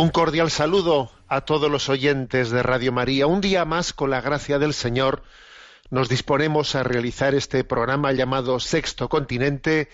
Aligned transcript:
Un 0.00 0.08
cordial 0.08 0.50
saludo 0.50 1.12
a 1.28 1.42
todos 1.42 1.70
los 1.70 1.90
oyentes 1.90 2.48
de 2.48 2.62
Radio 2.62 2.90
María. 2.90 3.26
Un 3.26 3.42
día 3.42 3.66
más, 3.66 3.92
con 3.92 4.08
la 4.08 4.22
gracia 4.22 4.58
del 4.58 4.72
Señor, 4.72 5.22
nos 5.90 6.08
disponemos 6.08 6.74
a 6.74 6.82
realizar 6.82 7.34
este 7.34 7.64
programa 7.64 8.10
llamado 8.12 8.60
Sexto 8.60 9.10
Continente, 9.10 9.90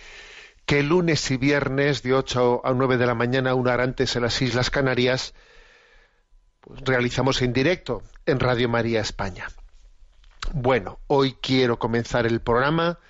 que 0.65 0.85
lunes 0.85 1.29
y 1.33 1.39
viernes 1.39 2.05
de 2.05 2.15
8 2.15 2.61
a 2.65 2.73
9 2.73 2.99
de 2.99 3.07
la 3.07 3.17
mañana, 3.17 3.55
una 3.55 3.73
hora 3.75 3.83
antes 3.83 4.15
en 4.15 4.23
las 4.23 4.41
Islas 4.41 4.71
Canarias, 4.71 5.35
pues, 6.61 6.83
realizamos 6.83 7.43
en 7.43 7.53
directo 7.53 8.05
en 8.27 8.39
Radio 8.39 8.69
María 8.69 9.01
España. 9.01 9.49
Bueno, 10.53 11.01
hoy 11.09 11.37
quiero 11.43 11.81
comenzar 11.81 12.29
el 12.29 12.41
programa 12.41 13.01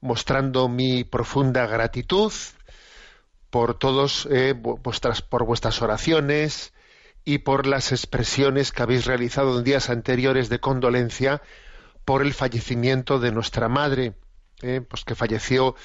mostrando 0.00 0.70
mi 0.70 1.04
profunda 1.04 1.66
gratitud 1.66 2.32
por 3.52 3.74
todos 3.78 4.26
eh, 4.30 4.54
vu- 4.56 4.80
vuestras 4.82 5.20
por 5.20 5.44
vuestras 5.44 5.82
oraciones 5.82 6.72
y 7.22 7.38
por 7.38 7.66
las 7.66 7.92
expresiones 7.92 8.72
que 8.72 8.82
habéis 8.82 9.04
realizado 9.04 9.58
en 9.58 9.62
días 9.62 9.90
anteriores 9.90 10.48
de 10.48 10.58
condolencia 10.58 11.42
por 12.06 12.22
el 12.22 12.32
fallecimiento 12.32 13.20
de 13.20 13.30
nuestra 13.30 13.68
madre, 13.68 14.14
eh, 14.62 14.80
pues 14.88 15.04
que 15.04 15.14
falleció 15.14 15.76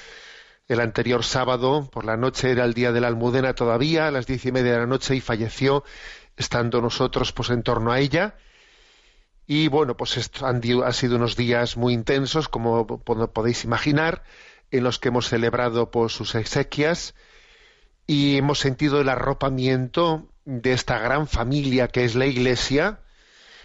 el 0.70 0.80
anterior 0.80 1.26
sábado 1.26 1.90
por 1.92 2.06
la 2.06 2.16
noche 2.16 2.52
era 2.52 2.64
el 2.64 2.74
día 2.74 2.94
de 2.94 3.02
la 3.02 3.08
Almudena 3.10 3.54
todavía 3.54 4.08
a 4.08 4.12
las 4.12 4.28
diez 4.28 4.46
y 4.46 4.54
media 4.54 4.72
de 4.72 4.80
la 4.80 4.86
noche 4.88 5.16
y 5.18 5.20
falleció 5.22 5.84
estando 6.38 6.80
nosotros 6.82 7.34
pues 7.34 7.50
en 7.50 7.64
torno 7.64 7.92
a 7.92 8.00
ella. 8.00 8.38
Y 9.46 9.68
bueno 9.68 9.98
pues 9.98 10.16
esto 10.16 10.46
han, 10.48 10.62
han 10.86 10.94
sido 10.94 11.18
unos 11.18 11.36
días 11.36 11.76
muy 11.76 11.94
intensos 11.94 12.48
como 12.48 12.88
po- 12.88 13.28
podéis 13.34 13.66
imaginar 13.66 14.24
en 14.72 14.86
los 14.86 15.00
que 15.00 15.10
hemos 15.10 15.28
celebrado 15.28 15.92
pues 15.92 16.14
sus 16.14 16.34
exequias 16.36 17.14
y 18.08 18.38
hemos 18.38 18.60
sentido 18.60 19.02
el 19.02 19.10
arropamiento 19.10 20.30
de 20.46 20.72
esta 20.72 20.98
gran 20.98 21.28
familia 21.28 21.90
que 21.90 22.06
es 22.06 22.16
la 22.16 22.26
Iglesia 22.26 23.02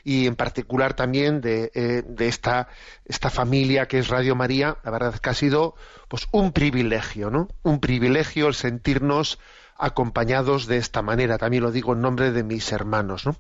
y 0.05 0.27
en 0.27 0.35
particular 0.35 0.95
también 0.95 1.41
de, 1.41 1.71
eh, 1.75 2.03
esta, 2.19 2.69
esta 3.05 3.31
familia 3.31 3.87
que 3.87 4.01
es 4.01 4.09
Radio 4.09 4.35
María, 4.35 4.77
la 4.83 4.91
verdad 4.91 5.15
es 5.15 5.21
que 5.21 5.31
ha 5.31 5.35
sido 5.35 5.77
pues 6.09 6.27
un 6.33 6.51
privilegio, 6.51 7.31
¿no? 7.31 7.49
Un 7.63 7.79
privilegio 7.79 8.49
el 8.49 8.55
sentirnos 8.55 9.39
acompañados 9.79 10.67
de 10.67 10.79
esta 10.79 11.03
manera, 11.03 11.39
también 11.39 11.63
lo 11.63 11.71
digo 11.71 11.93
en 11.93 12.01
nombre 12.01 12.33
de 12.33 12.43
mis 12.43 12.73
hermanos, 12.73 13.25
¿no? 13.25 13.37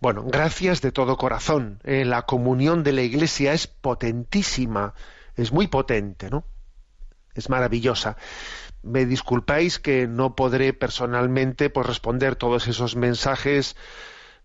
Bueno, 0.00 0.24
gracias 0.24 0.82
de 0.82 0.90
todo 0.90 1.16
corazón. 1.16 1.78
eh, 1.84 2.04
la 2.04 2.22
comunión 2.22 2.82
de 2.82 2.92
la 2.92 3.02
Iglesia 3.02 3.52
es 3.52 3.68
potentísima, 3.68 4.94
es 5.36 5.52
muy 5.52 5.68
potente, 5.68 6.28
¿no? 6.28 6.44
Es 7.34 7.48
maravillosa 7.48 8.16
me 8.84 9.06
disculpáis 9.06 9.78
que 9.78 10.06
no 10.06 10.34
podré 10.34 10.72
personalmente 10.72 11.70
pues 11.70 11.86
responder 11.86 12.36
todos 12.36 12.68
esos 12.68 12.96
mensajes 12.96 13.76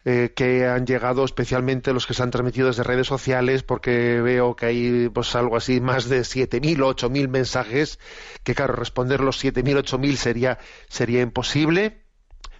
eh, 0.06 0.32
que 0.34 0.66
han 0.66 0.86
llegado 0.86 1.26
especialmente 1.26 1.92
los 1.92 2.08
que 2.08 2.14
se 2.14 2.24
han 2.24 2.32
transmitido 2.32 2.68
desde 2.68 2.84
redes 2.84 3.08
sociales 3.08 3.64
porque 3.64 4.22
veo 4.22 4.56
que 4.56 4.66
hay 4.66 5.10
pues 5.10 5.36
algo 5.36 5.58
así 5.58 5.82
más 5.82 6.08
de 6.08 6.24
7000 6.24 6.82
o 6.82 6.88
8000 6.88 7.28
mensajes 7.28 8.00
que 8.44 8.56
claro 8.56 8.74
responder 8.76 9.20
los 9.20 9.38
7000 9.40 9.78
8000 9.78 10.18
sería 10.18 10.60
sería 10.88 11.22
imposible. 11.22 12.02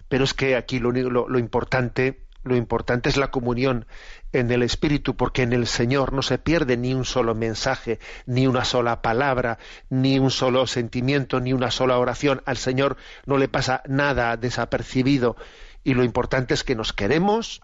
Pero 0.08 0.24
es 0.24 0.34
que 0.34 0.56
aquí 0.56 0.80
lo, 0.80 0.90
lo, 0.90 1.28
lo 1.28 1.38
importante 1.38 2.26
lo 2.42 2.56
importante 2.56 3.08
es 3.08 3.16
la 3.16 3.30
comunión 3.30 3.86
en 4.32 4.50
el 4.50 4.62
Espíritu, 4.62 5.16
porque 5.16 5.42
en 5.42 5.52
el 5.52 5.66
Señor 5.66 6.12
no 6.12 6.22
se 6.22 6.38
pierde 6.38 6.76
ni 6.76 6.94
un 6.94 7.04
solo 7.04 7.34
mensaje, 7.34 7.98
ni 8.26 8.46
una 8.46 8.64
sola 8.64 9.02
palabra, 9.02 9.58
ni 9.90 10.18
un 10.18 10.30
solo 10.30 10.66
sentimiento, 10.66 11.40
ni 11.40 11.52
una 11.52 11.70
sola 11.70 11.98
oración. 11.98 12.42
Al 12.46 12.56
Señor 12.56 12.96
no 13.26 13.36
le 13.36 13.48
pasa 13.48 13.82
nada 13.86 14.36
desapercibido. 14.36 15.36
Y 15.84 15.94
lo 15.94 16.04
importante 16.04 16.54
es 16.54 16.64
que 16.64 16.74
nos 16.74 16.92
queremos 16.92 17.60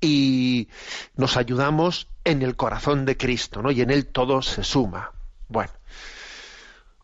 y 0.00 0.68
nos 1.14 1.36
ayudamos 1.36 2.08
en 2.24 2.42
el 2.42 2.56
corazón 2.56 3.04
de 3.04 3.16
Cristo, 3.16 3.62
¿no? 3.62 3.70
Y 3.70 3.82
en 3.82 3.90
Él 3.90 4.06
todo 4.06 4.42
se 4.42 4.64
suma. 4.64 5.12
Bueno, 5.48 5.72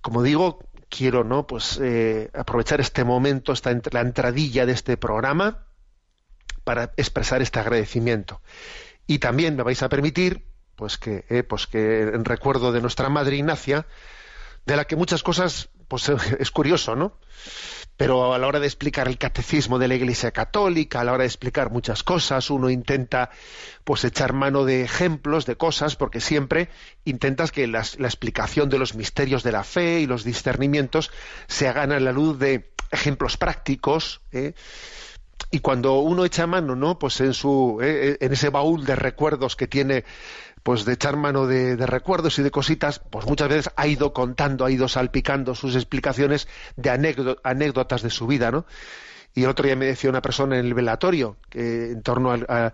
como 0.01 0.23
digo, 0.23 0.59
quiero, 0.89 1.25
¿no? 1.25 1.47
Pues 1.47 1.79
eh, 1.83 2.31
aprovechar 2.35 2.81
este 2.81 3.05
momento, 3.05 3.53
esta 3.53 3.77
la 3.91 4.01
entradilla 4.01 4.67
de 4.67 4.73
este 4.73 4.97
programa 4.97 5.67
para 6.65 6.93
expresar 6.97 7.43
este 7.43 7.61
agradecimiento. 7.61 8.41
Y 9.07 9.19
también 9.19 9.57
me 9.57 9.63
vais 9.63 9.83
a 9.83 9.89
permitir, 9.89 10.45
pues 10.77 10.99
que, 10.99 11.25
eh, 11.29 11.43
pues 11.43 11.67
que 11.67 12.03
en 12.03 12.25
recuerdo 12.25 12.73
de 12.73 12.81
nuestra 12.81 13.09
madre 13.09 13.37
Ignacia, 13.37 13.87
de 14.67 14.77
la 14.77 14.85
que 14.85 14.97
muchas 14.97 15.23
cosas, 15.23 15.71
pues 15.89 16.09
es 16.39 16.51
curioso, 16.51 16.97
¿no? 16.97 17.19
Pero 17.97 18.33
a 18.33 18.39
la 18.39 18.47
hora 18.47 18.59
de 18.59 18.67
explicar 18.67 19.07
el 19.07 19.19
catecismo 19.19 19.79
de 19.79 19.87
la 19.87 19.95
Iglesia 19.95 20.31
Católica, 20.31 21.01
a 21.01 21.05
la 21.05 21.13
hora 21.13 21.23
de 21.23 21.29
explicar 21.29 21.71
muchas 21.71 22.03
cosas, 22.03 22.49
uno 22.51 22.71
intenta 22.71 23.31
pues 23.85 24.05
echar 24.05 24.33
mano 24.33 24.65
de 24.65 24.83
ejemplos, 24.83 25.45
de 25.45 25.57
cosas, 25.57 25.95
porque 25.97 26.21
siempre 26.21 26.69
intentas 27.05 27.53
que 27.53 27.67
la 27.67 27.81
explicación 27.81 28.71
de 28.71 28.79
los 28.79 28.95
misterios 28.95 29.43
de 29.43 29.53
la 29.53 29.63
fe 29.63 30.01
y 30.01 30.07
los 30.07 30.25
discernimientos 30.25 31.11
se 31.49 31.69
hagan 31.69 31.93
a 31.93 32.01
la 32.01 32.13
luz 32.13 32.39
de 32.39 32.73
ejemplos 32.91 33.37
prácticos, 33.37 34.21
¿eh? 34.33 34.55
Y 35.51 35.61
cuando 35.61 35.99
uno 36.01 36.25
echa 36.25 36.47
mano 36.47 36.77
no 36.77 36.99
pues 36.99 37.21
en 37.21 37.35
su 37.35 37.79
eh, 37.83 38.17
en 38.21 38.33
ese 38.33 38.49
baúl 38.51 38.85
de 38.85 38.97
recuerdos 38.97 39.57
que 39.57 39.67
tiene 39.67 40.05
pues 40.63 40.85
de 40.85 40.93
echar 40.95 41.17
mano 41.17 41.47
de, 41.47 41.77
de 41.77 41.87
recuerdos 41.87 42.39
y 42.39 42.43
de 42.43 42.51
cositas 42.51 43.01
pues 43.11 43.27
muchas 43.27 43.49
veces 43.49 43.71
ha 43.77 43.87
ido 43.87 44.13
contando 44.13 44.65
ha 44.65 44.71
ido 44.71 44.89
salpicando 44.89 45.55
sus 45.55 45.75
explicaciones 45.75 46.49
de 46.77 46.91
anécdo- 46.91 47.39
anécdotas 47.45 48.03
de 48.03 48.11
su 48.11 48.27
vida 48.27 48.51
no 48.51 48.67
y 49.35 49.45
el 49.45 49.51
otro 49.51 49.65
día 49.67 49.77
me 49.77 49.87
decía 49.87 50.11
una 50.11 50.23
persona 50.23 50.59
en 50.59 50.67
el 50.67 50.75
velatorio 50.75 51.37
que 51.51 51.91
en 51.93 52.03
torno 52.03 52.31
al, 52.33 52.47
a, 52.49 52.73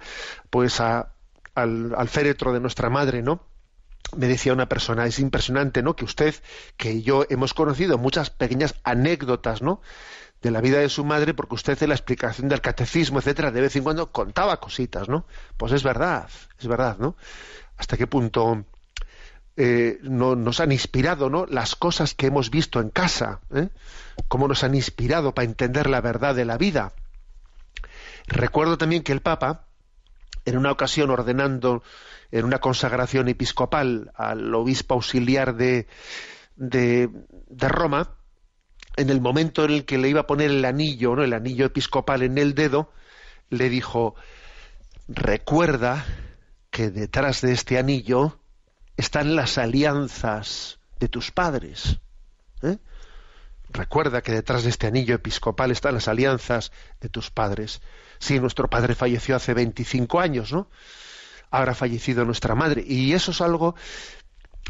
pues 0.50 0.80
a- 0.80 1.12
al, 1.54 1.94
al 1.96 2.08
féretro 2.08 2.52
de 2.52 2.60
nuestra 2.60 2.90
madre 2.90 3.22
no 3.22 3.46
me 4.16 4.26
decía 4.26 4.54
una 4.54 4.70
persona, 4.70 5.04
es 5.06 5.18
impresionante, 5.18 5.82
¿no? 5.82 5.94
Que 5.94 6.06
usted, 6.06 6.34
que 6.78 7.02
yo 7.02 7.26
hemos 7.28 7.52
conocido 7.52 7.98
muchas 7.98 8.30
pequeñas 8.30 8.74
anécdotas, 8.82 9.60
¿no? 9.60 9.82
De 10.42 10.50
la 10.50 10.60
vida 10.60 10.78
de 10.78 10.88
su 10.88 11.04
madre, 11.04 11.34
porque 11.34 11.56
usted 11.56 11.82
en 11.82 11.88
la 11.88 11.94
explicación 11.94 12.48
del 12.48 12.60
catecismo, 12.60 13.18
etcétera, 13.18 13.50
de 13.50 13.60
vez 13.60 13.74
en 13.76 13.82
cuando 13.82 14.12
contaba 14.12 14.60
cositas, 14.60 15.08
¿no? 15.08 15.26
Pues 15.56 15.72
es 15.72 15.82
verdad, 15.82 16.28
es 16.58 16.66
verdad, 16.66 16.96
¿no? 16.98 17.16
Hasta 17.76 17.96
qué 17.96 18.06
punto 18.06 18.64
eh, 19.56 19.98
no, 20.02 20.36
nos 20.36 20.60
han 20.60 20.70
inspirado, 20.70 21.28
¿no? 21.28 21.44
Las 21.46 21.74
cosas 21.74 22.14
que 22.14 22.26
hemos 22.26 22.50
visto 22.50 22.80
en 22.80 22.90
casa, 22.90 23.40
¿eh? 23.52 23.68
Cómo 24.28 24.46
nos 24.46 24.62
han 24.62 24.74
inspirado 24.74 25.34
para 25.34 25.46
entender 25.46 25.90
la 25.90 26.00
verdad 26.00 26.34
de 26.34 26.44
la 26.44 26.56
vida. 26.56 26.92
Recuerdo 28.28 28.78
también 28.78 29.02
que 29.02 29.12
el 29.12 29.22
Papa, 29.22 29.64
en 30.44 30.56
una 30.56 30.70
ocasión 30.70 31.10
ordenando 31.10 31.82
en 32.30 32.44
una 32.44 32.58
consagración 32.58 33.28
episcopal 33.28 34.12
al 34.14 34.54
obispo 34.54 34.94
auxiliar 34.94 35.56
de, 35.56 35.86
de, 36.56 37.08
de 37.48 37.68
Roma, 37.68 38.10
en 38.98 39.10
el 39.10 39.20
momento 39.20 39.64
en 39.64 39.70
el 39.70 39.84
que 39.84 39.96
le 39.96 40.08
iba 40.08 40.20
a 40.20 40.26
poner 40.26 40.50
el 40.50 40.64
anillo, 40.64 41.14
¿no? 41.14 41.22
el 41.22 41.32
anillo 41.32 41.66
episcopal 41.66 42.22
en 42.22 42.36
el 42.36 42.54
dedo, 42.54 42.92
le 43.48 43.68
dijo, 43.68 44.16
recuerda 45.06 46.04
que 46.70 46.90
detrás 46.90 47.40
de 47.40 47.52
este 47.52 47.78
anillo 47.78 48.40
están 48.96 49.36
las 49.36 49.56
alianzas 49.56 50.80
de 50.98 51.08
tus 51.08 51.30
padres. 51.30 52.00
¿eh? 52.62 52.78
Recuerda 53.70 54.20
que 54.20 54.32
detrás 54.32 54.64
de 54.64 54.70
este 54.70 54.88
anillo 54.88 55.14
episcopal 55.14 55.70
están 55.70 55.94
las 55.94 56.08
alianzas 56.08 56.72
de 57.00 57.08
tus 57.08 57.30
padres. 57.30 57.80
Sí, 58.18 58.40
nuestro 58.40 58.68
padre 58.68 58.96
falleció 58.96 59.36
hace 59.36 59.54
25 59.54 60.18
años, 60.18 60.52
¿no? 60.52 60.68
Ahora 61.50 61.74
fallecido 61.74 62.24
nuestra 62.24 62.56
madre. 62.56 62.84
Y 62.86 63.12
eso 63.12 63.30
es 63.30 63.40
algo 63.40 63.76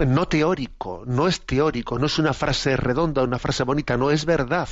no 0.06 0.28
teórico, 0.28 1.02
no 1.06 1.28
es 1.28 1.40
teórico, 1.44 1.98
no 1.98 2.06
es 2.06 2.18
una 2.18 2.32
frase 2.32 2.76
redonda, 2.76 3.22
una 3.22 3.38
frase 3.38 3.64
bonita, 3.64 3.96
no 3.96 4.10
es 4.10 4.24
verdad. 4.24 4.68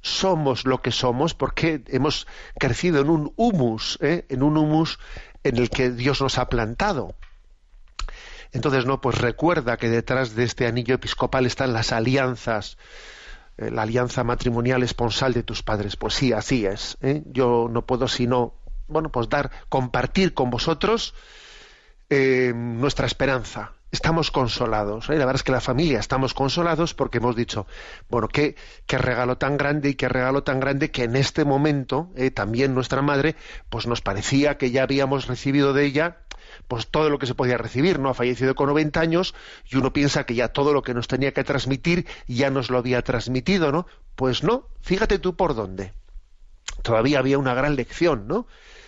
Somos 0.00 0.64
lo 0.64 0.82
que 0.82 0.90
somos 0.90 1.34
porque 1.34 1.82
hemos 1.86 2.26
crecido 2.58 3.00
en 3.00 3.08
un 3.08 3.32
humus, 3.36 3.98
¿eh? 4.02 4.26
en 4.28 4.42
un 4.42 4.56
humus 4.56 4.98
en 5.44 5.56
el 5.56 5.70
que 5.70 5.90
Dios 5.90 6.20
nos 6.20 6.38
ha 6.38 6.48
plantado. 6.48 7.14
Entonces, 8.52 8.84
no, 8.84 9.00
pues 9.00 9.18
recuerda 9.18 9.76
que 9.76 9.88
detrás 9.88 10.34
de 10.34 10.44
este 10.44 10.66
anillo 10.66 10.94
episcopal 10.94 11.46
están 11.46 11.72
las 11.72 11.92
alianzas, 11.92 12.76
eh, 13.56 13.70
la 13.70 13.82
alianza 13.82 14.24
matrimonial 14.24 14.82
esponsal 14.82 15.32
de 15.32 15.42
tus 15.42 15.62
padres. 15.62 15.96
Pues 15.96 16.14
sí, 16.14 16.32
así 16.32 16.66
es. 16.66 16.98
¿eh? 17.00 17.22
Yo 17.26 17.68
no 17.70 17.86
puedo 17.86 18.08
sino, 18.08 18.54
bueno, 18.88 19.10
pues 19.10 19.28
dar, 19.28 19.50
compartir 19.68 20.34
con 20.34 20.50
vosotros 20.50 21.14
nuestra 22.10 23.06
esperanza. 23.06 23.72
Estamos 23.92 24.30
consolados. 24.30 25.10
La 25.10 25.16
verdad 25.16 25.34
es 25.34 25.42
que 25.42 25.52
la 25.52 25.60
familia 25.60 26.00
estamos 26.00 26.32
consolados 26.32 26.94
porque 26.94 27.18
hemos 27.18 27.36
dicho, 27.36 27.66
bueno, 28.08 28.26
qué, 28.26 28.56
qué 28.86 28.96
regalo 28.96 29.36
tan 29.36 29.58
grande 29.58 29.90
y 29.90 29.94
qué 29.96 30.08
regalo 30.08 30.44
tan 30.44 30.60
grande 30.60 30.90
que 30.90 31.04
en 31.04 31.14
este 31.14 31.44
momento 31.44 32.10
también 32.34 32.74
nuestra 32.74 33.02
madre, 33.02 33.36
pues 33.68 33.86
nos 33.86 34.00
parecía 34.00 34.56
que 34.56 34.70
ya 34.70 34.84
habíamos 34.84 35.26
recibido 35.26 35.74
de 35.74 35.84
ella 35.84 36.22
pues 36.68 36.88
todo 36.88 37.10
lo 37.10 37.18
que 37.18 37.26
se 37.26 37.34
podía 37.34 37.58
recibir, 37.58 37.98
¿no? 37.98 38.08
Ha 38.08 38.14
fallecido 38.14 38.54
con 38.54 38.68
90 38.68 38.98
años 38.98 39.34
y 39.70 39.76
uno 39.76 39.92
piensa 39.92 40.24
que 40.24 40.34
ya 40.34 40.48
todo 40.48 40.72
lo 40.72 40.82
que 40.82 40.94
nos 40.94 41.06
tenía 41.06 41.32
que 41.32 41.44
transmitir 41.44 42.06
ya 42.26 42.48
nos 42.48 42.70
lo 42.70 42.78
había 42.78 43.02
transmitido, 43.02 43.72
¿no? 43.72 43.86
Pues 44.16 44.42
no, 44.42 44.68
fíjate 44.80 45.18
tú 45.18 45.36
por 45.36 45.54
dónde. 45.54 45.92
Todavía 46.82 47.18
había 47.18 47.36
una 47.36 47.52
gran 47.52 47.76
lección, 47.76 48.26
¿no? 48.26 48.46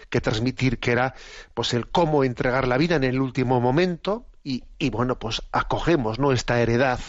que 0.08 0.20
transmitir, 0.20 0.78
que 0.78 0.92
era 0.92 1.14
pues 1.54 1.74
el 1.74 1.88
cómo 1.88 2.24
entregar 2.24 2.68
la 2.68 2.78
vida 2.78 2.96
en 2.96 3.04
el 3.04 3.20
último 3.20 3.60
momento 3.60 4.26
y, 4.44 4.90
bueno, 4.90 5.18
pues 5.18 5.42
acogemos 5.52 6.18
¿no? 6.18 6.30
esta 6.32 6.60
heredad, 6.60 7.00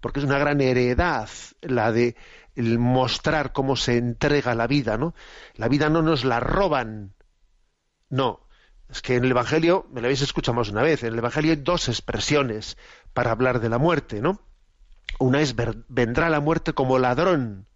porque 0.00 0.18
es 0.18 0.26
una 0.26 0.38
gran 0.38 0.60
heredad 0.60 1.28
la 1.62 1.92
de 1.92 2.16
el 2.56 2.80
mostrar 2.80 3.52
cómo 3.52 3.76
se 3.76 3.96
entrega 3.96 4.56
la 4.56 4.66
vida, 4.66 4.98
¿no? 4.98 5.14
La 5.54 5.68
vida 5.68 5.88
no 5.88 6.02
nos 6.02 6.24
la 6.24 6.40
roban, 6.40 7.14
no, 8.08 8.48
es 8.88 9.02
que 9.02 9.14
en 9.14 9.24
el 9.24 9.30
Evangelio, 9.30 9.86
me 9.92 10.00
lo 10.00 10.08
habéis 10.08 10.22
escuchado 10.22 10.56
más 10.56 10.68
una 10.68 10.82
vez, 10.82 11.04
en 11.04 11.12
el 11.12 11.18
Evangelio 11.18 11.52
hay 11.52 11.58
dos 11.58 11.88
expresiones 11.88 12.76
para 13.14 13.30
hablar 13.30 13.60
de 13.60 13.68
la 13.68 13.78
muerte, 13.78 14.20
¿no? 14.20 14.40
Una 15.20 15.40
es 15.40 15.54
vendrá 15.88 16.28
la 16.28 16.40
muerte 16.40 16.72
como 16.72 16.98
ladrón, 16.98 17.68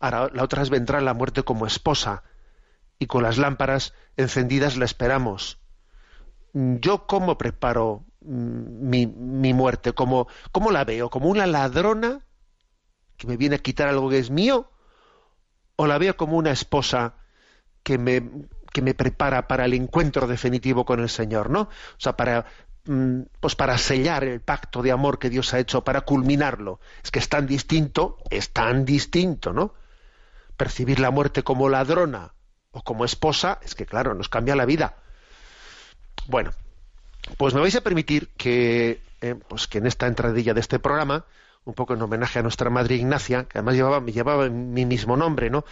ahora 0.00 0.30
la 0.32 0.42
otra 0.42 0.62
es 0.62 0.70
vendrá 0.70 1.02
la 1.02 1.12
muerte 1.12 1.42
como 1.42 1.66
esposa, 1.66 2.22
y 2.98 3.06
con 3.06 3.22
las 3.22 3.36
lámparas 3.36 3.92
encendidas 4.16 4.78
la 4.78 4.86
esperamos. 4.86 5.58
¿Yo 6.54 7.06
cómo 7.06 7.36
preparo 7.36 8.06
mi, 8.24 9.06
mi 9.06 9.54
muerte? 9.54 9.92
¿Cómo, 9.92 10.28
¿Cómo 10.50 10.70
la 10.70 10.84
veo? 10.84 11.10
¿Como 11.10 11.28
una 11.28 11.46
ladrona 11.46 12.20
que 13.16 13.26
me 13.26 13.36
viene 13.36 13.56
a 13.56 13.58
quitar 13.58 13.88
algo 13.88 14.10
que 14.10 14.18
es 14.18 14.30
mío? 14.30 14.70
¿O 15.76 15.86
la 15.86 15.98
veo 15.98 16.16
como 16.16 16.36
una 16.36 16.50
esposa 16.50 17.14
que 17.82 17.98
me 17.98 18.22
que 18.72 18.82
me 18.82 18.94
prepara 18.94 19.46
para 19.46 19.66
el 19.66 19.74
encuentro 19.74 20.26
definitivo 20.26 20.84
con 20.84 21.00
el 21.00 21.10
Señor, 21.10 21.50
¿no? 21.50 21.62
O 21.62 21.98
sea, 21.98 22.16
para 22.16 22.46
mm, 22.86 23.22
pues 23.40 23.54
para 23.54 23.76
sellar 23.78 24.24
el 24.24 24.40
pacto 24.40 24.82
de 24.82 24.92
amor 24.92 25.18
que 25.18 25.30
Dios 25.30 25.52
ha 25.54 25.58
hecho, 25.58 25.84
para 25.84 26.02
culminarlo. 26.02 26.80
Es 27.04 27.10
que 27.10 27.18
es 27.18 27.28
tan 27.28 27.46
distinto, 27.46 28.16
es 28.30 28.52
tan 28.52 28.84
distinto, 28.84 29.52
¿no? 29.52 29.74
Percibir 30.56 31.00
la 31.00 31.10
muerte 31.10 31.42
como 31.42 31.68
ladrona 31.68 32.34
o 32.70 32.82
como 32.82 33.04
esposa, 33.04 33.58
es 33.62 33.74
que 33.74 33.86
claro, 33.86 34.14
nos 34.14 34.28
cambia 34.28 34.56
la 34.56 34.64
vida. 34.64 34.96
Bueno, 36.26 36.52
pues 37.36 37.54
me 37.54 37.60
vais 37.60 37.76
a 37.76 37.80
permitir 37.80 38.28
que, 38.36 39.00
eh, 39.20 39.34
pues 39.48 39.66
que 39.66 39.78
en 39.78 39.86
esta 39.86 40.06
entradilla 40.06 40.54
de 40.54 40.60
este 40.60 40.78
programa, 40.78 41.24
un 41.64 41.74
poco 41.74 41.94
en 41.94 42.02
homenaje 42.02 42.38
a 42.38 42.42
nuestra 42.42 42.70
madre 42.70 42.96
Ignacia, 42.96 43.44
que 43.44 43.58
además 43.58 43.74
llevaba, 43.74 44.04
llevaba 44.04 44.48
mi 44.48 44.84
mismo 44.84 45.16
nombre, 45.16 45.50
¿no? 45.50 45.64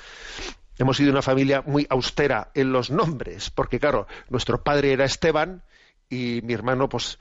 hemos 0.81 0.97
sido 0.97 1.11
una 1.11 1.23
familia 1.23 1.63
muy 1.67 1.87
austera 1.91 2.51
en 2.55 2.73
los 2.73 2.91
nombres, 2.91 3.51
porque 3.51 3.79
claro, 3.79 4.07
nuestro 4.31 4.65
padre 4.65 4.93
era 4.93 5.05
Esteban 5.05 5.63
y 6.09 6.41
mi 6.43 6.55
hermano, 6.55 6.89
pues, 6.89 7.19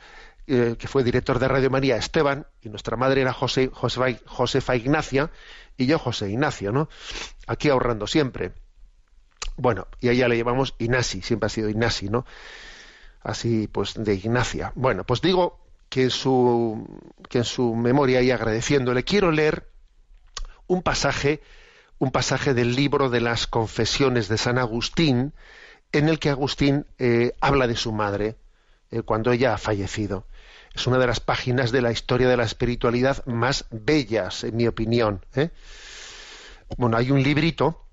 eh, 0.48 0.76
que 0.80 0.88
fue 0.88 1.04
director 1.04 1.40
de 1.40 1.48
Radio 1.48 1.70
María, 1.70 1.98
Esteban, 1.98 2.48
y 2.62 2.70
nuestra 2.70 2.96
madre 2.96 3.22
era 3.22 3.34
José, 3.34 3.70
Josefa 3.72 4.76
Ignacia 4.76 5.30
y 5.78 5.86
yo 5.88 6.00
José 6.00 6.30
Ignacio, 6.30 6.72
¿no? 6.72 6.90
Aquí 7.48 7.70
ahorrando 7.70 8.08
siempre. 8.08 8.54
Bueno, 9.58 9.88
y 10.00 10.08
a 10.08 10.14
ella 10.14 10.30
le 10.30 10.38
llamamos 10.38 10.74
Inasi, 10.80 11.22
siempre 11.22 11.48
ha 11.48 11.50
sido 11.50 11.70
Inasi, 11.70 12.10
¿no? 12.10 12.26
Así, 13.22 13.68
pues, 13.68 13.94
de 13.96 14.14
Ignacia. 14.14 14.72
Bueno, 14.76 15.04
pues 15.04 15.22
digo 15.22 15.60
que 15.90 16.04
en 16.04 16.10
su, 16.12 16.88
que 17.30 17.40
en 17.40 17.44
su 17.44 17.76
memoria 17.76 18.22
y 18.22 18.32
agradeciéndole, 18.32 19.04
quiero 19.04 19.32
leer 19.32 19.68
un 20.68 20.82
pasaje 20.82 21.42
un 22.00 22.12
pasaje 22.12 22.54
del 22.54 22.76
libro 22.76 23.10
de 23.10 23.20
las 23.20 23.46
confesiones 23.46 24.30
de 24.30 24.38
San 24.38 24.58
Agustín, 24.58 25.34
en 25.92 26.08
el 26.08 26.18
que 26.18 26.30
Agustín 26.30 26.86
eh, 26.98 27.34
habla 27.42 27.68
de 27.68 27.76
su 27.76 27.92
madre 27.92 28.38
eh, 28.90 29.02
cuando 29.02 29.32
ella 29.32 29.54
ha 29.54 29.58
fallecido. 29.58 30.26
Es 30.74 30.88
una 30.88 30.98
de 30.98 31.08
las 31.08 31.20
páginas 31.20 31.72
de 31.72 31.82
la 31.82 31.92
historia 31.92 32.30
de 32.30 32.38
la 32.38 32.44
espiritualidad 32.44 33.26
más 33.26 33.66
bellas, 33.70 34.46
en 34.46 34.56
mi 34.56 34.68
opinión. 34.68 35.26
¿eh? 35.36 35.50
Bueno, 36.78 36.96
hay 36.96 37.12
un 37.12 37.22
librito 37.22 37.86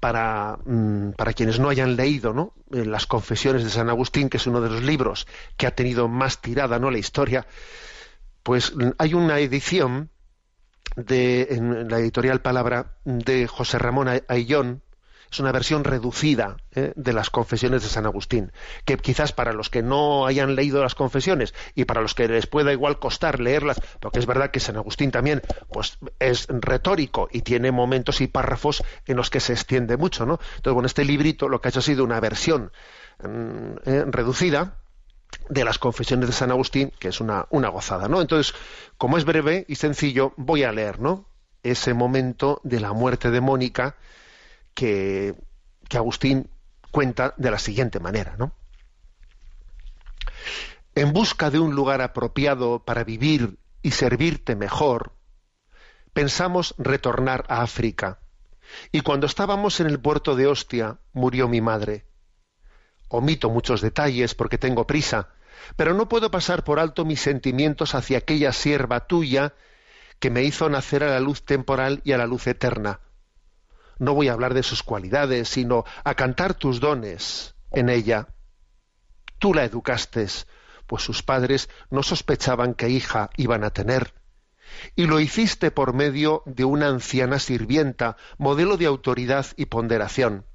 para, 0.00 0.58
mm, 0.64 1.12
para 1.12 1.34
quienes 1.34 1.60
no 1.60 1.68
hayan 1.68 1.96
leído 1.96 2.32
¿no? 2.32 2.54
las 2.70 3.06
confesiones 3.06 3.62
de 3.64 3.70
San 3.70 3.90
Agustín, 3.90 4.30
que 4.30 4.38
es 4.38 4.46
uno 4.46 4.60
de 4.60 4.70
los 4.70 4.82
libros 4.82 5.26
que 5.56 5.66
ha 5.66 5.74
tenido 5.74 6.08
más 6.08 6.40
tirada 6.40 6.78
¿no? 6.78 6.90
la 6.90 6.98
historia, 6.98 7.46
pues 8.42 8.74
mm, 8.74 8.90
hay 8.98 9.14
una 9.14 9.38
edición 9.38 10.10
de, 10.96 11.48
en 11.50 11.88
la 11.88 11.98
editorial 11.98 12.40
Palabra 12.40 12.96
de 13.04 13.46
José 13.46 13.78
Ramón 13.78 14.08
Ayllón, 14.26 14.82
es 15.30 15.38
una 15.38 15.52
versión 15.52 15.84
reducida 15.84 16.56
¿eh? 16.74 16.92
de 16.96 17.12
las 17.12 17.30
confesiones 17.30 17.82
de 17.82 17.88
San 17.88 18.06
Agustín, 18.06 18.52
que 18.84 18.96
quizás 18.96 19.32
para 19.32 19.52
los 19.52 19.70
que 19.70 19.82
no 19.82 20.26
hayan 20.26 20.56
leído 20.56 20.82
las 20.82 20.94
confesiones 20.94 21.54
y 21.74 21.84
para 21.84 22.00
los 22.00 22.14
que 22.14 22.26
les 22.26 22.46
pueda 22.46 22.72
igual 22.72 22.98
costar 22.98 23.38
leerlas, 23.38 23.80
porque 24.00 24.18
es 24.18 24.26
verdad 24.26 24.50
que 24.50 24.60
San 24.60 24.76
Agustín 24.76 25.10
también 25.10 25.42
pues, 25.72 25.98
es 26.18 26.48
retórico 26.48 27.28
y 27.30 27.42
tiene 27.42 27.70
momentos 27.70 28.20
y 28.20 28.26
párrafos 28.26 28.82
en 29.06 29.16
los 29.16 29.30
que 29.30 29.40
se 29.40 29.52
extiende 29.52 29.96
mucho, 29.96 30.26
¿no? 30.26 30.40
Entonces, 30.56 30.74
bueno, 30.74 30.86
este 30.86 31.04
librito 31.04 31.48
lo 31.48 31.60
que 31.60 31.68
ha 31.68 31.70
hecho 31.70 31.78
ha 31.78 31.82
sido 31.82 32.02
una 32.04 32.18
versión 32.18 32.72
mm, 33.22 33.72
eh, 33.84 34.04
reducida 34.08 34.78
de 35.48 35.64
las 35.64 35.78
confesiones 35.78 36.28
de 36.28 36.32
San 36.32 36.50
Agustín, 36.50 36.92
que 36.98 37.08
es 37.08 37.20
una, 37.20 37.46
una 37.50 37.68
gozada, 37.68 38.08
¿no? 38.08 38.20
Entonces, 38.20 38.52
como 38.98 39.16
es 39.16 39.24
breve 39.24 39.64
y 39.68 39.76
sencillo, 39.76 40.32
voy 40.36 40.64
a 40.64 40.72
leer, 40.72 40.98
¿no? 40.98 41.26
Ese 41.62 41.94
momento 41.94 42.60
de 42.64 42.80
la 42.80 42.92
muerte 42.92 43.30
de 43.30 43.40
Mónica 43.40 43.96
que, 44.74 45.34
Agustín 45.92 46.50
cuenta 46.90 47.34
de 47.36 47.50
la 47.50 47.58
siguiente 47.58 48.00
manera, 48.00 48.36
¿no? 48.38 48.52
En 50.94 51.12
busca 51.12 51.50
de 51.50 51.58
un 51.58 51.74
lugar 51.74 52.02
apropiado 52.02 52.84
para 52.84 53.04
vivir 53.04 53.58
y 53.82 53.92
servirte 53.92 54.56
mejor, 54.56 55.12
pensamos 56.12 56.74
retornar 56.78 57.44
a 57.48 57.62
África. 57.62 58.20
Y 58.92 59.00
cuando 59.00 59.26
estábamos 59.26 59.80
en 59.80 59.86
el 59.86 60.00
puerto 60.00 60.36
de 60.36 60.46
Ostia, 60.46 60.98
murió 61.12 61.48
mi 61.48 61.60
madre. 61.60 62.06
Omito 63.08 63.50
muchos 63.50 63.80
detalles 63.80 64.34
porque 64.34 64.58
tengo 64.58 64.86
prisa, 64.86 65.30
pero 65.76 65.94
no 65.94 66.08
puedo 66.08 66.30
pasar 66.30 66.64
por 66.64 66.78
alto 66.78 67.04
mis 67.04 67.20
sentimientos 67.20 67.94
hacia 67.94 68.18
aquella 68.18 68.52
sierva 68.52 69.06
tuya 69.06 69.54
que 70.20 70.30
me 70.30 70.42
hizo 70.42 70.68
nacer 70.68 71.02
a 71.02 71.10
la 71.10 71.20
luz 71.20 71.42
temporal 71.44 72.00
y 72.04 72.12
a 72.12 72.18
la 72.18 72.26
luz 72.26 72.46
eterna. 72.46 73.00
No 74.00 74.14
voy 74.14 74.28
a 74.28 74.32
hablar 74.32 74.54
de 74.54 74.62
sus 74.62 74.82
cualidades, 74.82 75.50
sino 75.50 75.84
a 76.04 76.14
cantar 76.14 76.54
tus 76.54 76.80
dones 76.80 77.54
en 77.70 77.90
ella. 77.90 78.28
Tú 79.38 79.52
la 79.52 79.62
educaste, 79.62 80.26
pues 80.86 81.02
sus 81.02 81.22
padres 81.22 81.68
no 81.90 82.02
sospechaban 82.02 82.72
qué 82.72 82.88
hija 82.88 83.28
iban 83.36 83.62
a 83.62 83.70
tener. 83.70 84.14
Y 84.96 85.06
lo 85.06 85.20
hiciste 85.20 85.70
por 85.70 85.92
medio 85.92 86.42
de 86.46 86.64
una 86.64 86.88
anciana 86.88 87.38
sirvienta, 87.38 88.16
modelo 88.38 88.78
de 88.78 88.86
autoridad 88.86 89.44
y 89.56 89.66
ponderación. 89.66 90.46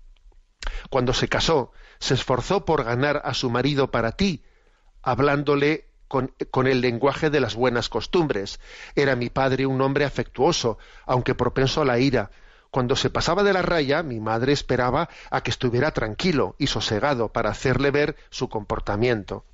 Cuando 0.90 1.14
se 1.14 1.28
casó, 1.28 1.72
se 2.00 2.16
esforzó 2.16 2.66
por 2.66 2.84
ganar 2.84 3.22
a 3.26 3.36
su 3.36 3.52
marido 3.52 3.92
para 3.92 4.14
ti, 4.14 4.44
hablándole 5.04 5.92
con, 6.08 6.34
el 6.66 6.82
lenguaje 6.82 7.30
de 7.30 7.40
las 7.40 7.54
buenas 7.54 7.90
costumbres. 7.90 8.60
Era 8.96 9.16
mi 9.16 9.30
padre 9.30 9.68
un 9.68 9.80
hombre 9.82 10.04
afectuoso, 10.04 10.80
aunque 11.06 11.36
propenso 11.36 11.84
a 11.84 11.86
la 11.86 12.00
ira. 12.00 12.32
Cuando 12.76 12.98
se 12.98 13.10
pasaba 13.10 13.44
de 13.44 13.54
la 13.54 13.62
raya, 13.62 14.04
mi 14.04 14.20
madre 14.20 14.52
esperaba 14.52 15.08
a 15.32 15.40
que 15.40 15.50
estuviera 15.50 15.92
tranquilo 15.92 16.58
y 16.60 16.68
sosegado 16.68 17.30
para 17.30 17.50
hacerle 17.50 17.90
ver 17.90 18.18
su 18.30 18.50
comportamiento. 18.50 19.46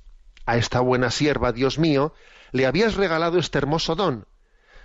A 0.44 0.56
esta 0.56 0.80
buena 0.80 1.12
sierva, 1.12 1.52
Dios 1.52 1.78
mío, 1.78 2.14
le 2.50 2.66
habías 2.66 2.96
regalado 2.96 3.38
este 3.38 3.58
hermoso 3.58 3.94
don, 3.94 4.26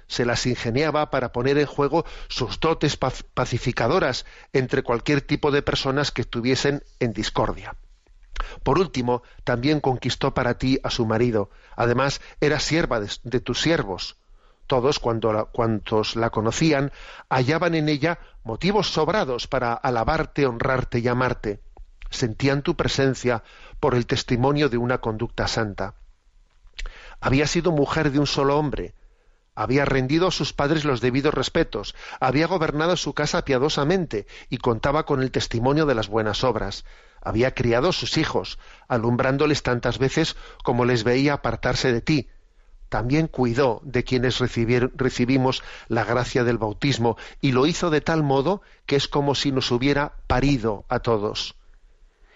se 0.06 0.24
las 0.24 0.46
ingeniaba 0.46 1.10
para 1.10 1.32
poner 1.32 1.58
en 1.58 1.65
juego 1.65 2.06
sus 2.27 2.60
dotes 2.60 2.96
pacificadoras 2.96 4.27
entre 4.53 4.84
cualquier 4.84 5.22
tipo 5.22 5.50
de 5.50 5.63
personas 5.63 6.12
que 6.12 6.22
estuviesen 6.22 6.84
en 7.00 7.13
discordia. 7.13 7.75
Por 8.62 8.77
último, 8.77 9.24
también 9.46 9.79
conquistó 9.79 10.36
para 10.36 10.60
ti 10.60 10.79
a 10.84 10.91
su 10.91 11.08
marido. 11.08 11.50
Además, 11.75 12.22
era 12.39 12.60
sierva 12.60 13.00
de, 13.00 13.39
tus 13.39 13.60
siervos. 13.60 14.15
Todos, 14.67 15.00
cuando 15.00 15.50
cuantos 15.51 16.15
la 16.15 16.29
conocían, 16.29 16.91
hallaban 17.29 17.74
en 17.74 17.89
ella 17.89 18.19
motivos 18.43 18.91
sobrados 18.91 19.47
para 19.47 19.74
alabarte, 19.74 20.45
honrarte 20.45 21.00
y 21.00 21.07
amarte. 21.07 21.62
Sentían 22.09 22.62
tu 22.62 22.75
presencia 22.75 23.43
por 23.79 23.95
el 23.95 24.05
testimonio 24.05 24.69
de 24.69 24.77
una 24.77 25.00
conducta 25.00 25.47
santa. 25.47 25.95
Había 27.19 27.47
sido 27.47 27.71
mujer 27.71 28.12
de 28.12 28.19
un 28.19 28.27
solo 28.27 28.57
hombre, 28.57 28.93
había 29.57 29.86
rendido 29.86 30.27
a 30.27 30.31
sus 30.31 30.53
padres 30.53 30.86
los 30.86 31.01
debidos 31.01 31.33
respetos, 31.33 31.95
había 32.19 32.45
gobernado 32.45 32.95
su 32.95 33.15
casa 33.15 33.43
piadosamente 33.43 34.27
y 34.50 34.57
contaba 34.57 35.07
con 35.07 35.24
el 35.24 35.31
testimonio 35.31 35.88
de 35.88 35.95
las 35.95 36.09
buenas 36.09 36.43
obras, 36.43 36.86
había 37.24 37.55
criado 37.55 37.89
a 37.89 37.93
sus 37.93 38.19
hijos, 38.19 38.59
alumbrándoles 38.88 39.63
tantas 39.63 39.97
veces 39.97 40.36
como 40.63 40.86
les 40.86 41.03
veía 41.03 41.33
apartarse 41.33 41.91
de 41.91 42.01
ti. 42.01 42.29
También 42.89 43.27
cuidó 43.27 43.82
de 43.84 44.03
quienes 44.03 44.39
recibimos 44.39 45.63
la 45.89 46.06
gracia 46.06 46.44
del 46.44 46.58
bautismo 46.58 47.17
y 47.41 47.51
lo 47.51 47.65
hizo 47.65 47.89
de 47.89 48.01
tal 48.01 48.24
modo 48.24 48.62
que 48.86 48.96
es 48.96 49.08
como 49.08 49.36
si 49.36 49.51
nos 49.51 49.72
hubiera 49.72 50.13
parido 50.27 50.86
a 50.88 51.00
todos. 51.00 51.56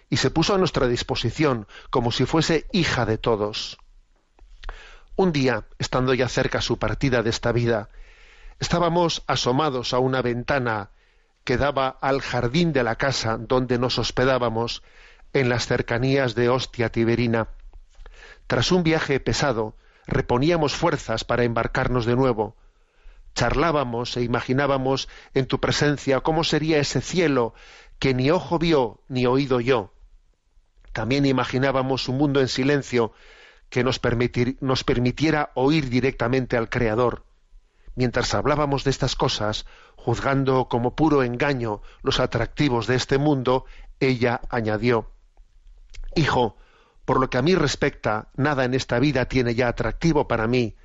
Y 0.10 0.18
se 0.18 0.30
puso 0.30 0.54
a 0.54 0.58
nuestra 0.58 0.88
disposición 0.88 1.68
como 1.90 2.12
si 2.12 2.26
fuese 2.26 2.66
hija 2.74 3.06
de 3.06 3.18
todos. 3.18 3.78
Un 5.16 5.32
día, 5.32 5.66
estando 5.80 6.14
ya 6.14 6.28
cerca 6.28 6.62
su 6.62 6.78
partida 6.78 7.24
de 7.24 7.30
esta 7.30 7.54
vida, 7.54 7.90
estábamos 8.60 9.24
asomados 9.28 9.94
a 9.94 10.00
una 10.00 10.22
ventana 10.22 10.90
que 11.44 11.58
daba 11.58 11.98
al 12.02 12.22
jardín 12.22 12.74
de 12.74 12.84
la 12.84 12.96
casa 12.96 13.38
donde 13.38 13.80
nos 13.80 13.98
hospedábamos 14.00 14.84
en 15.34 15.50
las 15.50 15.66
cercanías 15.66 16.36
de 16.36 16.50
Ostia 16.50 16.90
Tiberina. 16.90 17.48
Tras 18.48 18.72
un 18.72 18.84
viaje 18.84 19.20
pesado, 19.20 19.76
reponíamos 20.12 20.76
fuerzas 20.76 21.24
para 21.24 21.44
embarcarnos 21.44 22.06
de 22.06 22.16
nuevo. 22.16 22.56
Charlábamos 23.34 24.18
e 24.18 24.24
imaginábamos 24.24 25.08
en 25.34 25.48
tu 25.48 25.60
presencia 25.60 26.20
cómo 26.20 26.44
sería 26.44 26.80
ese 26.80 27.02
cielo 27.02 27.54
que 27.98 28.14
ni 28.14 28.30
ojo 28.30 28.60
vio 28.60 29.00
ni 29.08 29.26
oído 29.26 29.60
yo. 29.62 29.94
También 30.92 31.26
imaginábamos 31.26 32.10
un 32.10 32.18
mundo 32.18 32.42
en 32.42 32.50
silencio 32.50 33.14
que 33.70 33.84
nos, 33.84 34.02
nos 34.60 34.84
permitiera 34.84 35.52
oír 35.56 35.90
directamente 35.90 36.58
al 36.58 36.70
Creador. 36.70 37.24
Mientras 37.96 38.34
hablábamos 38.34 38.84
de 38.84 38.92
estas 38.92 39.16
cosas, 39.16 39.66
juzgando 39.96 40.68
como 40.68 40.96
puro 40.96 41.24
engaño 41.24 41.82
los 42.04 42.20
atractivos 42.20 42.88
de 42.88 42.96
este 42.96 43.18
mundo, 43.18 43.66
ella 44.00 44.42
añadió 44.50 45.12
Hijo, 46.16 46.58
por 47.06 47.20
lo 47.20 47.30
que 47.30 47.38
a 47.38 47.42
mí 47.42 47.56
respecta, 47.56 48.30
nada 48.36 48.66
en 48.66 48.74
esta 48.74 49.00
vida 49.00 49.26
tiene 49.26 49.56
ya 49.56 49.68
atractivo 49.68 50.28
para 50.28 50.48
mí. 50.48 50.76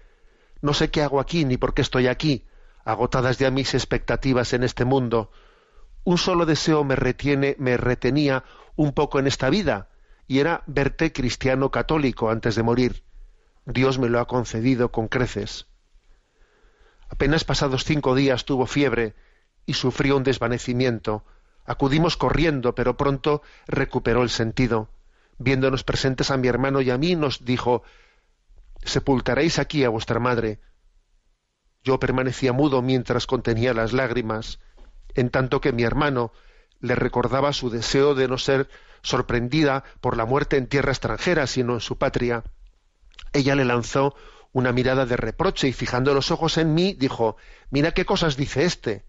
No 0.63 0.75
sé 0.75 0.91
qué 0.91 1.03
hago 1.03 1.21
aquí 1.21 1.45
ni 1.45 1.57
por 1.57 1.75
qué 1.75 1.83
estoy 1.83 2.07
aquí, 2.07 2.47
agotadas 2.85 3.39
ya 3.39 3.51
mis 3.51 3.75
expectativas 3.75 4.53
en 4.53 4.63
este 4.63 4.85
mundo. 4.85 5.31
Un 6.05 6.19
solo 6.19 6.47
deseo 6.47 6.85
me 6.85 6.97
retiene, 6.97 7.57
me 7.59 7.77
retenía 7.77 8.45
un 8.77 8.93
poco 8.93 9.19
en 9.19 9.27
esta 9.27 9.51
vida, 9.51 9.89
y 10.27 10.39
era 10.39 10.63
verte 10.67 11.13
cristiano 11.13 11.71
católico 11.71 12.31
antes 12.31 12.55
de 12.55 12.63
morir. 12.63 13.05
Dios 13.65 13.99
me 13.99 14.09
lo 14.09 14.21
ha 14.21 14.27
concedido 14.27 14.93
con 14.93 15.09
creces. 15.09 15.67
Apenas 17.09 17.45
pasados 17.45 17.85
cinco 17.85 18.15
días 18.15 18.45
tuvo 18.45 18.67
fiebre 18.67 19.15
y 19.65 19.75
sufrió 19.75 20.17
un 20.17 20.23
desvanecimiento. 20.23 21.25
Acudimos 21.65 22.17
corriendo, 22.17 22.75
pero 22.75 22.97
pronto 22.97 23.43
recuperó 23.67 24.23
el 24.23 24.31
sentido. 24.31 24.89
Viéndonos 25.39 25.85
presentes 25.85 26.31
a 26.31 26.37
mi 26.37 26.49
hermano 26.49 26.81
y 26.81 26.91
a 26.91 26.99
mí, 26.99 27.15
nos 27.15 27.45
dijo 27.45 27.83
Sepultaréis 28.85 29.59
aquí 29.59 29.85
a 29.85 29.89
vuestra 29.89 30.21
madre. 30.21 30.61
Yo 31.83 31.99
permanecía 31.99 32.53
mudo 32.53 32.83
mientras 32.83 33.27
contenía 33.27 33.75
las 33.75 33.93
lágrimas, 33.93 34.61
en 35.15 35.31
tanto 35.31 35.61
que 35.61 35.73
mi 35.73 35.83
hermano 35.83 36.33
le 36.81 36.95
recordaba 36.95 37.53
su 37.53 37.71
deseo 37.71 38.15
de 38.15 38.29
no 38.29 38.39
ser 38.39 38.69
sorprendida 39.03 39.85
por 40.01 40.17
la 40.17 40.25
muerte 40.25 40.57
en 40.57 40.67
tierra 40.67 40.93
extranjera, 40.93 41.47
sino 41.47 41.75
en 41.75 41.81
su 41.81 41.97
patria. 41.97 42.45
Ella 43.33 43.55
le 43.55 43.65
lanzó 43.65 44.15
una 44.53 44.73
mirada 44.73 45.07
de 45.07 45.17
reproche 45.17 45.69
y 45.69 45.73
fijando 45.73 46.15
los 46.15 46.31
ojos 46.31 46.59
en 46.59 46.75
mí, 46.75 46.95
dijo 46.95 47.37
Mira 47.71 47.93
qué 47.93 48.05
cosas 48.05 48.37
dice 48.37 48.65
éste. 48.65 49.05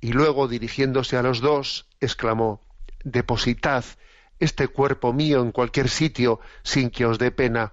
Y 0.00 0.12
luego, 0.12 0.48
dirigiéndose 0.48 1.16
a 1.16 1.22
los 1.22 1.40
dos, 1.40 1.88
exclamó 2.00 2.62
Depositad 3.04 3.84
este 4.38 4.68
cuerpo 4.68 5.12
mío 5.12 5.40
en 5.40 5.52
cualquier 5.52 5.88
sitio 5.88 6.40
sin 6.62 6.90
que 6.90 7.06
os 7.06 7.18
dé 7.18 7.30
pena. 7.30 7.72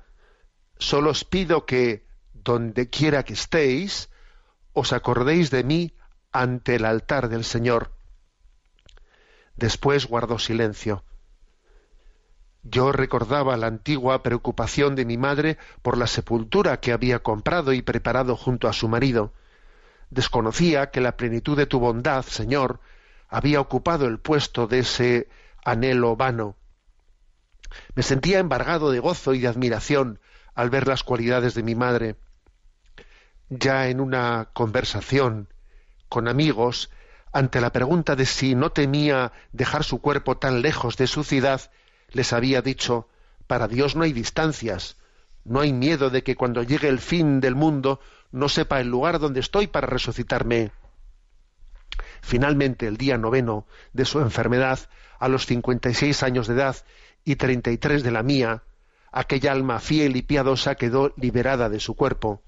Solo 0.78 1.12
os 1.12 1.24
pido 1.24 1.66
que, 1.66 2.06
donde 2.34 2.90
quiera 2.90 3.24
que 3.24 3.34
estéis, 3.34 4.10
os 4.74 4.94
acordéis 4.94 5.52
de 5.52 5.64
mí 5.64 5.94
ante 6.32 6.76
el 6.76 6.86
altar 6.86 7.30
del 7.30 7.44
Señor. 7.44 7.92
Después 9.56 10.06
guardó 10.06 10.38
silencio. 10.38 11.04
Yo 12.68 12.92
recordaba 12.92 13.56
la 13.58 13.68
antigua 13.68 14.24
preocupación 14.24 14.96
de 14.96 15.06
mi 15.06 15.18
madre 15.18 15.58
por 15.84 15.98
la 15.98 16.08
sepultura 16.08 16.80
que 16.80 16.92
había 16.92 17.20
comprado 17.20 17.74
y 17.74 17.82
preparado 17.84 18.36
junto 18.36 18.68
a 18.68 18.74
su 18.74 18.90
marido. 18.90 19.34
Desconocía 20.10 20.90
que 20.90 21.00
la 21.00 21.16
plenitud 21.16 21.56
de 21.56 21.68
tu 21.68 21.80
bondad, 21.80 22.26
Señor, 22.26 22.80
había 23.30 23.62
ocupado 23.62 24.08
el 24.08 24.20
puesto 24.20 24.66
de 24.66 24.80
ese 24.80 25.30
anhelo 25.66 26.16
vano. 26.16 26.56
Me 27.96 28.04
sentía 28.04 28.40
embargado 28.40 28.92
de 28.92 29.00
gozo 29.00 29.34
y 29.34 29.40
de 29.40 29.48
admiración 29.48 30.20
al 30.54 30.70
ver 30.70 30.88
las 30.88 31.04
cualidades 31.04 31.54
de 31.56 31.64
mi 31.64 31.76
madre. 31.76 32.16
Ya 33.50 33.90
en 33.90 34.00
una 34.00 34.50
conversación 34.54 35.50
con 36.08 36.28
amigos 36.30 36.90
ante 37.34 37.60
la 37.60 37.74
pregunta 37.74 38.16
de 38.16 38.26
si 38.26 38.56
no 38.56 38.72
temía 38.72 39.34
dejar 39.52 39.84
su 39.84 40.00
cuerpo 40.00 40.38
tan 40.38 40.62
lejos 40.62 40.96
de 40.96 41.08
su 41.08 41.26
ciudad, 41.26 41.70
les 42.12 42.32
había 42.32 42.62
dicho 42.62 43.10
Para 43.48 43.68
Dios 43.68 43.96
no 43.96 44.04
hay 44.04 44.14
distancias, 44.14 44.96
no 45.44 45.60
hay 45.60 45.74
miedo 45.74 46.10
de 46.10 46.24
que 46.24 46.36
cuando 46.36 46.64
llegue 46.64 46.88
el 46.88 47.00
fin 47.00 47.42
del 47.42 47.56
mundo 47.56 48.00
no 48.32 48.50
sepa 48.50 48.80
el 48.80 48.88
lugar 48.88 49.20
donde 49.20 49.42
estoy 49.42 49.68
para 49.68 49.88
resucitarme. 49.88 50.72
Finalmente, 52.26 52.88
el 52.88 52.98
día 52.98 53.20
noveno 53.20 53.68
de 53.94 54.04
su 54.04 54.20
enfermedad, 54.20 54.80
a 55.20 55.28
los 55.28 55.46
cincuenta 55.46 55.92
y 55.92 55.94
seis 55.94 56.24
años 56.24 56.48
de 56.48 56.56
edad 56.56 56.76
y 57.24 57.36
treinta 57.36 57.70
y 57.70 57.78
tres 57.78 58.02
de 58.02 58.10
la 58.10 58.24
mía, 58.24 58.64
aquella 59.12 59.52
alma 59.52 59.80
fiel 59.80 60.16
y 60.16 60.24
piadosa 60.24 60.74
quedó 60.74 61.14
liberada 61.18 61.70
de 61.70 61.80
su 61.80 61.96
cuerpo. 61.96 62.42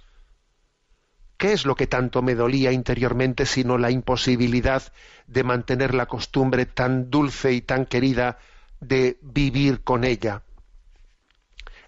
¿Qué 1.38 1.52
es 1.52 1.68
lo 1.68 1.76
que 1.76 1.86
tanto 1.86 2.24
me 2.24 2.34
dolía 2.34 2.72
interiormente 2.72 3.46
sino 3.46 3.78
la 3.78 3.92
imposibilidad 3.92 4.82
de 5.28 5.44
mantener 5.44 5.94
la 5.94 6.08
costumbre 6.08 6.66
tan 6.66 7.12
dulce 7.12 7.54
y 7.54 7.62
tan 7.62 7.86
querida 7.86 8.40
de 8.80 9.20
vivir 9.22 9.84
con 9.84 10.06
ella? 10.06 10.42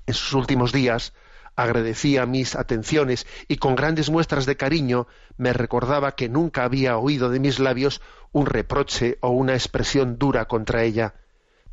En 0.06 0.14
sus 0.14 0.34
últimos 0.34 0.72
días 0.72 1.14
agradecía 1.64 2.26
mis 2.26 2.56
atenciones 2.56 3.28
y 3.48 3.58
con 3.58 3.76
grandes 3.76 4.10
muestras 4.10 4.46
de 4.46 4.56
cariño 4.56 5.08
me 5.38 5.52
recordaba 5.52 6.16
que 6.16 6.30
nunca 6.30 6.64
había 6.64 6.98
oído 6.98 7.30
de 7.30 7.40
mis 7.40 7.60
labios 7.60 8.02
un 8.32 8.46
reproche 8.46 9.18
o 9.22 9.30
una 9.30 9.54
expresión 9.54 10.18
dura 10.18 10.46
contra 10.46 10.84
ella. 10.84 11.16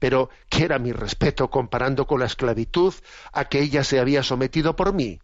Pero 0.00 0.28
¿qué 0.48 0.64
era 0.64 0.78
mi 0.78 0.92
respeto 0.92 1.50
comparando 1.50 2.06
con 2.06 2.18
la 2.18 2.26
esclavitud 2.26 2.94
a 3.32 3.44
que 3.44 3.60
ella 3.60 3.84
se 3.84 4.00
había 4.00 4.22
sometido 4.24 4.74
por 4.74 4.92
mí? 4.92 5.20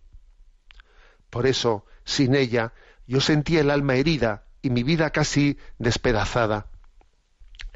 Por 1.28 1.46
eso, 1.46 1.84
sin 2.04 2.34
ella, 2.34 2.72
yo 3.06 3.20
sentía 3.20 3.60
el 3.60 3.70
alma 3.70 3.96
herida 3.96 4.44
y 4.62 4.70
mi 4.70 4.84
vida 4.84 5.10
casi 5.10 5.58
despedazada. 5.78 6.66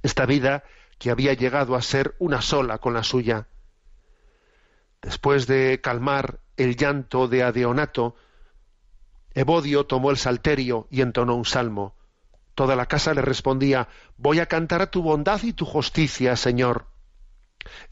Esta 0.02 0.24
vida 0.24 0.62
que 0.98 1.10
había 1.10 1.32
llegado 1.34 1.74
a 1.74 1.82
ser 1.82 2.14
una 2.20 2.42
sola 2.42 2.78
con 2.78 2.94
la 2.94 3.02
suya. 3.02 3.48
Después 5.06 5.46
de 5.46 5.80
calmar 5.80 6.40
el 6.56 6.74
llanto 6.74 7.28
de 7.28 7.44
Adeonato, 7.44 8.16
Evodio 9.34 9.86
tomó 9.86 10.10
el 10.10 10.16
salterio 10.16 10.88
y 10.90 11.00
entonó 11.00 11.36
un 11.36 11.44
salmo. 11.44 11.94
Toda 12.56 12.74
la 12.74 12.86
casa 12.86 13.14
le 13.14 13.22
respondía 13.22 13.86
Voy 14.16 14.40
a 14.40 14.46
cantar 14.46 14.82
a 14.82 14.90
tu 14.90 15.02
bondad 15.02 15.40
y 15.44 15.52
tu 15.52 15.64
justicia, 15.64 16.34
Señor. 16.34 16.86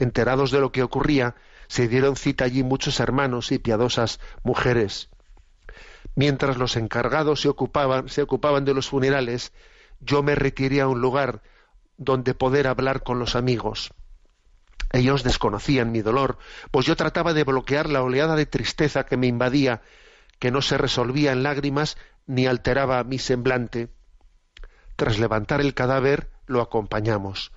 Enterados 0.00 0.50
de 0.50 0.58
lo 0.58 0.72
que 0.72 0.82
ocurría, 0.82 1.36
se 1.68 1.86
dieron 1.86 2.16
cita 2.16 2.46
allí 2.46 2.64
muchos 2.64 2.98
hermanos 2.98 3.52
y 3.52 3.60
piadosas 3.60 4.18
mujeres. 4.42 5.08
Mientras 6.16 6.56
los 6.56 6.74
encargados 6.74 7.42
se 7.42 7.48
ocupaban, 7.48 8.08
se 8.08 8.22
ocupaban 8.22 8.64
de 8.64 8.74
los 8.74 8.88
funerales, 8.88 9.52
yo 10.00 10.24
me 10.24 10.34
retiré 10.34 10.80
a 10.80 10.88
un 10.88 11.00
lugar 11.00 11.42
donde 11.96 12.34
poder 12.34 12.66
hablar 12.66 13.04
con 13.04 13.20
los 13.20 13.36
amigos. 13.36 13.94
Ellos 14.94 15.24
desconocían 15.24 15.90
mi 15.90 16.02
dolor, 16.02 16.38
pues 16.70 16.86
yo 16.86 16.94
trataba 16.94 17.34
de 17.34 17.42
bloquear 17.42 17.90
la 17.90 18.00
oleada 18.00 18.36
de 18.36 18.46
tristeza 18.46 19.04
que 19.04 19.16
me 19.16 19.26
invadía, 19.26 19.82
que 20.38 20.52
no 20.52 20.62
se 20.62 20.78
resolvía 20.78 21.32
en 21.32 21.42
lágrimas 21.42 21.96
ni 22.28 22.46
alteraba 22.46 23.02
mi 23.02 23.18
semblante. 23.18 23.88
Tras 24.94 25.18
levantar 25.18 25.60
el 25.60 25.74
cadáver, 25.74 26.30
lo 26.46 26.60
acompañamos. 26.60 27.50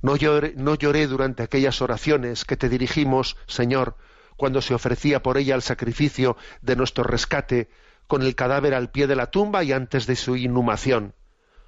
No 0.00 0.14
lloré, 0.14 1.06
durante 1.08 1.42
aquellas 1.42 1.82
oraciones 1.82 2.44
que 2.44 2.56
te 2.56 2.68
dirigimos, 2.68 3.36
Señor, 3.48 3.96
cuando 4.36 4.62
se 4.62 4.72
ofrecía 4.72 5.24
por 5.24 5.38
ella 5.38 5.56
el 5.56 5.62
sacrificio 5.62 6.36
de 6.62 6.76
nuestro 6.76 7.02
rescate, 7.02 7.68
con 8.06 8.22
el 8.22 8.36
cadáver 8.36 8.74
al 8.74 8.92
pie 8.92 9.08
de 9.08 9.16
la 9.16 9.26
tumba 9.26 9.64
y 9.64 9.72
antes 9.72 10.06
de 10.06 10.14
su 10.14 10.36
inhumación. 10.36 11.14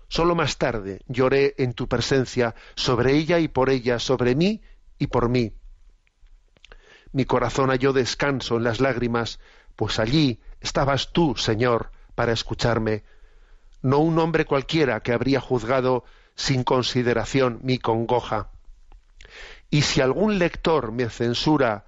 Solo 0.06 0.37
más 0.37 0.59
tarde 0.59 1.00
lloré 1.09 1.56
en 1.59 1.73
tu 1.73 1.88
presencia 1.88 2.54
sobre 2.76 3.14
ella 3.14 3.40
y 3.40 3.49
por 3.49 3.68
ella, 3.68 3.99
sobre 3.99 4.37
mí 4.37 4.61
y 5.02 5.09
por 5.09 5.28
mí. 5.28 5.52
Mi 7.11 7.25
corazón 7.25 7.71
halló 7.71 7.92
descanso 7.92 8.56
en 8.56 8.62
las 8.62 8.80
lágrimas, 8.80 9.40
pues 9.75 9.99
allí 9.99 10.40
estabas 10.61 11.12
tú, 11.12 11.35
Señor, 11.37 11.90
para 12.14 12.32
escucharme, 12.32 13.02
no 13.82 13.99
un 13.99 14.16
hombre 14.21 14.44
cualquiera 14.44 15.00
que 15.00 15.12
habría 15.12 15.40
juzgado 15.40 16.04
sin 16.37 16.62
consideración 16.62 17.59
mi 17.64 17.78
congoja. 17.78 18.52
Y 19.71 19.82
si 19.82 20.00
algún 20.00 20.38
lector 20.38 20.92
me 20.92 21.11
censura 21.11 21.85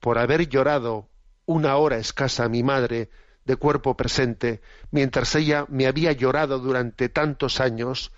por 0.00 0.16
haber 0.16 0.48
llorado 0.48 1.10
una 1.44 1.76
hora 1.76 1.98
escasa 1.98 2.44
a 2.44 2.48
mi 2.48 2.62
madre 2.62 3.10
de 3.44 3.56
cuerpo 3.56 3.94
presente, 3.94 4.62
mientras 4.90 5.34
ella 5.34 5.66
me 5.68 5.86
había 5.86 6.12
llorado 6.12 6.60
durante 6.60 7.10
tantos 7.10 7.60
años, 7.60 8.10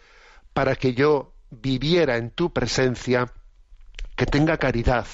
para 0.52 0.76
que 0.76 0.94
yo 0.94 1.34
viviera 1.50 2.16
en 2.16 2.30
tu 2.30 2.52
presencia, 2.52 3.32
que 4.16 4.26
tenga 4.26 4.56
caridad, 4.56 5.06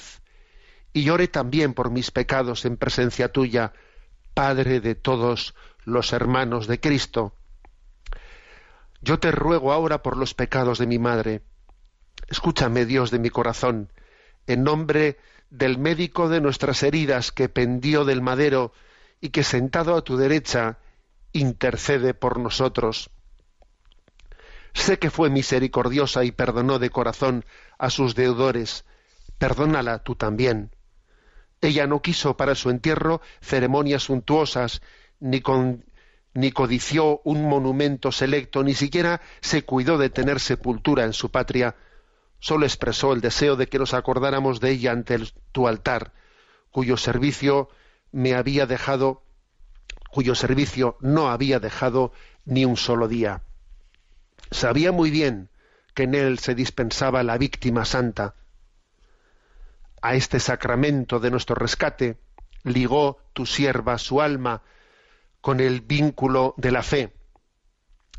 y 0.93 1.03
llore 1.03 1.27
también 1.27 1.73
por 1.73 1.91
mis 1.91 2.11
pecados 2.11 2.65
en 2.65 2.77
presencia 2.77 3.31
tuya, 3.31 3.73
Padre 4.33 4.79
de 4.79 4.95
todos 4.95 5.53
los 5.85 6.11
hermanos 6.11 6.65
de 6.65 6.79
Cristo. 6.79 7.35
Yo 9.01 9.19
te 9.19 9.31
ruego 9.31 9.71
ahora 9.73 10.01
por 10.01 10.17
los 10.17 10.33
pecados 10.33 10.79
de 10.79 10.87
mi 10.87 10.97
madre. 10.97 11.41
Escúchame, 12.29 12.85
Dios 12.85 13.11
de 13.11 13.19
mi 13.19 13.29
corazón, 13.29 13.91
en 14.47 14.63
nombre 14.63 15.17
del 15.49 15.77
médico 15.77 16.29
de 16.29 16.41
nuestras 16.41 16.81
heridas 16.81 17.31
que 17.31 17.49
pendió 17.49 18.05
del 18.05 18.21
madero 18.21 18.73
y 19.21 19.29
que 19.29 19.43
sentado 19.43 19.95
a 19.95 20.03
tu 20.03 20.17
derecha 20.17 20.79
intercede 21.31 22.13
por 22.13 22.39
nosotros. 22.39 23.11
Sé 24.73 24.97
que 24.97 25.11
fue 25.11 25.29
misericordiosa 25.29 26.23
y 26.23 26.31
perdonó 26.31 26.79
de 26.79 26.89
corazón 26.89 27.45
a 27.77 27.89
sus 27.89 28.15
deudores. 28.15 28.85
Perdónala 29.37 30.03
tú 30.03 30.15
también. 30.15 30.71
Ella 31.61 31.87
no 31.87 32.01
quiso 32.01 32.35
para 32.35 32.55
su 32.55 32.69
entierro 32.69 33.21
ceremonias 33.41 34.03
suntuosas, 34.03 34.81
ni, 35.19 35.41
ni 36.33 36.51
codició 36.51 37.21
un 37.23 37.47
monumento 37.47 38.11
selecto, 38.11 38.63
ni 38.63 38.73
siquiera 38.73 39.21
se 39.41 39.63
cuidó 39.63 39.97
de 39.97 40.09
tener 40.09 40.39
sepultura 40.39 41.05
en 41.05 41.13
su 41.13 41.31
patria. 41.31 41.75
Solo 42.39 42.65
expresó 42.65 43.13
el 43.13 43.21
deseo 43.21 43.55
de 43.55 43.67
que 43.67 43.79
nos 43.79 43.93
acordáramos 43.93 44.59
de 44.59 44.71
ella 44.71 44.91
ante 44.91 45.17
tu 45.51 45.67
altar, 45.67 46.11
cuyo 46.71 46.97
servicio 46.97 47.69
me 48.11 48.33
había 48.33 48.65
dejado, 48.65 49.23
cuyo 50.11 50.35
servicio 50.35 50.97
no 50.99 51.29
había 51.29 51.59
dejado 51.59 52.11
ni 52.45 52.65
un 52.65 52.75
solo 52.75 53.07
día. 53.07 53.43
Sabía 54.51 54.91
muy 54.91 55.09
bien 55.09 55.49
que 55.93 56.03
en 56.03 56.15
él 56.15 56.39
se 56.39 56.55
dispensaba 56.55 57.23
la 57.23 57.37
víctima 57.37 57.85
santa, 57.85 58.35
a 60.03 60.15
este 60.15 60.41
sacramento 60.41 61.21
de 61.21 61.31
nuestro 61.31 61.55
rescate, 61.55 62.19
ligó 62.63 63.19
tu 63.31 63.45
sierva 63.45 63.97
su 63.97 64.21
alma 64.21 64.61
con 65.39 65.61
el 65.61 65.79
vínculo 65.79 66.53
de 66.57 66.71
la 66.71 66.83
fe, 66.83 67.13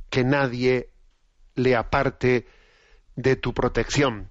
que 0.09 0.25
nadie 0.25 0.89
le 1.55 1.77
aparte 1.77 2.49
de 3.17 3.37
tu 3.37 3.53
protección. 3.53 4.31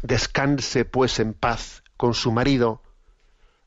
Descanse 0.00 0.86
pues 0.86 1.20
en 1.20 1.34
paz 1.34 1.84
con 1.98 2.14
su 2.14 2.32
marido, 2.32 2.82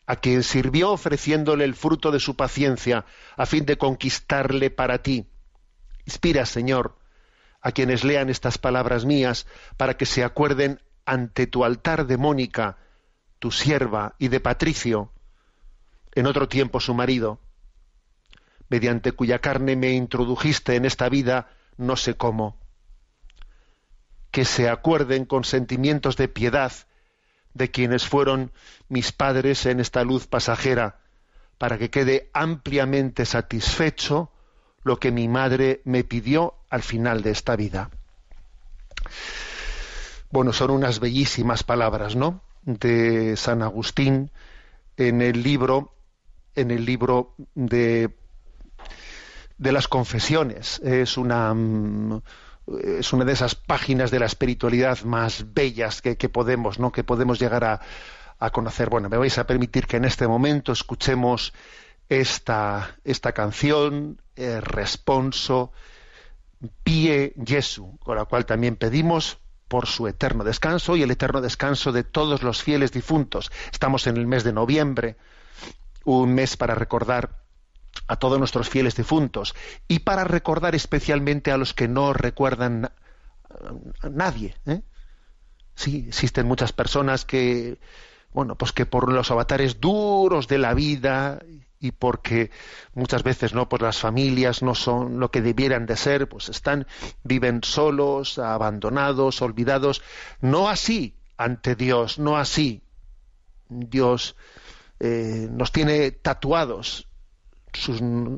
a 0.07 0.15
quien 0.15 0.41
sirvió 0.41 0.91
ofreciéndole 0.91 1.65
el 1.65 1.75
fruto 1.75 2.10
de 2.10 2.19
su 2.19 2.36
paciencia, 2.36 3.05
a 3.38 3.45
fin 3.45 3.67
de 3.67 3.77
conquistarle 3.77 4.72
para 4.72 5.03
ti. 5.03 5.27
Inspira, 6.05 6.48
Señor, 6.48 6.98
a 7.61 7.72
quienes 7.72 8.03
lean 8.03 8.31
estas 8.31 8.57
palabras 8.57 9.05
mías, 9.05 9.46
para 9.77 9.98
que 9.98 10.07
se 10.07 10.24
acuerden 10.24 10.81
ante 11.05 11.48
tu 11.48 11.63
altar 11.63 12.07
de 12.07 12.18
Mónica, 12.18 12.77
tu 13.39 13.51
sierva, 13.51 14.15
y 14.18 14.29
de 14.29 14.39
Patricio, 14.39 15.11
en 16.13 16.25
otro 16.25 16.48
tiempo 16.48 16.79
su 16.79 16.94
marido, 16.94 17.39
mediante 18.70 19.11
cuya 19.11 19.39
carne 19.39 19.75
me 19.75 19.91
introdujiste 19.91 20.75
en 20.75 20.85
esta 20.85 21.09
vida, 21.09 21.50
no 21.77 21.96
sé 21.96 22.15
cómo. 22.15 22.57
Que 24.31 24.46
se 24.46 24.70
acuerden 24.70 25.25
con 25.25 25.44
sentimientos 25.44 26.18
de 26.18 26.27
piedad 26.27 26.72
de 27.53 27.72
quienes 27.72 28.05
fueron 28.05 28.51
mis 28.89 29.11
padres 29.11 29.65
en 29.65 29.79
esta 29.79 30.03
luz 30.03 30.27
pasajera, 30.27 31.00
para 31.57 31.77
que 31.77 31.89
quede 31.89 32.29
ampliamente 32.33 33.25
satisfecho 33.25 34.31
lo 34.83 35.00
que 35.00 35.11
mi 35.11 35.27
madre 35.27 35.81
me 35.85 36.03
pidió 36.03 36.55
al 36.70 36.83
final 36.83 37.22
de 37.22 37.31
esta 37.31 37.55
vida. 37.55 37.89
Bueno, 40.35 40.51
son 40.51 40.71
unas 40.71 41.00
bellísimas 41.00 41.63
palabras, 41.63 42.17
¿no? 42.17 42.41
De 42.63 43.37
San 43.37 43.61
Agustín 43.61 44.31
en 44.98 45.21
el 45.21 45.43
libro, 45.43 45.95
en 46.55 46.71
el 46.71 46.83
libro 46.83 47.35
de, 47.53 48.13
de 49.57 49.71
las 49.71 49.87
confesiones. 49.87 50.79
Es 50.79 51.17
una 51.17 51.53
mm, 51.53 52.21
es 52.83 53.13
una 53.13 53.24
de 53.24 53.31
esas 53.31 53.55
páginas 53.55 54.11
de 54.11 54.19
la 54.19 54.25
espiritualidad 54.25 55.03
más 55.03 55.53
bellas 55.53 56.01
que, 56.01 56.17
podemos, 56.27 56.79
¿no? 56.79 56.91
que 56.91 57.05
podemos 57.05 57.39
llegar 57.39 57.63
a, 57.63 57.79
a, 58.37 58.50
conocer. 58.50 58.89
Bueno, 58.89 59.07
me 59.07 59.15
vais 59.15 59.37
a 59.37 59.48
permitir 59.48 59.87
que 59.87 59.95
en 59.95 60.03
este 60.03 60.27
momento 60.27 60.74
escuchemos 60.74 61.53
esta, 62.09 62.98
esta 63.05 63.31
canción, 63.31 64.21
eh, 64.35 64.59
Responso, 64.59 65.71
Pie 66.83 67.35
Jesu, 67.41 67.98
con 68.00 68.17
la 68.17 68.25
cual 68.25 68.45
también 68.45 68.75
pedimos 68.75 69.39
por 69.67 69.87
su 69.87 70.07
eterno 70.07 70.43
descanso 70.43 70.95
y 70.95 71.03
el 71.03 71.11
eterno 71.11 71.41
descanso 71.41 71.91
de 71.91 72.03
todos 72.03 72.43
los 72.43 72.61
fieles 72.61 72.91
difuntos. 72.91 73.51
Estamos 73.71 74.07
en 74.07 74.17
el 74.17 74.27
mes 74.27 74.43
de 74.43 74.53
noviembre, 74.53 75.17
un 76.03 76.33
mes 76.33 76.57
para 76.57 76.75
recordar 76.75 77.43
a 78.07 78.17
todos 78.17 78.37
nuestros 78.37 78.69
fieles 78.69 78.95
difuntos 78.95 79.55
y 79.87 79.99
para 79.99 80.23
recordar 80.23 80.75
especialmente 80.75 81.51
a 81.51 81.57
los 81.57 81.73
que 81.73 81.87
no 81.87 82.13
recuerdan 82.13 82.91
a 84.01 84.09
nadie. 84.09 84.55
¿eh? 84.65 84.81
Sí, 85.75 86.05
existen 86.07 86.47
muchas 86.47 86.71
personas 86.71 87.25
que, 87.25 87.79
bueno, 88.31 88.55
pues 88.55 88.71
que 88.71 88.85
por 88.85 89.11
los 89.11 89.31
avatares 89.31 89.79
duros 89.79 90.47
de 90.47 90.57
la 90.57 90.73
vida 90.73 91.39
y 91.79 91.92
porque 91.92 92.51
muchas 92.94 93.24
veces 93.24 93.53
no 93.53 93.68
pues 93.70 93.81
las 93.81 93.98
familias 93.98 94.61
no 94.61 94.75
son 94.75 95.20
lo 95.20 95.31
que 95.31 95.42
debieran 95.42 95.85
de 95.85 95.98
ser 95.98 96.27
pues 96.27 96.50
están 96.50 96.88
viven 97.24 97.61
solos 97.64 98.40
abandonados 98.40 99.42
olvidados. 99.42 100.01
No 100.42 100.70
así 100.70 101.16
ante 101.38 101.75
Dios 101.75 102.20
no 102.20 102.38
así 102.38 102.81
Dios 103.70 104.35
eh, 105.00 105.48
nos 105.51 105.72
tiene 105.72 106.11
tatuados 106.11 107.07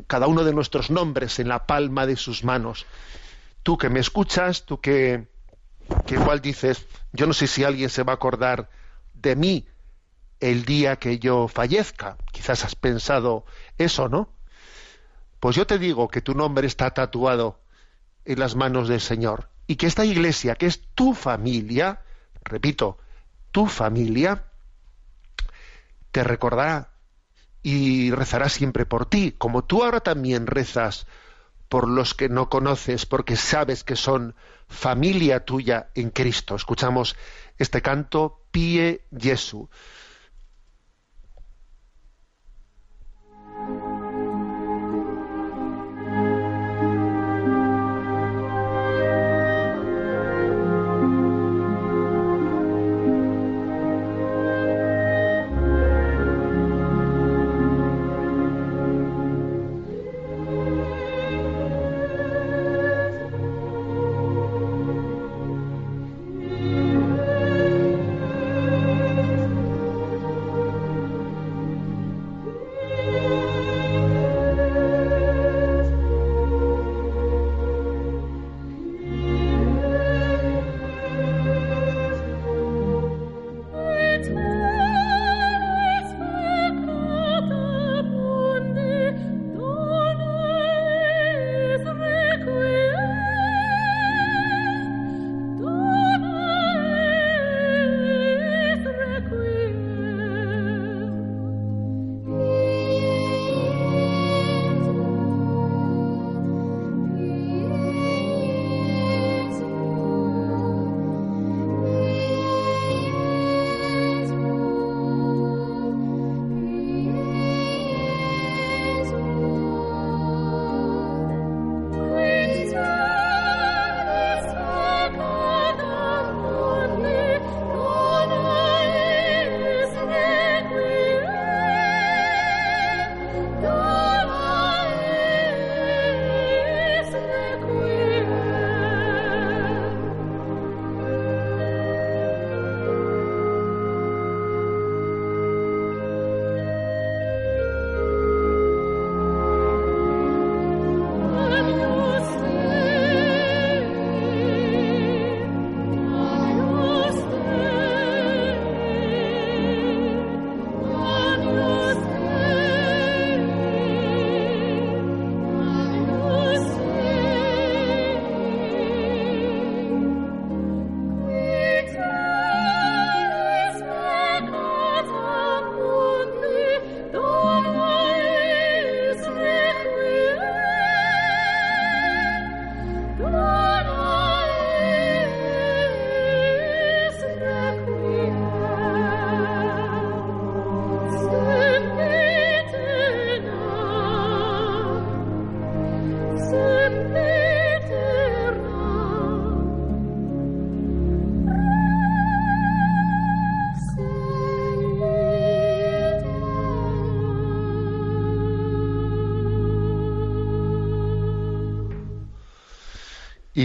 cada 0.08 0.26
uno 0.26 0.44
de 0.44 0.54
nuestros 0.54 0.90
nombres 0.90 1.38
en 1.38 1.48
la 1.48 1.68
palma 1.68 2.08
de 2.08 2.16
sus 2.16 2.44
manos. 2.44 2.88
Tú 3.62 3.78
que 3.78 3.90
me 3.90 4.00
escuchas 4.00 4.66
tú 4.66 4.82
que 4.82 5.28
que 6.06 6.16
igual 6.16 6.42
dices 6.42 6.86
yo 7.14 7.28
no 7.28 7.34
sé 7.34 7.48
si 7.48 7.64
alguien 7.64 7.90
se 7.90 8.04
va 8.04 8.14
a 8.14 8.16
acordar 8.16 8.70
de 9.14 9.36
mí 9.36 9.68
el 10.40 10.66
día 10.66 10.98
que 10.98 11.20
yo 11.20 11.48
fallezca. 11.48 12.18
Quizás 12.32 12.64
has 12.64 12.76
pensado 12.76 13.46
eso, 13.78 14.10
¿no? 14.10 14.30
Pues 15.40 15.56
yo 15.56 15.68
te 15.68 15.78
digo 15.78 16.08
que 16.08 16.22
tu 16.22 16.34
nombre 16.34 16.68
está 16.68 16.92
tatuado 16.92 17.60
en 18.26 18.40
las 18.40 18.56
manos 18.56 18.88
del 18.88 19.02
Señor 19.02 19.50
y 19.68 19.76
que 19.76 19.88
esta 19.88 20.06
iglesia, 20.06 20.56
que 20.56 20.66
es 20.66 20.82
tu 20.96 21.14
familia, 21.14 22.02
repito, 22.44 22.98
tu 23.52 23.68
familia, 23.68 24.46
te 26.12 26.24
recordará 26.24 26.90
y 27.62 28.12
rezará 28.12 28.50
siempre 28.50 28.86
por 28.86 29.06
ti, 29.06 29.34
como 29.38 29.64
tú 29.64 29.84
ahora 29.84 30.00
también 30.00 30.48
rezas 30.48 31.06
por 31.70 31.88
los 31.88 32.14
que 32.14 32.30
no 32.30 32.50
conoces, 32.50 33.06
porque 33.06 33.36
sabes 33.36 33.84
que 33.84 33.96
son 33.96 34.36
familia 34.68 35.44
tuya 35.44 35.90
en 35.96 36.10
Cristo. 36.10 36.56
Escuchamos 36.56 37.16
este 37.58 37.82
canto, 37.82 38.42
Pie 38.52 39.02
Jesu. 39.18 39.70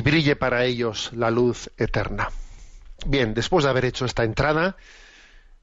Brille 0.02 0.36
para 0.36 0.64
ellos 0.64 1.10
la 1.14 1.30
luz 1.30 1.70
eterna. 1.76 2.30
Bien, 3.06 3.34
después 3.34 3.64
de 3.64 3.70
haber 3.70 3.84
hecho 3.84 4.04
esta 4.04 4.24
entrada 4.24 4.76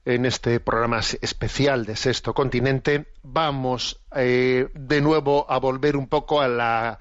en 0.04 0.24
este 0.24 0.60
programa 0.60 1.00
especial 1.20 1.84
de 1.84 1.96
Sexto 1.96 2.34
Continente, 2.34 3.12
vamos 3.22 4.00
eh, 4.14 4.68
de 4.74 5.00
nuevo 5.00 5.46
a 5.50 5.58
volver 5.58 5.96
un 5.96 6.08
poco 6.08 6.40
a 6.40 6.48
la, 6.48 6.98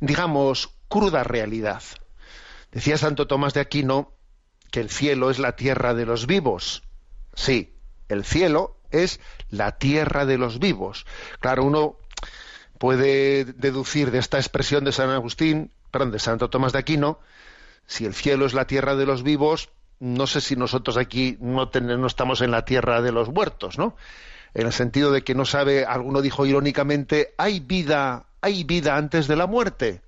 digamos, 0.00 0.70
cruda 0.88 1.24
realidad. 1.24 1.82
Decía 2.72 2.98
Santo 2.98 3.26
Tomás 3.26 3.54
de 3.54 3.60
Aquino 3.60 4.12
que 4.70 4.80
el 4.80 4.90
cielo 4.90 5.30
es 5.30 5.38
la 5.38 5.56
tierra 5.56 5.94
de 5.94 6.06
los 6.06 6.26
vivos. 6.26 6.82
Sí, 7.34 7.74
el 8.08 8.24
cielo 8.24 8.76
es 8.90 9.20
la 9.48 9.78
tierra 9.78 10.26
de 10.26 10.38
los 10.38 10.58
vivos. 10.58 11.06
Claro, 11.40 11.64
uno 11.64 11.96
puede 12.78 13.44
deducir 13.44 14.10
de 14.10 14.18
esta 14.18 14.38
expresión 14.38 14.84
de 14.84 14.92
San 14.92 15.10
Agustín, 15.10 15.72
perdón, 15.90 16.10
de 16.10 16.18
Santo 16.18 16.50
Tomás 16.50 16.72
de 16.72 16.78
Aquino, 16.78 17.20
si 17.86 18.04
el 18.04 18.14
cielo 18.14 18.46
es 18.46 18.54
la 18.54 18.66
tierra 18.66 18.96
de 18.96 19.06
los 19.06 19.22
vivos, 19.22 19.70
no 19.98 20.26
sé 20.26 20.40
si 20.40 20.56
nosotros 20.56 20.96
aquí 20.96 21.36
no, 21.40 21.70
no 21.72 22.06
estamos 22.06 22.40
en 22.40 22.50
la 22.50 22.64
tierra 22.64 23.02
de 23.02 23.12
los 23.12 23.28
muertos, 23.28 23.78
¿no? 23.78 23.96
En 24.54 24.66
el 24.66 24.72
sentido 24.72 25.12
de 25.12 25.22
que 25.22 25.34
no 25.34 25.44
sabe, 25.44 25.84
alguno 25.84 26.22
dijo 26.22 26.46
irónicamente, 26.46 27.34
¿hay 27.36 27.60
vida, 27.60 28.26
hay 28.40 28.64
vida 28.64 28.96
antes 28.96 29.28
de 29.28 29.36
la 29.36 29.46
muerte? 29.46 30.02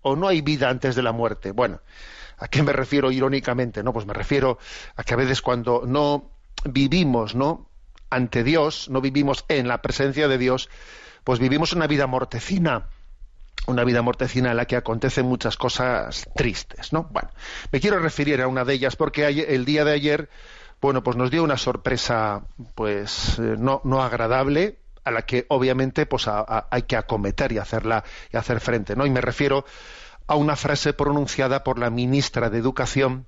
¿O 0.00 0.16
no 0.16 0.28
hay 0.28 0.40
vida 0.40 0.68
antes 0.68 0.94
de 0.96 1.02
la 1.02 1.12
muerte? 1.12 1.52
Bueno, 1.52 1.80
¿a 2.38 2.48
qué 2.48 2.62
me 2.62 2.72
refiero 2.72 3.12
irónicamente? 3.12 3.82
No, 3.82 3.92
pues 3.92 4.06
me 4.06 4.14
refiero 4.14 4.58
a 4.96 5.04
que 5.04 5.14
a 5.14 5.16
veces 5.16 5.42
cuando 5.42 5.82
no 5.86 6.30
vivimos, 6.64 7.34
¿no? 7.34 7.68
ante 8.14 8.44
Dios, 8.44 8.88
no 8.88 9.00
vivimos 9.00 9.44
en 9.48 9.68
la 9.68 9.82
presencia 9.82 10.28
de 10.28 10.38
Dios, 10.38 10.70
pues 11.24 11.38
vivimos 11.38 11.72
una 11.72 11.86
vida 11.86 12.06
mortecina, 12.06 12.88
una 13.66 13.84
vida 13.84 14.02
mortecina 14.02 14.50
en 14.50 14.56
la 14.56 14.66
que 14.66 14.76
acontecen 14.76 15.26
muchas 15.26 15.56
cosas 15.56 16.28
tristes, 16.34 16.92
¿no? 16.92 17.04
Bueno, 17.10 17.30
me 17.72 17.80
quiero 17.80 17.98
referir 17.98 18.42
a 18.42 18.48
una 18.48 18.64
de 18.64 18.74
ellas 18.74 18.96
porque 18.96 19.26
el 19.26 19.64
día 19.64 19.84
de 19.84 19.92
ayer, 19.92 20.28
bueno, 20.80 21.02
pues 21.02 21.16
nos 21.16 21.30
dio 21.30 21.42
una 21.42 21.56
sorpresa, 21.56 22.42
pues 22.74 23.38
eh, 23.38 23.56
no, 23.58 23.80
no 23.84 24.02
agradable, 24.02 24.78
a 25.04 25.10
la 25.10 25.22
que 25.22 25.46
obviamente 25.48 26.06
pues 26.06 26.26
hay 26.28 26.82
que 26.82 26.96
acometer 26.96 27.52
y 27.52 27.58
hacerla 27.58 28.04
y 28.32 28.36
hacer 28.36 28.60
frente, 28.60 28.96
¿no? 28.96 29.06
Y 29.06 29.10
me 29.10 29.20
refiero 29.20 29.64
a 30.26 30.36
una 30.36 30.56
frase 30.56 30.92
pronunciada 30.92 31.62
por 31.62 31.78
la 31.78 31.90
ministra 31.90 32.48
de 32.50 32.58
Educación, 32.58 33.26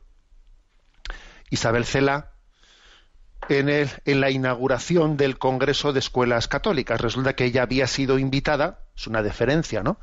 Isabel 1.51 1.85
Cela, 1.85 2.33
en, 3.49 4.21
la 4.21 4.31
inauguración 4.31 5.17
del 5.17 5.39
Congreso 5.39 5.93
de 5.93 6.01
Escuelas 6.01 6.49
Católicas. 6.49 7.01
Resulta 7.01 7.35
que 7.35 7.45
ella 7.45 7.62
había 7.62 7.87
sido 7.87 8.19
invitada, 8.19 8.86
es 8.97 9.07
una 9.07 9.23
deferencia, 9.23 9.83
¿no? 9.83 9.99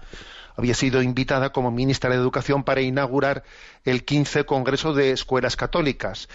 Había 0.55 0.75
sido 0.75 1.01
invitada 1.01 1.51
como 1.51 1.71
ministra 1.71 2.09
de 2.09 2.15
Educación 2.17 2.63
para 2.63 2.81
inaugurar 2.81 3.43
el 3.85 4.05
15 4.05 4.45
Congreso 4.45 4.93
de 4.93 5.11
Escuelas 5.11 5.55
Católicas, 5.55 6.29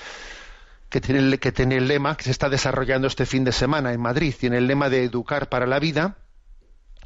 que 0.88 1.00
tiene, 1.00 1.38
que 1.38 1.52
tiene 1.52 1.76
el 1.76 1.86
lema, 1.86 2.16
que 2.16 2.24
se 2.24 2.30
está 2.30 2.48
desarrollando 2.48 3.06
este 3.06 3.26
fin 3.26 3.44
de 3.44 3.52
semana 3.52 3.92
en 3.92 4.00
Madrid, 4.00 4.34
tiene 4.38 4.58
el 4.58 4.66
lema 4.66 4.88
de 4.90 5.04
Educar 5.04 5.48
para 5.48 5.66
la 5.66 5.78
Vida, 5.78 6.16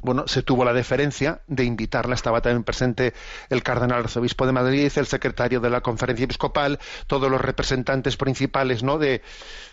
bueno, 0.03 0.27
se 0.27 0.43
tuvo 0.43 0.65
la 0.65 0.73
deferencia 0.73 1.41
de 1.47 1.63
invitarla. 1.63 2.13
Estaba 2.13 2.41
también 2.41 2.65
presente 2.65 3.13
el 3.49 3.63
cardenal 3.63 3.99
arzobispo 3.99 4.45
de 4.45 4.51
Madrid, 4.51 4.91
el 4.95 5.07
secretario 5.07 5.61
de 5.61 5.69
la 5.69 5.79
conferencia 5.79 6.25
episcopal, 6.25 6.79
todos 7.07 7.31
los 7.31 7.39
representantes 7.39 8.17
principales, 8.17 8.83
¿no? 8.83 8.97
De, 8.97 9.21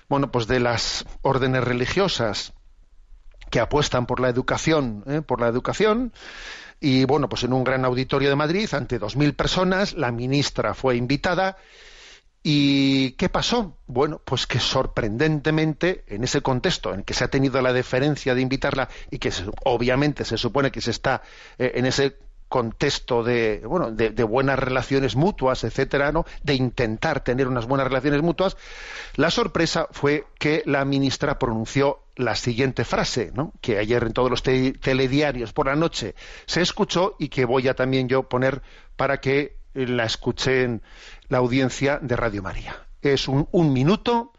bueno, 0.09 0.31
pues 0.31 0.47
de 0.47 0.61
las 0.61 1.05
órdenes 1.23 1.65
religiosas 1.65 2.53
que 3.51 3.61
apuestan 3.61 4.07
por 4.07 4.21
la 4.21 4.29
educación, 4.29 5.05
¿eh? 5.07 5.23
por 5.23 5.41
la 5.41 5.49
educación. 5.49 6.13
Y 6.81 7.05
bueno, 7.05 7.29
pues 7.29 7.45
en 7.45 7.53
un 7.53 7.65
gran 7.65 7.85
auditorio 7.85 8.31
de 8.31 8.37
Madrid, 8.37 8.73
ante 8.73 8.99
dos 8.99 9.17
mil 9.17 9.35
personas, 9.35 9.95
la 9.95 10.13
ministra 10.13 10.73
fue 10.73 10.97
invitada 10.97 11.59
¿Y 12.43 13.13
qué 13.13 13.29
pasó? 13.29 13.77
Bueno, 13.87 14.21
pues 14.25 14.47
que 14.47 14.61
sorprendentemente, 14.61 16.05
en 16.07 16.25
ese 16.25 16.41
contexto 16.41 16.95
en 16.95 17.03
que 17.03 17.13
se 17.13 17.25
ha 17.25 17.29
tenido 17.29 17.61
la 17.61 17.75
deferencia 17.75 18.35
de 18.35 18.41
invitarla 18.41 18.89
y 19.11 19.19
que 19.19 19.31
obviamente 19.65 20.25
se 20.25 20.39
supone 20.39 20.71
que 20.71 20.81
se 20.81 20.91
está 20.91 21.23
eh, 21.59 21.73
en 21.75 21.85
ese 21.85 22.17
contexto 22.49 23.23
de, 23.23 23.63
bueno, 23.65 23.93
de, 23.93 24.25
buenas 24.25 24.59
relaciones 24.59 25.15
mutuas, 25.15 25.63
etcétera, 25.63 26.11
¿no? 26.11 26.25
de 26.43 26.55
intentar 26.55 27.23
tener 27.23 27.47
unas 27.47 27.67
buenas 27.67 27.87
relaciones 27.87 28.23
mutuas, 28.23 28.57
la 29.15 29.31
sorpresa 29.31 29.87
fue 29.93 30.27
que 30.37 30.65
la 30.67 30.85
ministra 30.85 31.39
pronunció 31.39 32.01
la 32.21 32.37
siguiente 32.37 32.85
frase, 32.85 33.33
¿no? 33.35 33.53
que 33.61 33.79
ayer 33.79 34.03
en 34.05 34.13
todos 34.13 34.31
los 34.31 34.43
telediarios 34.43 35.53
por 35.53 35.67
la 35.67 35.77
noche 35.77 36.15
se 36.47 36.63
escuchó 36.63 37.17
y 37.19 37.29
que 37.29 37.45
voy 37.45 37.69
a 37.69 37.75
también 37.75 38.09
yo 38.09 38.29
poner 38.29 38.63
para 38.97 39.21
que 39.21 39.57
la 39.75 40.05
escuchen 40.05 40.83
la 41.29 41.39
audiencia 41.39 41.99
de 42.01 42.17
Radio 42.17 42.43
María. 42.43 42.77
Es 43.03 43.29
un, 43.29 43.73
minuto 43.73 44.33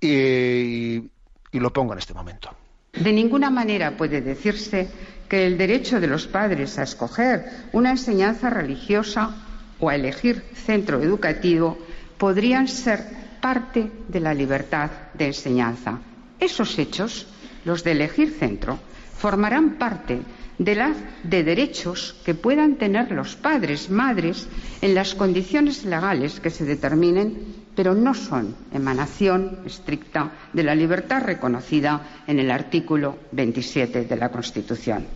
y, 0.00 0.96
y 0.96 1.60
lo 1.60 1.72
pongo 1.72 1.92
en 1.92 1.98
este 1.98 2.12
momento. 2.12 2.54
De 2.92 3.12
ninguna 3.12 3.50
manera 3.50 3.96
puede 3.96 4.20
decirse 4.20 4.88
que 5.28 5.46
el 5.46 5.58
derecho 5.58 6.00
de 6.00 6.06
los 6.06 6.26
padres 6.26 6.78
a 6.78 6.82
escoger 6.82 7.46
una 7.72 7.90
enseñanza 7.90 8.50
religiosa 8.50 9.34
o 9.80 9.88
a 9.88 9.94
elegir 9.94 10.42
centro 10.54 11.02
educativo 11.02 11.78
podrían 12.18 12.68
ser 12.68 13.04
parte 13.40 13.90
de 14.08 14.20
la 14.20 14.34
libertad 14.34 14.90
de 15.14 15.26
enseñanza. 15.26 16.00
Esos 16.40 16.78
hechos, 16.78 17.26
los 17.64 17.82
de 17.84 17.92
elegir 17.92 18.30
centro, 18.30 18.78
formarán 19.16 19.78
parte 19.78 20.20
de, 20.58 20.94
de 21.22 21.44
derechos 21.44 22.16
que 22.24 22.34
puedan 22.34 22.76
tener 22.76 23.10
los 23.10 23.36
padres, 23.36 23.90
madres, 23.90 24.48
en 24.82 24.94
las 24.94 25.14
condiciones 25.14 25.84
legales 25.84 26.40
que 26.40 26.50
se 26.50 26.64
determinen, 26.64 27.66
pero 27.74 27.94
no 27.94 28.14
son 28.14 28.54
emanación 28.72 29.60
estricta 29.66 30.32
de 30.52 30.62
la 30.62 30.74
libertad 30.74 31.22
reconocida 31.24 32.22
en 32.26 32.38
el 32.38 32.50
artículo 32.50 33.18
27 33.32 34.04
de 34.04 34.16
la 34.16 34.30
Constitución. 34.30 35.06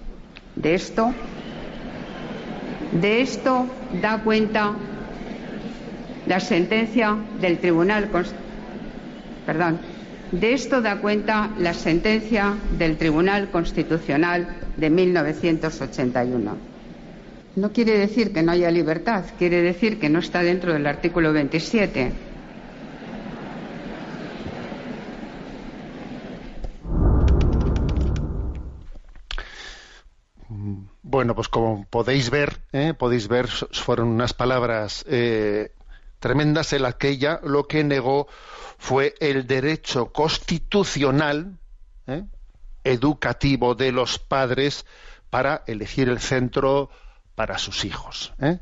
De 0.57 0.75
esto, 0.75 1.13
de 2.93 3.21
esto 3.21 3.67
da 4.03 4.23
cuenta 4.23 4.73
la 6.27 6.41
sentencia 6.41 7.17
del 7.41 7.59
Tribunal 7.59 8.11
perdón, 9.47 9.81
de 10.33 10.53
esto 10.53 10.81
da 10.81 11.01
cuenta 11.01 11.51
la 11.59 11.75
sentencia 11.75 12.55
del 12.79 12.97
Tribunal 12.97 13.51
Constitucional 13.51 14.57
de 14.77 14.91
1981. 14.91 16.57
No 17.57 17.73
quiere 17.73 17.99
decir 17.99 18.33
que 18.33 18.43
no 18.43 18.53
haya 18.53 18.71
libertad, 18.71 19.25
quiere 19.39 19.61
decir 19.61 19.99
que 19.99 20.09
no 20.09 20.21
está 20.21 20.43
dentro 20.43 20.73
del 20.73 20.87
artículo 20.87 21.33
27. 21.33 22.13
Bueno, 31.03 31.35
pues 31.35 31.49
como 31.49 31.87
podéis 31.91 32.31
ver, 32.31 32.59
¿eh? 32.73 32.95
podéis 32.97 33.27
ver, 33.27 33.49
fueron 33.49 34.09
unas 34.09 34.33
palabras 34.33 35.05
eh, 35.09 35.73
tremendas 36.21 36.73
en 36.73 36.83
las 36.83 36.95
lo 37.43 37.67
que 37.67 37.83
negó 37.83 38.29
fue 38.79 39.15
el 39.21 39.47
derecho 39.47 40.13
constitucional 40.13 41.59
¿eh? 42.07 42.25
educativo 42.85 43.75
de 43.75 43.91
los 43.91 44.19
padres 44.19 44.87
para 45.31 45.65
elegir 45.67 46.09
el 46.09 46.21
centro 46.21 46.91
para 47.35 47.59
sus 47.59 47.85
hijos. 47.85 48.33
¿eh? 48.41 48.61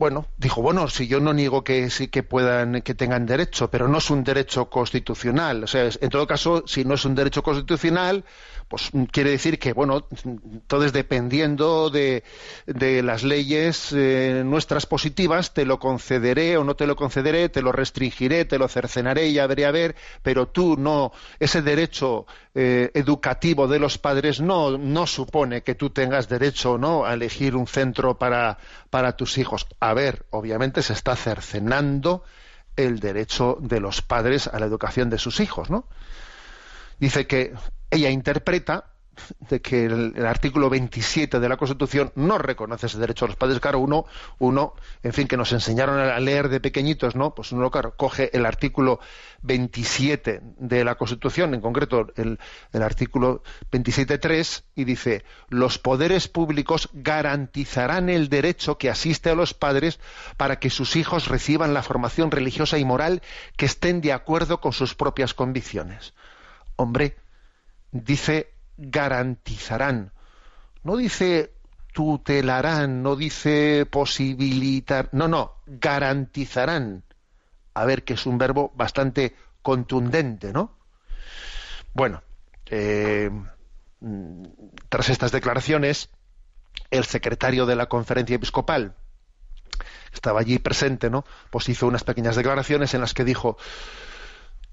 Bueno, 0.00 0.28
dijo, 0.38 0.62
bueno, 0.62 0.88
si 0.88 1.08
yo 1.08 1.20
no 1.20 1.34
niego 1.34 1.62
que 1.62 1.90
sí 1.90 2.08
que 2.08 2.22
puedan, 2.22 2.80
que 2.80 2.94
tengan 2.94 3.26
derecho, 3.26 3.70
pero 3.70 3.86
no 3.86 3.98
es 3.98 4.08
un 4.08 4.24
derecho 4.24 4.70
constitucional. 4.70 5.64
O 5.64 5.66
sea, 5.66 5.90
en 6.00 6.08
todo 6.08 6.26
caso, 6.26 6.64
si 6.66 6.86
no 6.86 6.94
es 6.94 7.04
un 7.04 7.14
derecho 7.14 7.42
constitucional, 7.42 8.24
pues 8.70 8.94
mm, 8.94 9.04
quiere 9.06 9.30
decir 9.30 9.58
que, 9.58 9.72
bueno, 9.72 10.06
entonces 10.24 10.92
dependiendo 10.92 11.90
de, 11.90 12.22
las 13.02 13.24
leyes 13.24 13.92
eh, 13.92 14.42
nuestras 14.44 14.86
positivas, 14.86 15.52
te 15.52 15.66
lo 15.66 15.78
concederé 15.78 16.56
o 16.56 16.64
no 16.64 16.76
te 16.76 16.86
lo 16.86 16.94
concederé, 16.94 17.48
te 17.48 17.60
lo 17.60 17.72
restringiré, 17.72 18.44
te 18.44 18.58
lo 18.58 18.68
cercenaré, 18.68 19.32
ya 19.32 19.48
veré 19.48 19.66
a 19.66 19.72
ver, 19.72 19.96
pero 20.22 20.46
tú 20.46 20.76
no, 20.78 21.12
ese 21.40 21.62
derecho 21.62 22.26
eh, 22.54 22.90
educativo 22.94 23.66
de 23.66 23.80
los 23.80 23.98
padres 23.98 24.40
no, 24.40 24.78
no 24.78 25.06
supone 25.06 25.62
que 25.62 25.74
tú 25.74 25.90
tengas 25.90 26.28
derecho 26.28 26.78
no 26.78 27.04
a 27.04 27.14
elegir 27.14 27.56
un 27.56 27.66
centro 27.66 28.18
para, 28.18 28.58
para 28.90 29.16
tus 29.16 29.38
hijos. 29.38 29.66
A 29.78 29.94
ver, 29.94 30.26
obviamente 30.30 30.82
se 30.82 30.92
está 30.92 31.16
cercenando 31.16 32.24
el 32.76 33.00
derecho 33.00 33.56
de 33.60 33.80
los 33.80 34.02
padres 34.02 34.48
a 34.48 34.58
la 34.58 34.66
educación 34.66 35.10
de 35.10 35.18
sus 35.18 35.40
hijos, 35.40 35.70
¿no? 35.70 35.86
Dice 36.98 37.26
que 37.26 37.54
ella 37.90 38.10
interpreta, 38.10 38.89
de 39.40 39.60
que 39.60 39.86
el, 39.86 40.26
artículo 40.26 40.70
27 40.70 41.40
de 41.40 41.48
la 41.48 41.56
Constitución 41.56 42.12
no 42.14 42.38
reconoce 42.38 42.86
ese 42.86 42.98
derecho 42.98 43.24
a 43.24 43.28
los 43.28 43.36
padres. 43.36 43.60
Claro, 43.60 43.78
uno, 43.78 44.06
uno, 44.38 44.74
en 45.02 45.12
fin, 45.12 45.26
que 45.26 45.36
nos 45.36 45.52
enseñaron 45.52 45.98
a 45.98 46.18
leer 46.20 46.48
de 46.48 46.60
pequeñitos, 46.60 47.16
¿no? 47.16 47.34
Pues 47.34 47.52
uno, 47.52 47.70
claro, 47.70 47.94
coge 47.96 48.30
el 48.36 48.46
artículo 48.46 49.00
27 49.42 50.40
de 50.58 50.84
la 50.84 50.96
Constitución, 50.96 51.54
en 51.54 51.60
concreto 51.60 52.08
el, 52.16 52.38
el 52.72 52.82
artículo 52.82 53.42
27.3, 53.70 54.64
y 54.74 54.84
dice, 54.84 55.24
los 55.48 55.78
poderes 55.78 56.28
públicos 56.28 56.88
garantizarán 56.92 58.08
el 58.08 58.28
derecho 58.28 58.78
que 58.78 58.90
asiste 58.90 59.30
a 59.30 59.34
los 59.34 59.54
padres 59.54 60.00
para 60.36 60.58
que 60.58 60.70
sus 60.70 60.96
hijos 60.96 61.28
reciban 61.28 61.74
la 61.74 61.82
formación 61.82 62.30
religiosa 62.30 62.78
y 62.78 62.84
moral 62.84 63.22
que 63.56 63.66
estén 63.66 64.00
de 64.00 64.12
acuerdo 64.12 64.60
con 64.60 64.72
sus 64.72 64.94
propias 64.94 65.34
convicciones. 65.34 66.14
Hombre, 66.76 67.16
dice 67.92 68.52
garantizarán. 68.80 70.12
No 70.82 70.96
dice 70.96 71.52
tutelarán, 71.92 73.02
no 73.02 73.14
dice 73.14 73.86
posibilitar, 73.86 75.10
no, 75.12 75.28
no, 75.28 75.56
garantizarán. 75.66 77.04
A 77.74 77.84
ver, 77.84 78.04
que 78.04 78.14
es 78.14 78.26
un 78.26 78.38
verbo 78.38 78.72
bastante 78.74 79.36
contundente, 79.62 80.52
¿no? 80.52 80.76
Bueno, 81.92 82.22
eh, 82.66 83.30
tras 84.88 85.08
estas 85.08 85.32
declaraciones, 85.32 86.08
el 86.90 87.04
secretario 87.04 87.66
de 87.66 87.76
la 87.76 87.86
conferencia 87.86 88.36
episcopal 88.36 88.94
estaba 90.12 90.40
allí 90.40 90.58
presente, 90.58 91.10
¿no? 91.10 91.24
Pues 91.50 91.68
hizo 91.68 91.86
unas 91.86 92.04
pequeñas 92.04 92.36
declaraciones 92.36 92.94
en 92.94 93.00
las 93.00 93.14
que 93.14 93.24
dijo 93.24 93.56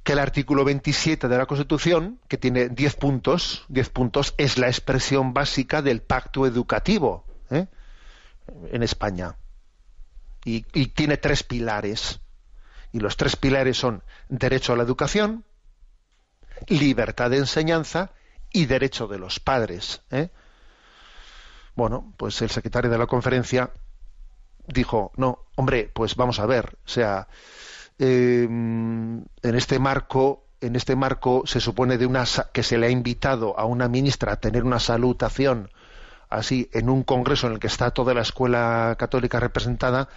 que 0.08 0.14
el 0.14 0.20
artículo 0.20 0.64
27 0.64 1.28
de 1.28 1.38
la 1.38 1.48
Constitución, 1.48 2.22
que 2.30 2.38
tiene 2.38 2.70
10 2.70 2.96
puntos, 2.96 3.66
10 3.68 3.90
puntos, 3.90 4.36
es 4.38 4.58
la 4.58 4.68
expresión 4.68 5.34
básica 5.34 5.82
del 5.82 6.02
pacto 6.02 6.46
educativo 6.46 7.26
¿eh? 7.50 7.68
en 8.72 8.84
España. 8.84 9.36
Y, 10.46 10.62
tiene 10.62 11.18
tres 11.18 11.44
pilares. 11.44 12.22
Y 12.94 13.02
los 13.02 13.18
tres 13.18 13.36
pilares 13.36 13.76
son 13.76 14.02
derecho 14.30 14.72
a 14.72 14.78
la 14.78 14.84
educación, 14.84 15.44
libertad 16.68 17.30
de 17.30 17.40
enseñanza 17.40 18.12
y 18.50 18.66
derecho 18.66 19.08
de 19.08 19.20
los 19.20 19.42
padres. 19.42 20.04
¿eh? 20.10 20.30
Bueno, 21.76 22.14
pues 22.16 22.42
el 22.42 22.50
secretario 22.50 22.90
de 22.90 22.98
la 22.98 23.08
conferencia 23.08 23.74
dijo, 24.68 25.12
no, 25.18 25.48
hombre, 25.56 25.92
pues 25.94 26.16
vamos 26.16 26.40
a 26.40 26.46
ver, 26.46 26.78
o 26.86 26.88
sea, 26.88 27.28
Em, 28.00 29.24
en 29.42 29.56
este 29.56 29.80
marco 29.80 30.44
en 30.62 30.76
este 30.76 30.96
marco 30.96 31.44
se 31.46 31.60
supone 31.60 31.98
de 31.98 32.06
una 32.06 32.26
que 32.52 32.64
se 32.64 32.78
le 32.78 32.88
ha 32.88 32.90
invitado 32.90 33.58
a 33.60 33.66
una 33.66 33.88
ministra 33.88 34.34
a 34.34 34.40
tener 34.40 34.64
una 34.64 34.80
salutación 34.80 35.70
así 36.30 36.70
en 36.74 36.90
un 36.90 37.04
congreso 37.04 37.48
en 37.48 37.54
el 37.54 37.60
que 37.60 37.68
está 37.68 37.92
toda 37.92 38.14
la 38.14 38.22
escuela 38.22 38.96
católica 39.00 39.40
representada 39.40 40.10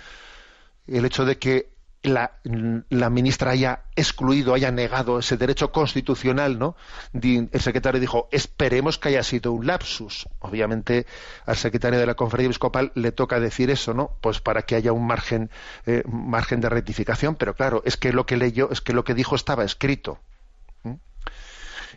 el 0.86 1.04
hecho 1.04 1.24
de 1.24 1.38
que 1.38 1.70
la, 2.02 3.10
ministra 3.10 3.50
haya 3.50 3.82
excluido, 3.94 4.54
haya 4.54 4.70
negado 4.70 5.18
ese 5.18 5.36
derecho 5.36 5.70
constitucional, 5.70 6.58
¿no? 6.58 6.76
El 7.12 7.60
secretario 7.60 8.00
dijo, 8.00 8.28
esperemos 8.32 8.98
que 8.98 9.10
haya 9.10 9.22
sido 9.22 9.52
un 9.52 9.66
lapsus. 9.66 10.26
Obviamente 10.38 11.06
al 11.44 11.56
secretario 11.56 11.98
de 11.98 12.06
la 12.06 12.14
conferencia 12.14 12.48
episcopal 12.48 12.92
le 12.94 13.12
toca 13.12 13.38
decir 13.38 13.70
eso, 13.70 13.92
¿no? 13.92 14.16
Pues 14.22 14.40
para 14.40 14.62
que 14.62 14.76
haya 14.76 14.92
un 14.92 15.06
margen, 15.06 15.50
eh, 15.86 16.02
margen 16.06 16.60
de 16.60 16.70
rectificación, 16.70 17.34
pero 17.34 17.54
claro, 17.54 17.82
es 17.84 17.96
que 17.96 18.12
lo 18.12 18.24
que 18.24 18.38
leyó, 18.38 18.70
es 18.70 18.80
que 18.80 18.94
lo 18.94 19.04
que 19.04 19.14
dijo 19.14 19.36
estaba 19.36 19.64
escrito. 19.64 20.18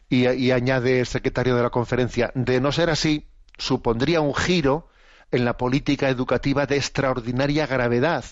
Y, 0.09 0.27
y 0.27 0.51
añade 0.51 0.99
el 0.99 1.07
secretario 1.07 1.55
de 1.55 1.63
la 1.63 1.69
conferencia, 1.69 2.31
de 2.35 2.59
no 2.59 2.71
ser 2.71 2.89
así, 2.89 3.25
supondría 3.57 4.19
un 4.19 4.35
giro 4.35 4.89
en 5.31 5.45
la 5.45 5.57
política 5.57 6.09
educativa 6.09 6.65
de 6.65 6.75
extraordinaria 6.75 7.65
gravedad 7.65 8.25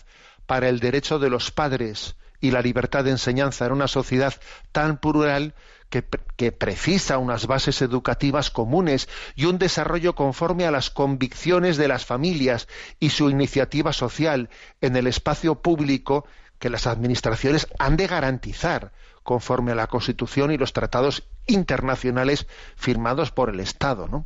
para 0.51 0.67
el 0.67 0.81
derecho 0.81 1.17
de 1.17 1.29
los 1.29 1.49
padres 1.49 2.17
y 2.41 2.51
la 2.51 2.61
libertad 2.61 3.05
de 3.05 3.11
enseñanza 3.11 3.65
en 3.65 3.71
una 3.71 3.87
sociedad 3.87 4.33
tan 4.73 4.97
plural 4.97 5.55
que, 5.89 6.51
precisa 6.51 7.19
unas 7.19 7.47
bases 7.47 7.81
educativas 7.81 8.51
comunes 8.51 9.07
y 9.37 9.45
un 9.45 9.57
desarrollo 9.57 10.13
conforme 10.13 10.65
a 10.65 10.71
las 10.71 10.89
convicciones 10.89 11.77
de 11.77 11.87
las 11.87 12.05
familias 12.05 12.67
y 12.99 13.11
su 13.11 13.29
iniciativa 13.29 13.93
social 13.93 14.49
en 14.81 14.97
el 14.97 15.07
espacio 15.07 15.61
público 15.61 16.27
que 16.59 16.69
las 16.69 16.85
administraciones 16.85 17.65
han 17.79 17.95
de 17.95 18.07
garantizar 18.07 18.91
conforme 19.23 19.71
a 19.71 19.75
la 19.75 19.87
Constitución 19.87 20.51
y 20.51 20.57
los 20.57 20.73
tratados 20.73 21.23
internacionales 21.47 22.45
firmados 22.75 23.31
por 23.31 23.51
el 23.51 23.61
Estado, 23.61 24.09
¿no? 24.09 24.25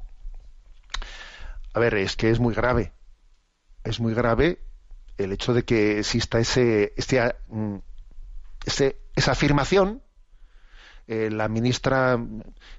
A 1.75 1.79
ver, 1.79 1.93
es 1.93 2.15
que 2.15 2.31
es 2.31 2.39
muy 2.39 2.55
grave. 2.55 2.93
Es 3.83 3.99
muy 3.99 4.15
grave 4.15 4.57
el 5.17 5.31
hecho 5.31 5.53
de 5.53 5.63
que 5.63 5.99
exista 5.99 6.39
ese, 6.39 6.93
este, 6.97 7.35
mm, 7.49 7.77
esa 8.65 9.31
afirmación, 9.31 10.01
eh, 11.07 11.29
la 11.31 11.47
ministra 11.47 12.19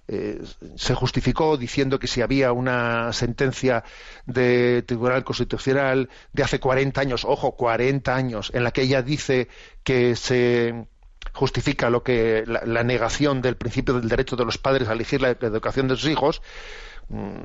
eh, 0.09 0.43
se 0.75 0.95
justificó 0.95 1.57
diciendo 1.57 2.01
que 2.01 2.09
si 2.09 2.23
había 2.23 2.51
una 2.51 3.13
sentencia 3.13 3.85
de 4.25 4.83
Tribunal 4.83 5.23
Constitucional 5.23 6.11
de 6.33 6.43
hace 6.43 6.59
40 6.59 7.01
años, 7.01 7.25
ojo, 7.25 7.57
40 7.57 8.15
años, 8.15 8.51
en 8.53 8.65
la 8.65 8.73
que 8.73 8.83
ella 8.83 9.03
dice 9.03 9.49
que 9.85 10.17
se 10.17 10.89
justifica 11.33 11.89
lo 11.89 12.03
que 12.03 12.45
la, 12.47 12.83
negación 12.83 13.43
del 13.43 13.57
principio 13.57 13.95
del 13.95 14.09
derecho 14.09 14.35
de 14.35 14.45
los 14.45 14.59
padres 14.59 14.89
a 14.89 14.95
elegir 14.95 15.21
la 15.23 15.31
educación 15.31 15.87
de 15.87 15.97
sus 15.97 16.11
hijos, 16.11 16.43
mm, 17.09 17.37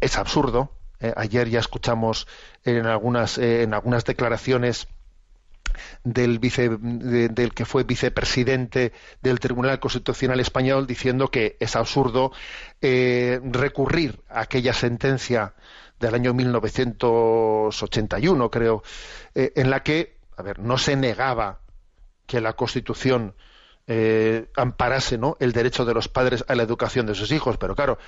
es 0.00 0.16
absurdo, 0.16 0.77
eh, 1.00 1.12
ayer 1.16 1.48
ya 1.48 1.60
escuchamos 1.60 2.26
en 2.64 2.86
algunas, 2.86 3.38
eh, 3.38 3.62
en 3.62 3.72
algunas 3.74 4.04
declaraciones 4.04 4.88
del, 6.02 6.40
vice, 6.40 6.70
del 6.80 7.54
que 7.54 7.64
fue 7.64 7.84
vicepresidente 7.84 8.92
del 9.22 9.38
Tribunal 9.38 9.78
Constitucional 9.78 10.40
Español 10.40 10.84
diciendo 10.86 11.30
que 11.30 11.56
es 11.60 11.76
absurdo 11.76 12.32
eh, 12.80 13.40
recurrir 13.44 14.18
a 14.28 14.40
aquella 14.40 14.72
sentencia 14.72 15.54
del 16.00 16.14
año 16.14 16.34
1981, 16.34 18.50
creo, 18.50 18.82
en 19.34 19.68
la 19.68 19.82
que, 19.82 20.16
a 20.36 20.42
ver, 20.42 20.60
no 20.60 20.78
se 20.78 20.94
negaba 20.94 21.58
que 22.26 22.40
la 22.40 22.52
Constitución 22.52 23.34
amparase 24.54 25.18
¿no? 25.18 25.36
el 25.40 25.50
derecho 25.50 25.84
de 25.84 25.94
los 25.94 26.06
padres 26.06 26.44
a 26.46 26.54
la 26.54 26.62
educación 26.62 27.06
de 27.06 27.16
sus 27.16 27.32
hijos, 27.32 27.56
pero 27.56 27.74
claro, 27.74 27.98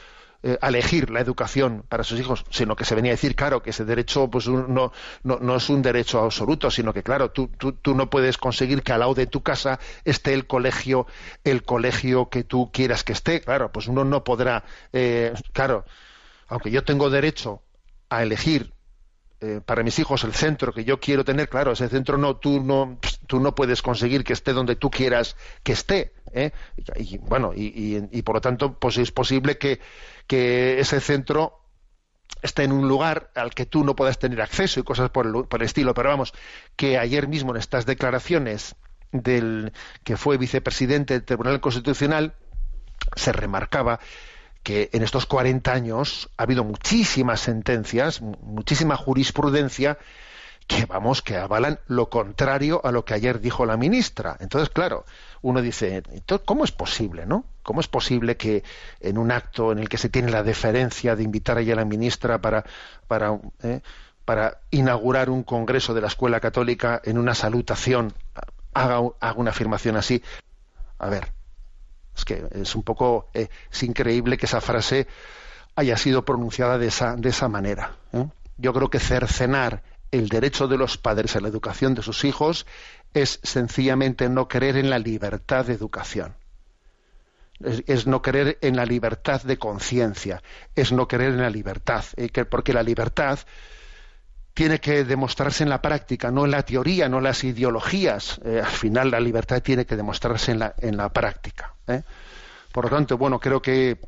eh, 0.42 0.58
elegir 0.62 1.10
la 1.10 1.20
educación 1.20 1.84
para 1.88 2.02
sus 2.02 2.18
hijos, 2.18 2.44
sino 2.50 2.74
que 2.74 2.84
se 2.84 2.94
venía 2.94 3.12
a 3.12 3.14
decir, 3.14 3.36
claro, 3.36 3.62
que 3.62 3.70
ese 3.70 3.84
derecho 3.84 4.28
pues 4.30 4.48
no, 4.48 4.92
no, 5.22 5.56
es 5.56 5.68
un 5.68 5.82
derecho 5.82 6.20
absoluto, 6.20 6.70
sino 6.70 6.94
que, 6.94 7.02
claro, 7.02 7.30
tú, 7.30 7.48
tú, 7.48 7.94
no 7.94 8.08
puedes 8.08 8.38
conseguir 8.38 8.82
que 8.82 8.92
al 8.92 9.00
lado 9.00 9.14
de 9.14 9.26
tu 9.26 9.42
casa 9.42 9.78
esté 10.04 10.32
el 10.32 10.46
colegio, 10.46 11.06
el 11.44 11.62
colegio 11.62 12.30
que 12.30 12.42
tú 12.42 12.70
quieras 12.72 13.04
que 13.04 13.12
esté. 13.12 13.42
Claro, 13.42 13.70
pues 13.70 13.86
uno 13.86 14.04
no 14.04 14.24
podrá, 14.24 14.64
eh, 14.92 15.34
claro, 15.52 15.84
aunque 16.48 16.70
yo 16.70 16.84
tengo 16.84 17.10
derecho 17.10 17.62
a 18.08 18.22
elegir 18.22 18.72
eh, 19.42 19.60
para 19.64 19.82
mis 19.82 19.98
hijos 19.98 20.22
el 20.24 20.34
centro 20.34 20.72
que 20.72 20.84
yo 20.84 21.00
quiero 21.00 21.24
tener, 21.24 21.48
claro, 21.48 21.72
ese 21.72 21.88
centro 21.88 22.18
no, 22.18 22.36
tú 22.36 22.62
no, 22.62 22.98
tú 23.26 23.40
no 23.40 23.54
puedes 23.54 23.80
conseguir 23.80 24.22
que 24.22 24.34
esté 24.34 24.52
donde 24.52 24.76
tú 24.76 24.90
quieras 24.90 25.34
que 25.62 25.72
esté. 25.72 26.12
¿eh? 26.32 26.52
Y, 26.96 27.16
bueno, 27.18 27.52
y, 27.54 28.22
por 28.22 28.34
lo 28.34 28.40
tanto, 28.42 28.78
pues 28.78 28.98
es 28.98 29.10
posible 29.12 29.56
que, 29.56 29.80
que 30.26 30.78
ese 30.78 31.00
centro 31.00 31.60
esté 32.42 32.64
en 32.64 32.72
un 32.72 32.86
lugar 32.86 33.30
al 33.34 33.54
que 33.54 33.64
tú 33.64 33.82
no 33.82 33.96
puedas 33.96 34.18
tener 34.18 34.42
acceso 34.42 34.78
y 34.78 34.82
cosas 34.82 35.08
por 35.08 35.26
el, 35.26 35.32
por 35.46 35.60
el 35.60 35.66
estilo. 35.66 35.94
Pero 35.94 36.10
vamos, 36.10 36.34
que 36.76 36.98
ayer 36.98 37.26
mismo 37.26 37.52
en 37.52 37.58
estas 37.58 37.86
declaraciones 37.86 38.76
del 39.10 39.72
que 40.04 40.16
fue 40.18 40.36
vicepresidente 40.36 41.14
del 41.14 41.24
Tribunal 41.24 41.60
Constitucional 41.60 42.34
se 43.16 43.32
remarcaba 43.32 44.00
que 44.62 44.90
en 44.92 45.02
estos 45.02 45.26
40 45.26 45.72
años 45.72 46.30
ha 46.36 46.42
habido 46.42 46.64
muchísimas 46.64 47.40
sentencias, 47.40 48.20
muchísima 48.20 48.96
jurisprudencia 48.96 49.98
que 50.66 50.86
vamos 50.86 51.20
que 51.20 51.36
avalan 51.36 51.80
lo 51.88 52.10
contrario 52.10 52.80
a 52.84 52.92
lo 52.92 53.04
que 53.04 53.14
ayer 53.14 53.40
dijo 53.40 53.66
la 53.66 53.76
ministra. 53.76 54.36
Entonces, 54.38 54.68
claro, 54.68 55.04
uno 55.42 55.62
dice, 55.62 56.02
¿cómo 56.44 56.64
es 56.64 56.70
posible, 56.70 57.26
no? 57.26 57.44
¿Cómo 57.64 57.80
es 57.80 57.88
posible 57.88 58.36
que 58.36 58.62
en 59.00 59.18
un 59.18 59.32
acto 59.32 59.72
en 59.72 59.80
el 59.80 59.88
que 59.88 59.98
se 59.98 60.08
tiene 60.08 60.30
la 60.30 60.44
deferencia 60.44 61.16
de 61.16 61.24
invitar 61.24 61.58
a 61.58 61.62
la 61.62 61.84
ministra 61.84 62.40
para 62.40 62.64
para 63.08 63.40
eh, 63.62 63.80
para 64.24 64.60
inaugurar 64.70 65.28
un 65.28 65.42
congreso 65.42 65.92
de 65.92 66.02
la 66.02 66.06
escuela 66.06 66.38
católica 66.38 67.00
en 67.04 67.18
una 67.18 67.34
salutación 67.34 68.14
haga, 68.72 69.00
haga 69.18 69.40
una 69.40 69.50
afirmación 69.50 69.96
así? 69.96 70.22
A 70.98 71.08
ver, 71.08 71.32
es 72.20 72.24
que 72.24 72.46
es 72.52 72.74
un 72.74 72.82
poco, 72.82 73.28
eh, 73.34 73.48
es 73.72 73.82
increíble 73.82 74.36
que 74.36 74.46
esa 74.46 74.60
frase 74.60 75.06
haya 75.74 75.96
sido 75.96 76.24
pronunciada 76.24 76.78
de 76.78 76.88
esa, 76.88 77.16
de 77.16 77.28
esa 77.30 77.48
manera. 77.48 77.96
¿eh? 78.12 78.26
Yo 78.58 78.72
creo 78.72 78.90
que 78.90 79.00
cercenar 79.00 79.82
el 80.10 80.28
derecho 80.28 80.68
de 80.68 80.76
los 80.76 80.98
padres 80.98 81.36
a 81.36 81.40
la 81.40 81.48
educación 81.48 81.94
de 81.94 82.02
sus 82.02 82.24
hijos 82.24 82.66
es 83.14 83.40
sencillamente 83.42 84.28
no 84.28 84.48
creer 84.48 84.76
en 84.76 84.90
la 84.90 84.98
libertad 84.98 85.64
de 85.66 85.74
educación. 85.74 86.34
Es, 87.60 88.06
no 88.06 88.22
creer 88.22 88.58
en 88.62 88.74
la 88.76 88.86
libertad 88.86 89.42
de 89.42 89.58
conciencia, 89.58 90.42
es 90.74 90.92
no 90.92 91.06
creer 91.06 91.32
en 91.32 91.42
la 91.42 91.50
libertad, 91.50 92.04
eh, 92.16 92.30
porque 92.44 92.72
la 92.72 92.82
libertad 92.82 93.38
tiene 94.54 94.80
que 94.80 95.04
demostrarse 95.04 95.62
en 95.62 95.70
la 95.70 95.80
práctica, 95.80 96.30
no 96.30 96.44
en 96.44 96.50
la 96.50 96.62
teoría, 96.62 97.08
no 97.08 97.18
en 97.18 97.24
las 97.24 97.44
ideologías. 97.44 98.40
Eh, 98.44 98.60
al 98.64 98.70
final 98.70 99.10
la 99.10 99.20
libertad 99.20 99.62
tiene 99.62 99.86
que 99.86 99.96
demostrarse 99.96 100.52
en 100.52 100.58
la, 100.58 100.74
en 100.78 100.96
la 100.96 101.08
práctica. 101.10 101.74
¿eh? 101.86 102.02
Por 102.72 102.84
lo 102.84 102.90
tanto, 102.90 103.16
bueno, 103.16 103.38
creo 103.38 103.62
que 103.62 104.00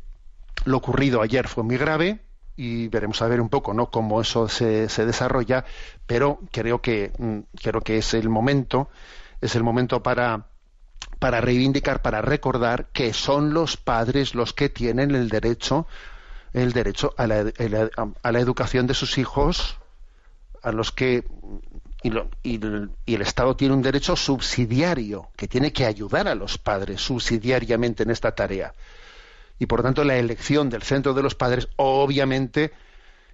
lo 0.64 0.76
ocurrido 0.76 1.22
ayer 1.22 1.48
fue 1.48 1.64
muy 1.64 1.76
grave 1.76 2.20
y 2.56 2.88
veremos 2.88 3.22
a 3.22 3.28
ver 3.28 3.40
un 3.40 3.48
poco 3.48 3.72
¿no? 3.72 3.90
cómo 3.90 4.20
eso 4.20 4.48
se, 4.48 4.86
desarrolla, 4.88 5.64
pero 6.06 6.40
creo 6.50 6.80
que, 6.80 7.12
mm, 7.18 7.38
creo 7.62 7.80
que 7.80 7.98
es 7.98 8.14
el 8.14 8.28
momento, 8.28 8.90
es 9.40 9.54
el 9.56 9.62
momento 9.62 10.02
para 10.02 10.48
para 11.18 11.40
reivindicar, 11.40 12.02
para 12.02 12.20
recordar 12.20 12.86
que 12.86 13.12
son 13.12 13.54
los 13.54 13.76
padres 13.76 14.34
los 14.34 14.52
que 14.52 14.68
tienen 14.68 15.14
el 15.14 15.28
derecho, 15.28 15.86
el 16.52 16.72
derecho 16.72 17.14
a 17.16 17.28
la, 17.28 17.44
a 18.22 18.32
la 18.32 18.40
educación 18.40 18.88
de 18.88 18.94
sus 18.94 19.18
hijos, 19.18 19.78
a 20.62 20.72
los 20.72 20.92
que 20.92 21.24
y, 22.02 22.10
y, 22.42 22.60
y, 23.06 23.14
el 23.14 23.22
Estado 23.22 23.54
tiene 23.54 23.74
un 23.74 23.82
derecho 23.82 24.16
subsidiario 24.16 25.28
que 25.36 25.46
tiene 25.46 25.72
que 25.72 25.86
ayudar 25.86 26.26
a 26.26 26.34
los 26.34 26.58
padres 26.58 27.00
subsidiariamente 27.00 28.02
en 28.02 28.10
esta 28.10 28.34
tarea. 28.34 28.74
Y 29.58 29.66
por 29.66 29.82
tanto 29.82 30.02
la 30.02 30.16
elección 30.16 30.68
del 30.68 30.82
centro 30.82 31.14
de 31.14 31.22
los 31.22 31.36
padres 31.36 31.68
obviamente 31.76 32.72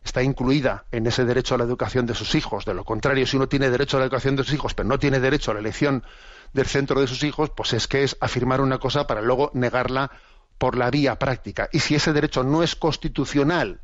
está 0.04 0.22
incluida 0.22 0.84
en 0.92 1.06
ese 1.06 1.24
derecho 1.24 1.54
a 1.54 1.58
la 1.58 1.64
educación 1.64 2.06
de 2.06 2.14
sus 2.14 2.34
hijos. 2.34 2.64
De 2.64 2.74
lo 2.74 2.84
contrario, 2.84 3.26
si 3.26 3.36
uno 3.36 3.48
tiene 3.48 3.70
derecho 3.70 3.96
a 3.96 4.00
la 4.00 4.06
educación 4.06 4.36
de 4.36 4.44
sus 4.44 4.54
hijos, 4.54 4.74
pero 4.74 4.88
no 4.88 4.98
tiene 4.98 5.20
derecho 5.20 5.50
a 5.50 5.54
la 5.54 5.60
elección 5.60 6.04
del 6.52 6.66
centro 6.66 7.00
de 7.00 7.06
sus 7.06 7.22
hijos, 7.24 7.50
pues 7.50 7.72
es 7.72 7.88
que 7.88 8.04
es 8.04 8.16
afirmar 8.20 8.60
una 8.60 8.78
cosa 8.78 9.06
para 9.06 9.22
luego 9.22 9.50
negarla 9.54 10.10
por 10.58 10.76
la 10.76 10.90
vía 10.90 11.18
práctica. 11.18 11.68
Y 11.72 11.80
si 11.80 11.94
ese 11.94 12.12
derecho 12.12 12.42
no 12.42 12.62
es 12.62 12.74
constitucional, 12.74 13.80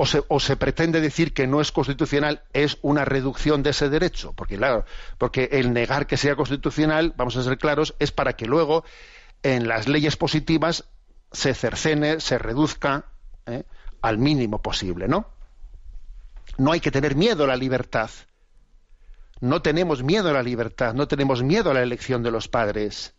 o 0.00 0.06
se, 0.06 0.22
o 0.28 0.38
se, 0.38 0.56
pretende 0.56 1.00
decir 1.00 1.34
que 1.34 1.48
no 1.48 1.60
es 1.60 1.72
constitucional, 1.72 2.44
es 2.52 2.78
una 2.82 3.04
reducción 3.04 3.64
de 3.64 3.70
ese 3.70 3.88
derecho. 3.88 4.32
Porque, 4.32 4.56
claro, 4.56 4.84
porque 5.18 5.48
el 5.52 5.72
negar 5.72 6.06
que 6.06 6.16
sea 6.16 6.36
constitucional, 6.36 7.14
vamos 7.16 7.36
a 7.36 7.42
ser 7.42 7.58
claros, 7.58 7.96
es 7.98 8.12
para 8.12 8.34
que 8.34 8.46
luego 8.46 8.84
en 9.42 9.66
las 9.66 9.88
leyes 9.88 10.16
positivas 10.16 10.84
se 11.32 11.52
cercene, 11.52 12.20
se 12.20 12.38
reduzca 12.38 13.06
¿eh? 13.46 13.64
al 14.00 14.18
mínimo 14.18 14.62
posible, 14.62 15.08
¿no? 15.08 15.26
No 16.58 16.70
hay 16.70 16.78
que 16.78 16.92
tener 16.92 17.16
miedo 17.16 17.42
a 17.42 17.48
la 17.48 17.56
libertad. 17.56 18.10
No 19.40 19.62
tenemos 19.62 20.04
miedo 20.04 20.30
a 20.30 20.32
la 20.32 20.44
libertad, 20.44 20.94
no 20.94 21.08
tenemos 21.08 21.42
miedo 21.42 21.72
a 21.72 21.74
la 21.74 21.82
elección 21.82 22.22
de 22.22 22.30
los 22.30 22.46
padres. 22.46 23.14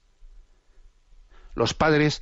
Los 1.56 1.74
padres 1.74 2.22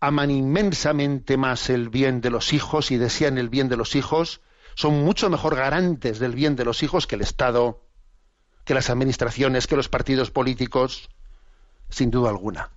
aman 0.00 0.30
inmensamente 0.30 1.36
más 1.36 1.70
el 1.70 1.88
bien 1.88 2.20
de 2.20 2.30
los 2.30 2.52
hijos 2.52 2.90
y 2.90 2.96
desean 2.96 3.38
el 3.38 3.48
bien 3.48 3.68
de 3.68 3.76
los 3.76 3.94
hijos, 3.96 4.40
son 4.74 5.04
mucho 5.04 5.30
mejor 5.30 5.56
garantes 5.56 6.18
del 6.18 6.34
bien 6.34 6.56
de 6.56 6.64
los 6.64 6.82
hijos 6.82 7.06
que 7.06 7.14
el 7.14 7.22
Estado, 7.22 7.82
que 8.64 8.74
las 8.74 8.90
administraciones, 8.90 9.66
que 9.66 9.76
los 9.76 9.88
partidos 9.88 10.30
políticos, 10.30 11.08
sin 11.88 12.10
duda 12.10 12.30
alguna. 12.30 12.70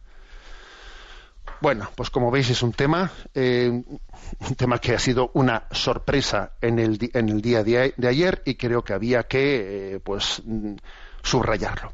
Bueno, 1.62 1.90
pues 1.96 2.10
como 2.10 2.32
veis 2.32 2.50
es 2.50 2.64
un 2.64 2.72
tema, 2.72 3.12
eh, 3.34 3.70
un 3.70 4.56
tema 4.56 4.80
que 4.80 4.96
ha 4.96 5.00
sido 5.00 5.32
una 5.34 5.68
sorpresa 5.72 6.54
en 6.62 6.80
el, 6.80 7.12
en 7.14 7.28
el 7.28 7.42
día 7.42 7.64
de, 7.66 7.94
ayer 8.08 8.42
y 8.46 8.56
creo 8.56 8.82
que 8.82 8.94
había 8.94 9.24
que, 9.24 9.96
eh, 9.96 10.00
pues, 10.00 10.42
mm, 10.46 10.76
subrayarlo. 11.22 11.92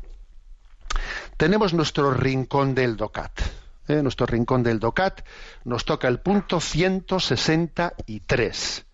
Tenemos 1.38 1.73
nuestro 1.73 2.11
rincón 2.11 2.75
del 2.75 2.95
DOCAT. 2.95 3.64
¿Eh? 3.88 4.02
nuestro 4.02 4.26
rincón 4.26 4.63
del 4.63 4.80
DOCAT 4.80 5.21
nos 5.63 5.86
toca 5.86 6.08
el 6.08 6.19
punto 6.19 6.60
163. 6.60 8.86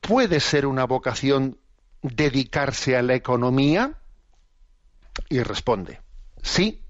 ¿Puede 0.00 0.40
ser 0.40 0.64
una 0.66 0.84
vocación 0.84 1.58
dedicarse 2.02 2.96
a 2.96 3.02
la 3.02 3.14
economía? 3.14 3.98
Y 5.28 5.42
responde, 5.42 6.00
sí 6.42 6.82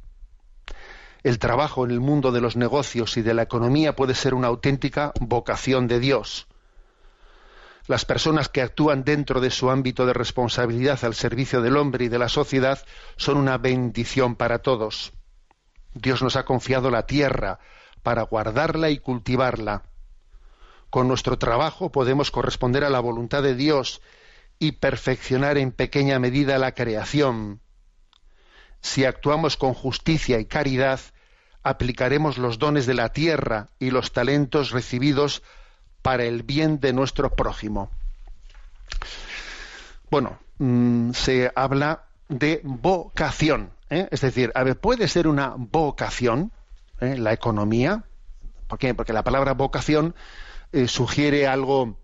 el 1.23 1.39
trabajo 1.39 1.85
en 1.85 1.91
el 1.91 2.01
mundo 2.01 2.33
de 2.33 2.41
los 2.41 2.57
negocios 2.57 3.16
y 3.16 3.23
de 3.23 3.35
la 3.35 3.43
economía 3.43 3.95
puede 3.95 4.14
ser 4.14 4.35
una 4.35 4.49
auténtica 4.49 5.12
vocación 5.21 5.87
de 5.87 6.01
Dios. 6.01 6.47
Las 7.87 8.05
personas 8.05 8.49
que 8.49 8.62
actúan 8.62 9.05
dentro 9.05 9.41
de 9.41 9.51
su 9.51 9.71
ámbito 9.71 10.07
de 10.07 10.12
responsabilidad 10.12 11.05
al 11.05 11.14
servicio 11.14 11.61
del 11.61 11.77
hombre 11.77 12.07
y 12.07 12.09
de 12.09 12.18
la 12.18 12.29
sociedad 12.29 12.83
son 13.16 13.37
una 13.37 13.59
bendición 13.59 14.37
para 14.37 14.61
todos. 14.61 15.12
Dios 15.95 16.22
nos 16.22 16.36
ha 16.36 16.45
confiado 16.45 16.91
la 16.91 17.07
tierra 17.07 17.59
para 18.03 18.22
guardarla 18.22 18.91
y 18.91 18.99
cultivarla. 18.99 19.82
Con 20.91 21.09
nuestro 21.09 21.38
trabajo 21.38 21.93
podemos 21.93 22.30
corresponder 22.30 22.84
a 22.84 22.91
la 22.91 23.01
voluntad 23.01 23.43
de 23.43 23.55
Dios 23.55 24.01
y 24.59 24.72
perfeccionar 24.72 25.59
en 25.59 25.72
pequeña 25.72 26.18
medida 26.18 26.59
la 26.59 26.72
creación 26.72 27.61
si 28.80 29.05
actuamos 29.05 29.57
con 29.57 29.74
justicia 29.74 30.38
y 30.38 30.47
caridad, 30.47 31.01
aplicaremos 31.62 32.38
los 32.38 32.59
dones 32.59 32.86
de 32.86 32.95
la 32.95 33.12
tierra 33.12 33.68
y 33.78 33.91
los 33.91 34.12
talentos 34.12 34.70
recibidos 34.70 35.43
para 36.03 36.24
el 36.24 36.43
bien 36.43 36.80
de 36.80 36.93
nuestro 36.93 37.30
prójimo. 37.30 37.91
Bueno, 40.11 40.38
mm, 40.59 41.12
se 41.12 41.53
habla 41.55 42.05
de 42.28 42.61
vocación, 42.64 43.70
¿eh? 43.91 44.09
es 44.11 44.20
decir, 44.22 44.51
a 44.55 44.64
ver, 44.64 44.78
puede 44.78 45.09
ser 45.09 45.26
una 45.26 45.55
vocación 45.57 46.53
¿eh? 47.01 47.18
la 47.18 47.32
economía, 47.32 48.05
¿por 48.68 48.78
qué? 48.78 48.95
Porque 48.95 49.12
la 49.12 49.24
palabra 49.24 49.53
vocación 49.53 50.14
eh, 50.72 50.88
sugiere 50.88 51.47
algo, 51.47 51.99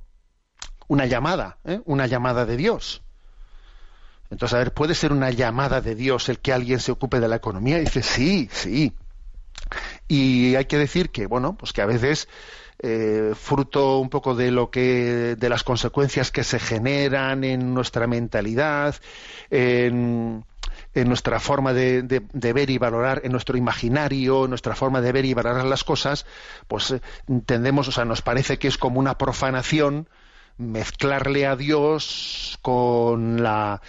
una 0.88 1.06
llamada, 1.06 1.58
una 1.84 2.06
llamada 2.06 2.44
de 2.44 2.56
Dios. 2.56 3.02
Entonces, 4.28 4.54
a 4.54 4.58
ver, 4.58 4.74
¿puede 4.74 4.96
ser 4.96 5.12
una 5.12 5.30
llamada 5.30 5.80
de 5.80 5.94
Dios 5.94 6.28
el 6.28 6.40
que 6.40 6.52
alguien 6.52 6.80
se 6.80 6.90
ocupe 6.90 7.20
de 7.20 7.28
la 7.28 7.36
economía? 7.36 7.78
Dice, 7.78 8.02
sí, 8.02 8.48
sí. 8.52 8.92
Y 10.08 10.56
hay 10.56 10.64
que 10.64 10.78
decir 10.78 11.10
que, 11.10 11.26
bueno, 11.26 11.56
pues 11.56 11.72
que 11.72 11.80
a 11.80 11.86
veces, 11.86 12.28
fruto 13.34 13.98
un 13.98 14.10
poco 14.10 14.34
de 14.34 14.50
lo 14.50 14.70
que, 14.70 15.36
de 15.38 15.48
las 15.48 15.62
consecuencias 15.62 16.32
que 16.32 16.42
se 16.42 16.58
generan 16.58 17.44
en 17.44 17.72
nuestra 17.72 18.08
mentalidad, 18.08 18.96
en, 19.50 20.44
nuestra 21.04 21.40
forma 21.40 21.72
de, 21.72 22.02
ver 22.32 22.70
y 22.70 22.78
valorar, 22.78 23.20
en 23.24 23.32
nuestro 23.32 23.56
imaginario, 23.56 24.44
en 24.44 24.50
nuestra 24.50 24.74
forma 24.74 25.00
de 25.00 25.12
ver 25.12 25.24
y 25.24 25.34
valorar 25.34 25.64
las 25.64 25.84
cosas, 25.84 26.26
pues 26.68 26.90
eh, 26.90 27.00
entendemos, 27.28 27.88
o 27.88 27.92
sea, 27.92 28.04
nos 28.04 28.22
parece 28.22 28.58
que 28.58 28.68
es 28.68 28.78
como 28.78 28.98
una 28.98 29.18
profanación 29.18 30.08
mezclarle 30.58 31.46
a 31.46 31.56
Dios 31.56 32.58
con 32.62 33.42
la 33.42 33.82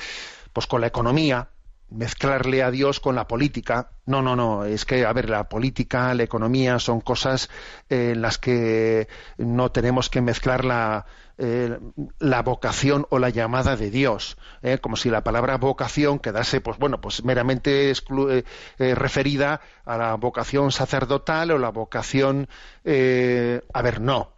pues 0.51 0.67
con 0.67 0.81
la 0.81 0.87
economía, 0.87 1.49
mezclarle 1.89 2.63
a 2.63 2.71
Dios 2.71 2.99
con 2.99 3.15
la 3.15 3.27
política. 3.27 3.89
No, 4.05 4.21
no, 4.21 4.35
no, 4.35 4.65
es 4.65 4.85
que, 4.85 5.05
a 5.05 5.13
ver, 5.13 5.29
la 5.29 5.49
política, 5.49 6.13
la 6.13 6.23
economía 6.23 6.79
son 6.79 7.01
cosas 7.01 7.49
en 7.89 8.21
las 8.21 8.37
que 8.37 9.07
no 9.37 9.71
tenemos 9.71 10.09
que 10.09 10.21
mezclar 10.21 10.65
la, 10.65 11.05
eh, 11.37 11.77
la 12.19 12.41
vocación 12.41 13.05
o 13.09 13.19
la 13.19 13.29
llamada 13.29 13.75
de 13.75 13.89
Dios, 13.89 14.37
¿eh? 14.63 14.79
como 14.79 14.95
si 14.95 15.09
la 15.09 15.23
palabra 15.23 15.57
vocación 15.57 16.19
quedase, 16.19 16.61
pues 16.61 16.77
bueno, 16.77 16.99
pues 17.01 17.23
meramente 17.23 17.91
eh, 17.91 18.95
referida 18.95 19.61
a 19.85 19.97
la 19.97 20.15
vocación 20.15 20.71
sacerdotal 20.71 21.51
o 21.51 21.57
la 21.57 21.69
vocación, 21.69 22.47
a 22.85 23.81
ver, 23.81 24.01
no, 24.01 24.37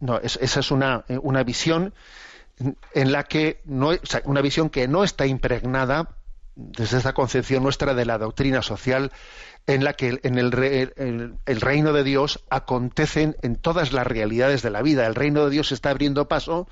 no, 0.00 0.18
esa 0.18 0.60
es 0.60 0.70
una, 0.70 1.04
eh, 1.08 1.18
una 1.22 1.44
visión 1.44 1.92
en 2.94 3.12
la 3.12 3.24
que 3.24 3.60
no, 3.64 3.90
una 4.24 4.40
visión 4.40 4.70
que 4.70 4.88
no 4.88 5.04
está 5.04 5.26
impregnada 5.26 6.16
desde 6.56 6.98
esta 6.98 7.12
concepción 7.12 7.62
nuestra 7.62 7.94
de 7.94 8.04
la 8.04 8.18
doctrina 8.18 8.62
social 8.62 9.12
en 9.66 9.84
la 9.84 9.92
que 9.92 10.20
en 10.22 10.38
el, 10.38 10.52
el, 11.46 11.60
reino 11.60 11.92
de 11.92 12.04
Dios 12.04 12.44
acontecen 12.50 13.36
en 13.42 13.56
todas 13.56 13.92
las 13.92 14.06
realidades 14.06 14.62
de 14.62 14.70
la 14.70 14.82
vida. 14.82 15.06
El 15.06 15.14
reino 15.14 15.44
de 15.44 15.50
Dios 15.50 15.72
está 15.72 15.90
abriendo 15.90 16.28
paso, 16.28 16.68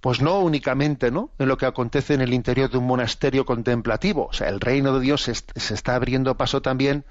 pues 0.00 0.20
no 0.20 0.40
únicamente 0.40 1.10
¿no? 1.10 1.30
en 1.38 1.48
lo 1.48 1.58
que 1.58 1.66
acontece 1.66 2.14
en 2.14 2.22
el 2.22 2.34
interior 2.34 2.70
de 2.70 2.78
un 2.78 2.86
monasterio 2.86 3.44
contemplativo. 3.44 4.26
O 4.26 4.32
sea, 4.32 4.48
el 4.48 4.60
reino 4.60 4.94
de 4.94 5.00
Dios 5.00 5.22
se 5.22 5.74
está 5.74 5.94
abriendo 5.94 6.36
paso 6.36 6.62
también 6.62 7.04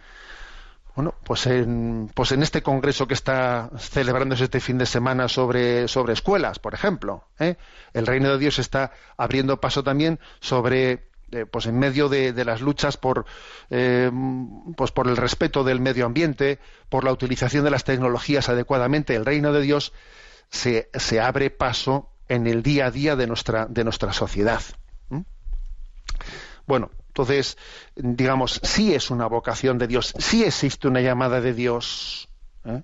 bueno, 0.95 1.13
pues 1.25 1.45
en, 1.45 2.09
pues 2.13 2.31
en 2.31 2.41
este 2.41 2.63
congreso 2.63 3.05
que 3.05 3.13
está 3.13 3.69
celebrándose 3.77 4.45
este 4.45 4.61
fin 4.61 4.77
de 4.77 4.85
semana 4.85 5.27
sobre, 5.27 5.89
sobre 5.89 6.13
escuelas, 6.13 6.57
por 6.59 6.73
ejemplo, 6.73 7.27
¿eh? 7.37 7.57
el 7.93 8.07
reino 8.07 8.31
de 8.31 8.37
Dios 8.37 8.59
está 8.59 8.93
abriendo 9.17 9.59
paso 9.59 9.83
también 9.83 10.19
sobre, 10.39 11.09
eh, 11.31 11.45
pues 11.45 11.65
en 11.65 11.77
medio 11.77 12.09
de, 12.09 12.33
las 12.45 12.61
luchas 12.61 12.97
por, 12.97 13.25
eh, 13.69 14.11
pues 14.75 14.91
por 14.91 15.07
el 15.07 15.17
respeto 15.17 15.63
del 15.63 15.79
medio 15.79 16.05
ambiente, 16.05 16.59
por 16.89 17.03
la 17.03 17.11
utilización 17.11 17.63
de 17.63 17.71
las 17.71 17.83
tecnologías 17.83 18.49
adecuadamente, 18.49 19.15
el 19.15 19.25
reino 19.25 19.51
de 19.51 19.61
Dios 19.61 19.93
se, 20.49 20.89
abre 21.19 21.49
paso 21.49 22.09
en 22.27 22.47
el 22.47 22.63
día 22.63 22.87
a 22.87 22.91
día 22.91 23.15
de 23.15 23.27
nuestra, 23.27 23.65
de 23.67 23.83
nuestra 23.83 24.13
sociedad. 24.13 24.61
Bueno, 26.67 26.89
Entonces, 27.09 27.57
digamos, 27.95 28.59
sí 28.63 28.93
es 28.93 29.09
una 29.09 29.27
vocación 29.27 29.77
de 29.77 29.87
Dios, 29.87 30.13
sí 30.17 30.43
existe 30.43 30.87
una 30.87 30.99
llamada 30.99 31.39
de 31.39 31.53
Dios. 31.53 32.27
¿eh? 32.65 32.83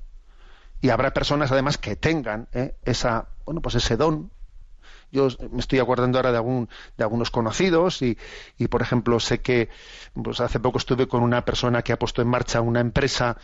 Y 0.80 0.90
habrá 0.90 1.14
personas 1.14 1.52
además 1.52 1.78
que 1.78 1.96
tengan 1.96 2.48
¿eh? 2.54 2.76
esa, 2.84 3.28
bueno, 3.46 3.62
pues 3.62 3.76
ese 3.76 3.98
don. 3.98 4.32
Yo 5.12 5.28
me 5.52 5.60
estoy 5.60 5.80
acordando 5.80 6.18
ahora 6.18 6.32
de 6.32 6.38
algún, 6.38 6.70
de 6.98 7.04
algunos 7.04 7.32
conocidos 7.32 8.02
y, 8.02 8.18
y 8.58 8.68
por 8.68 8.82
ejemplo 8.82 9.20
sé 9.20 9.42
que 9.42 9.70
pues 10.14 10.40
hace 10.40 10.60
poco 10.60 10.78
estuve 10.78 11.08
con 11.08 11.24
una 11.24 11.44
persona 11.46 11.82
que 11.82 11.94
ha 11.94 12.00
puesto 12.00 12.22
en 12.22 12.28
marcha 12.28 12.62
una 12.62 12.80
empresa 12.80 13.38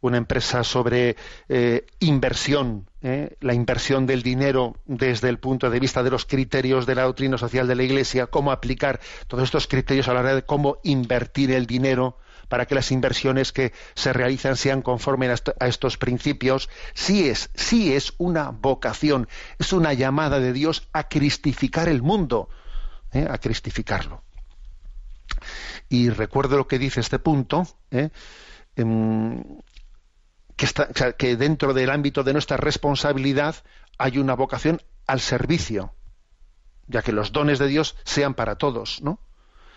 una 0.00 0.16
empresa 0.16 0.62
sobre 0.64 1.16
eh, 1.48 1.86
inversión, 2.00 2.88
eh, 3.02 3.36
la 3.40 3.54
inversión 3.54 4.06
del 4.06 4.22
dinero 4.22 4.76
desde 4.86 5.28
el 5.28 5.38
punto 5.38 5.70
de 5.70 5.80
vista 5.80 6.02
de 6.02 6.10
los 6.10 6.24
criterios 6.24 6.86
de 6.86 6.94
la 6.94 7.02
doctrina 7.02 7.38
social 7.38 7.66
de 7.66 7.74
la 7.74 7.82
Iglesia, 7.82 8.26
cómo 8.26 8.52
aplicar 8.52 9.00
todos 9.26 9.44
estos 9.44 9.66
criterios 9.66 10.08
a 10.08 10.14
la 10.14 10.20
hora 10.20 10.34
de 10.36 10.42
cómo 10.42 10.78
invertir 10.84 11.50
el 11.50 11.66
dinero 11.66 12.16
para 12.48 12.66
que 12.66 12.74
las 12.74 12.90
inversiones 12.90 13.52
que 13.52 13.72
se 13.94 14.12
realizan 14.12 14.56
sean 14.56 14.82
conformes 14.82 15.42
a 15.60 15.66
estos 15.66 15.98
principios, 15.98 16.68
sí 16.94 17.28
es, 17.28 17.50
sí 17.54 17.94
es 17.94 18.14
una 18.18 18.50
vocación, 18.50 19.28
es 19.58 19.72
una 19.72 19.92
llamada 19.92 20.40
de 20.40 20.52
Dios 20.52 20.88
a 20.92 21.08
cristificar 21.08 21.88
el 21.88 22.02
mundo, 22.02 22.48
eh, 23.12 23.26
a 23.28 23.38
cristificarlo. 23.38 24.22
Y 25.88 26.10
recuerdo 26.10 26.56
lo 26.56 26.66
que 26.66 26.78
dice 26.78 27.00
este 27.00 27.18
punto, 27.18 27.66
em, 28.76 29.42
que, 31.16 31.36
dentro 31.36 31.72
del 31.72 31.90
ámbito 31.90 32.24
de 32.24 32.32
nuestra 32.32 32.56
responsabilidad 32.56 33.56
hay 33.96 34.18
una 34.18 34.34
vocación 34.34 34.82
al 35.06 35.20
servicio, 35.20 35.94
ya 36.86 37.02
que 37.02 37.12
los 37.12 37.32
dones 37.32 37.58
de 37.58 37.68
Dios 37.68 37.96
sean 38.04 38.34
para 38.34 38.56
todos, 38.56 39.00
¿no? 39.02 39.20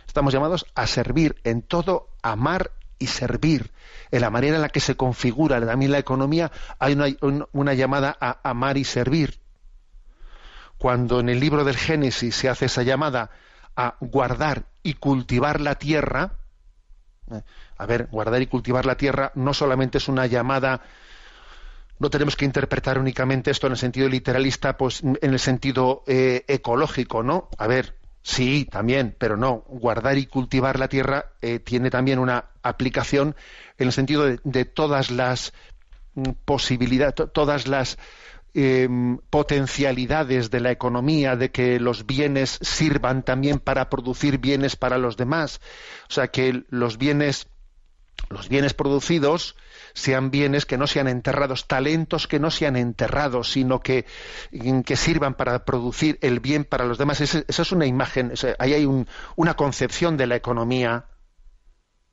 Estamos 0.07 0.33
llamados 0.33 0.65
a 0.75 0.87
servir 0.87 1.35
en 1.43 1.61
todo, 1.61 2.09
amar 2.21 2.71
y 2.99 3.07
servir. 3.07 3.71
En 4.11 4.21
la 4.21 4.29
manera 4.29 4.55
en 4.55 4.61
la 4.61 4.69
que 4.69 4.79
se 4.79 4.95
configura 4.95 5.65
también 5.65 5.91
la 5.91 5.99
economía 5.99 6.51
hay 6.79 6.93
una, 6.93 7.47
una 7.51 7.73
llamada 7.73 8.17
a 8.19 8.39
amar 8.49 8.77
y 8.77 8.83
servir. 8.83 9.39
Cuando 10.77 11.19
en 11.19 11.29
el 11.29 11.39
libro 11.39 11.63
del 11.63 11.77
Génesis 11.77 12.35
se 12.35 12.49
hace 12.49 12.65
esa 12.65 12.83
llamada 12.83 13.31
a 13.75 13.95
guardar 13.99 14.65
y 14.83 14.95
cultivar 14.95 15.61
la 15.61 15.75
tierra, 15.75 16.33
¿eh? 17.31 17.41
A 17.77 17.85
ver, 17.85 18.07
guardar 18.11 18.41
y 18.41 18.47
cultivar 18.47 18.85
la 18.85 18.95
tierra 18.95 19.31
no 19.35 19.53
solamente 19.53 19.97
es 19.97 20.07
una 20.07 20.27
llamada, 20.27 20.81
no 21.99 22.09
tenemos 22.09 22.35
que 22.35 22.45
interpretar 22.45 22.99
únicamente 22.99 23.51
esto 23.51 23.67
en 23.67 23.73
el 23.73 23.79
sentido 23.79 24.09
literalista, 24.09 24.77
pues 24.77 25.01
en 25.03 25.17
el 25.21 25.39
sentido 25.39 26.03
eh, 26.07 26.45
ecológico, 26.47 27.23
¿no? 27.23 27.49
A 27.57 27.67
ver, 27.67 27.97
sí, 28.21 28.67
también, 28.69 29.15
pero 29.17 29.37
no, 29.37 29.63
guardar 29.67 30.17
y 30.17 30.25
cultivar 30.25 30.79
la 30.79 30.87
tierra 30.87 31.31
eh, 31.41 31.59
tiene 31.59 31.89
también 31.89 32.19
una 32.19 32.45
aplicación 32.63 33.35
en 33.77 33.87
el 33.87 33.93
sentido 33.93 34.25
de, 34.43 34.65
todas 34.65 35.11
las 35.11 35.53
mm, 36.15 36.31
posibilidades, 36.45 37.15
todas 37.33 37.67
las 37.67 37.97
em, 38.53 39.17
potencialidades 39.29 40.51
de 40.51 40.59
la 40.59 40.71
economía, 40.71 41.35
de 41.35 41.51
que 41.51 41.79
los 41.79 42.05
bienes 42.05 42.59
sirvan 42.61 43.23
también 43.23 43.59
para 43.59 43.89
producir 43.89 44.37
bienes 44.37 44.75
para 44.75 44.97
los 44.97 45.17
demás. 45.17 45.61
O 46.09 46.13
sea, 46.13 46.27
que 46.27 46.63
los 46.69 46.97
bienes 46.97 47.47
los 48.31 48.49
bienes 48.49 48.73
producidos 48.73 49.55
sean 49.93 50.31
bienes 50.31 50.65
que 50.65 50.77
no 50.77 50.87
sean 50.87 51.07
enterrados, 51.07 51.67
talentos 51.67 52.27
que 52.27 52.39
no 52.39 52.51
sean 52.51 52.75
enterrados, 52.75 53.51
sino 53.51 53.81
que, 53.81 54.05
que 54.85 54.95
sirvan 54.95 55.35
para 55.35 55.65
producir 55.65 56.17
el 56.21 56.39
bien 56.39 56.63
para 56.63 56.85
los 56.85 56.97
demás. 56.97 57.21
Esa, 57.21 57.43
es 57.47 57.71
una 57.71 57.85
imagen, 57.85 58.33
ahí 58.59 58.73
hay 58.73 59.05
una 59.35 59.53
concepción 59.55 60.17
de 60.17 60.27
la 60.27 60.35
economía 60.35 61.05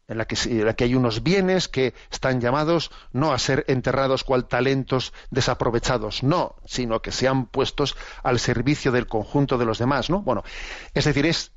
en 0.09 0.19
la, 0.19 0.25
que, 0.25 0.37
en 0.49 0.65
la 0.65 0.75
que 0.75 0.85
hay 0.85 0.95
unos 0.95 1.23
bienes 1.23 1.69
que 1.69 1.95
están 2.11 2.41
llamados 2.41 2.91
no 3.13 3.33
a 3.33 3.39
ser 3.39 3.65
enterrados 3.69 4.25
cual 4.25 4.49
talentos 4.49 5.13
desaprovechados, 5.31 6.23
no, 6.23 6.57
sino 6.65 7.03
que 7.03 7.13
sean 7.13 7.47
puestos 7.47 7.95
al 8.23 8.39
servicio 8.39 8.91
del 8.91 9.07
conjunto 9.07 9.59
de 9.59 9.67
los 9.67 9.79
demás, 9.79 10.09
¿no? 10.09 10.23
Bueno, 10.23 10.43
es 10.95 11.05
decir, 11.05 11.27
es 11.27 11.53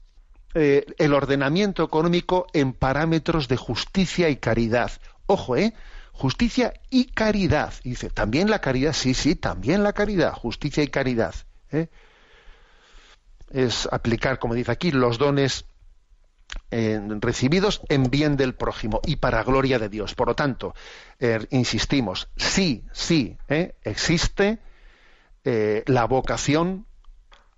eh, 0.54 0.86
el 0.98 1.14
ordenamiento 1.14 1.82
económico 1.84 2.48
en 2.52 2.74
parámetros 2.74 3.48
de 3.48 3.56
justicia 3.56 4.30
y 4.30 4.36
caridad. 4.36 4.92
Ojo, 5.26 5.56
¿eh? 5.56 5.74
Justicia 6.12 6.74
y 6.90 7.06
caridad. 7.06 7.74
dice, 7.84 8.10
también 8.10 8.50
la 8.50 8.60
caridad, 8.60 8.92
sí, 8.92 9.14
sí, 9.14 9.36
también 9.36 9.82
la 9.82 9.94
caridad, 9.94 10.34
justicia 10.34 10.84
y 10.84 10.90
caridad. 10.90 11.34
¿eh? 11.72 11.88
Es 13.50 13.88
aplicar, 13.92 14.40
como 14.40 14.54
dice 14.54 14.72
aquí, 14.72 14.92
los 14.92 15.18
dones 15.18 15.66
eh, 16.70 17.00
recibidos 17.22 17.82
en 17.88 18.12
bien 18.12 18.36
del 18.36 18.54
prójimo 18.54 19.00
y 19.06 19.16
para 19.16 19.44
gloria 19.44 19.80
de 19.80 19.88
Dios. 19.88 20.16
Por 20.16 20.28
lo 20.28 20.36
tanto, 20.36 20.76
insistimos, 21.50 22.28
sí, 22.36 22.84
sí, 22.92 23.38
existe 23.84 24.60
la 25.44 26.06
vocación 26.06 26.86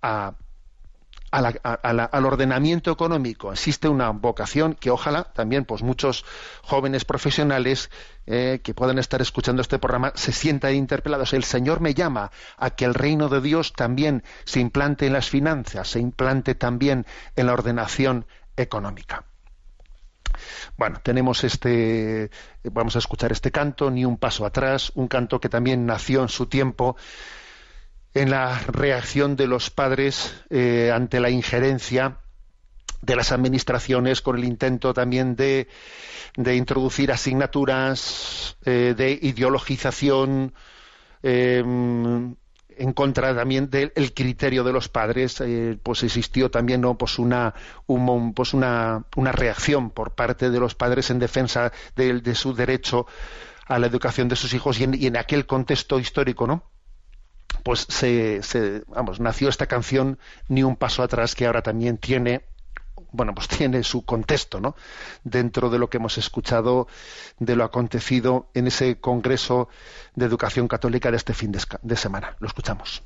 a 0.00 0.34
al 1.34 2.26
ordenamiento 2.26 2.92
económico 2.92 3.52
existe 3.52 3.88
una 3.88 4.10
vocación 4.10 4.74
que 4.74 4.90
ojalá 4.90 5.24
también 5.24 5.64
pues 5.64 5.82
muchos 5.82 6.24
jóvenes 6.62 7.04
profesionales 7.04 7.90
eh, 8.26 8.60
que 8.62 8.72
puedan 8.72 8.98
estar 8.98 9.20
escuchando 9.20 9.60
este 9.60 9.78
programa 9.78 10.12
se 10.14 10.32
sientan 10.32 10.74
interpelados. 10.74 11.32
El 11.32 11.44
Señor 11.44 11.80
me 11.80 11.94
llama 11.94 12.30
a 12.56 12.70
que 12.70 12.84
el 12.84 12.94
reino 12.94 13.28
de 13.28 13.40
Dios 13.40 13.72
también 13.72 14.22
se 14.44 14.60
implante 14.60 15.06
en 15.06 15.12
las 15.12 15.28
finanzas, 15.28 15.88
se 15.88 15.98
implante 15.98 16.54
también 16.54 17.04
en 17.34 17.46
la 17.46 17.52
ordenación 17.52 18.26
económica. 18.56 19.24
Bueno, 20.76 21.00
tenemos 21.02 21.44
este, 21.44 22.30
vamos 22.64 22.96
a 22.96 22.98
escuchar 23.00 23.32
este 23.32 23.50
canto, 23.50 23.90
ni 23.90 24.04
un 24.04 24.16
paso 24.18 24.46
atrás, 24.46 24.92
un 24.94 25.08
canto 25.08 25.40
que 25.40 25.48
también 25.48 25.86
nació 25.86 26.22
en 26.22 26.28
su 26.28 26.46
tiempo 26.46 26.96
en 28.14 28.30
la 28.30 28.58
reacción 28.68 29.36
de 29.36 29.46
los 29.46 29.70
padres 29.70 30.34
eh, 30.50 30.90
ante 30.94 31.20
la 31.20 31.30
injerencia 31.30 32.18
de 33.02 33.16
las 33.16 33.32
administraciones 33.32 34.22
con 34.22 34.36
el 34.38 34.44
intento 34.44 34.94
también 34.94 35.36
de, 35.36 35.68
introducir 36.36 37.12
asignaturas 37.12 38.56
de 38.64 39.18
ideologización 39.20 40.54
em, 41.22 42.34
en 42.78 42.92
contra 42.92 43.34
también 43.34 43.70
del 43.70 43.92
criterio 44.14 44.64
de 44.64 44.72
los 44.72 44.88
padres 44.88 45.40
eh, 45.40 45.78
pues 45.82 46.02
existió 46.02 46.50
también 46.50 46.80
¿no? 46.80 46.96
pues 46.96 47.18
una 47.18 47.54
pues 47.86 48.54
una, 48.54 49.04
una, 49.16 49.32
reacción 49.32 49.90
por 49.90 50.14
parte 50.14 50.50
de 50.50 50.60
los 50.60 50.74
padres 50.74 51.10
en 51.10 51.18
defensa 51.18 51.72
de, 51.96 52.34
su 52.34 52.54
derecho 52.54 53.06
a 53.66 53.78
la 53.78 53.86
educación 53.86 54.28
de 54.28 54.36
sus 54.36 54.54
hijos 54.54 54.78
y 54.80 54.84
en, 54.84 54.94
y 54.94 55.06
en 55.06 55.16
aquel 55.16 55.46
contexto 55.46 55.98
histórico 55.98 56.46
no 56.46 56.73
pues 57.64 57.86
se, 57.88 58.40
vamos, 58.86 59.18
nació 59.18 59.48
esta 59.48 59.66
canción 59.66 60.18
Ni 60.48 60.62
un 60.62 60.76
paso 60.76 61.02
atrás 61.02 61.34
que 61.34 61.46
ahora 61.46 61.62
también 61.62 61.98
tiene 61.98 62.44
bueno, 63.10 63.32
pues 63.32 63.46
tiene 63.46 63.84
su 63.84 64.04
contexto, 64.04 64.60
¿no? 64.60 64.74
Dentro 65.22 65.70
de 65.70 65.78
lo 65.78 65.88
que 65.88 65.98
hemos 65.98 66.18
escuchado 66.18 66.88
de 67.38 67.54
lo 67.54 67.62
acontecido 67.62 68.50
en 68.54 68.66
ese 68.66 68.98
Congreso 69.00 69.68
de 70.16 70.26
Educación 70.26 70.66
Católica 70.66 71.12
de 71.12 71.16
este 71.16 71.32
fin 71.32 71.52
de 71.52 71.96
semana. 71.96 72.36
Lo 72.40 72.48
escuchamos. 72.48 73.04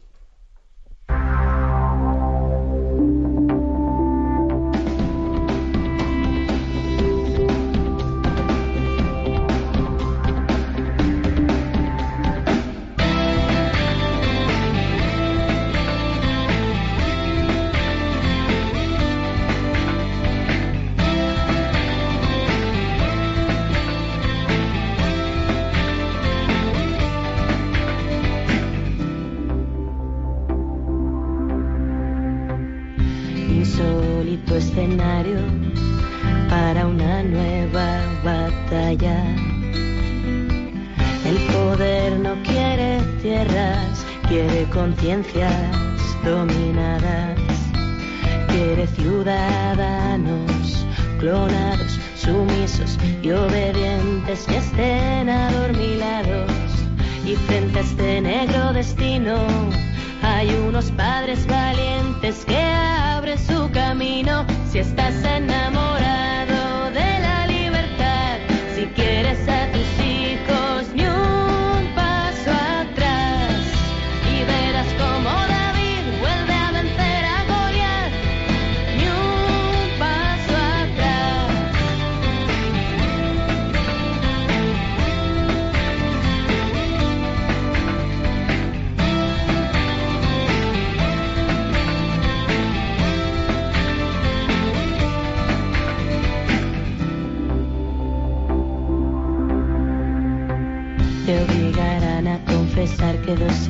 Para 36.49 36.87
una 36.87 37.23
nueva 37.23 38.01
batalla. 38.25 39.25
El 41.25 41.37
poder 41.53 42.19
no 42.21 42.35
quiere 42.43 43.01
tierras, 43.23 44.05
quiere 44.29 44.65
conciencias 44.71 45.53
dominadas, 46.25 47.39
quiere 48.49 48.87
ciudadanos 48.89 50.87
clonados, 51.19 51.99
sumisos 52.17 52.99
y 53.23 53.31
obedientes 53.31 54.47
que 54.47 54.57
estén 54.57 55.29
adormilados. 55.29 56.51
Y 57.25 57.35
frente 57.35 57.79
a 57.79 57.83
este 57.83 58.21
negro 58.21 58.73
destino 58.73 59.37
hay 60.23 60.49
unos 60.67 60.91
padres 60.93 61.47
valientes 61.47 62.45
que 62.47 62.57
si 64.71 64.79
estás 64.79 65.25
enamorado. 65.25 66.18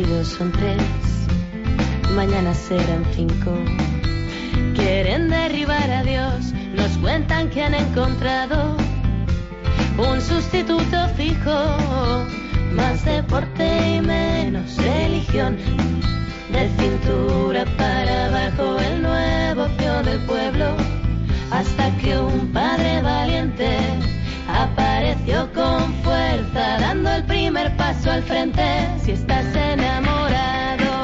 Dos 0.05 0.29
son 0.29 0.53
tres, 0.53 0.83
mañana 2.15 2.55
serán 2.55 3.05
cinco. 3.15 3.53
Quieren 4.75 5.29
derribar 5.29 5.91
a 5.91 6.03
Dios, 6.03 6.53
nos 6.75 6.97
cuentan 6.99 7.51
que 7.51 7.63
han 7.63 7.75
encontrado 7.75 8.77
un 9.99 10.21
sustituto 10.21 11.09
fijo, 11.17 12.25
más 12.75 13.05
deporte 13.05 13.97
y 13.97 14.01
menos 14.01 14.77
religión. 14.77 15.57
De 16.53 16.71
cintura 16.79 17.65
para 17.77 18.27
abajo 18.27 18.79
el 18.79 19.03
nuevo 19.03 19.67
fio 19.79 20.03
del 20.03 20.21
pueblo, 20.21 20.77
hasta 21.51 21.91
que 21.99 22.19
un 22.19 22.53
padre 22.53 23.03
valiente 23.03 23.79
apareció 24.49 25.53
con 25.53 25.93
fuerza, 26.03 26.79
dando 26.81 27.11
el 27.11 27.25
primer 27.25 27.77
paso 27.77 28.11
al 28.11 28.23
frente. 28.23 28.63
Si 29.05 29.13
estás 29.13 29.47
enamorado 29.55 30.98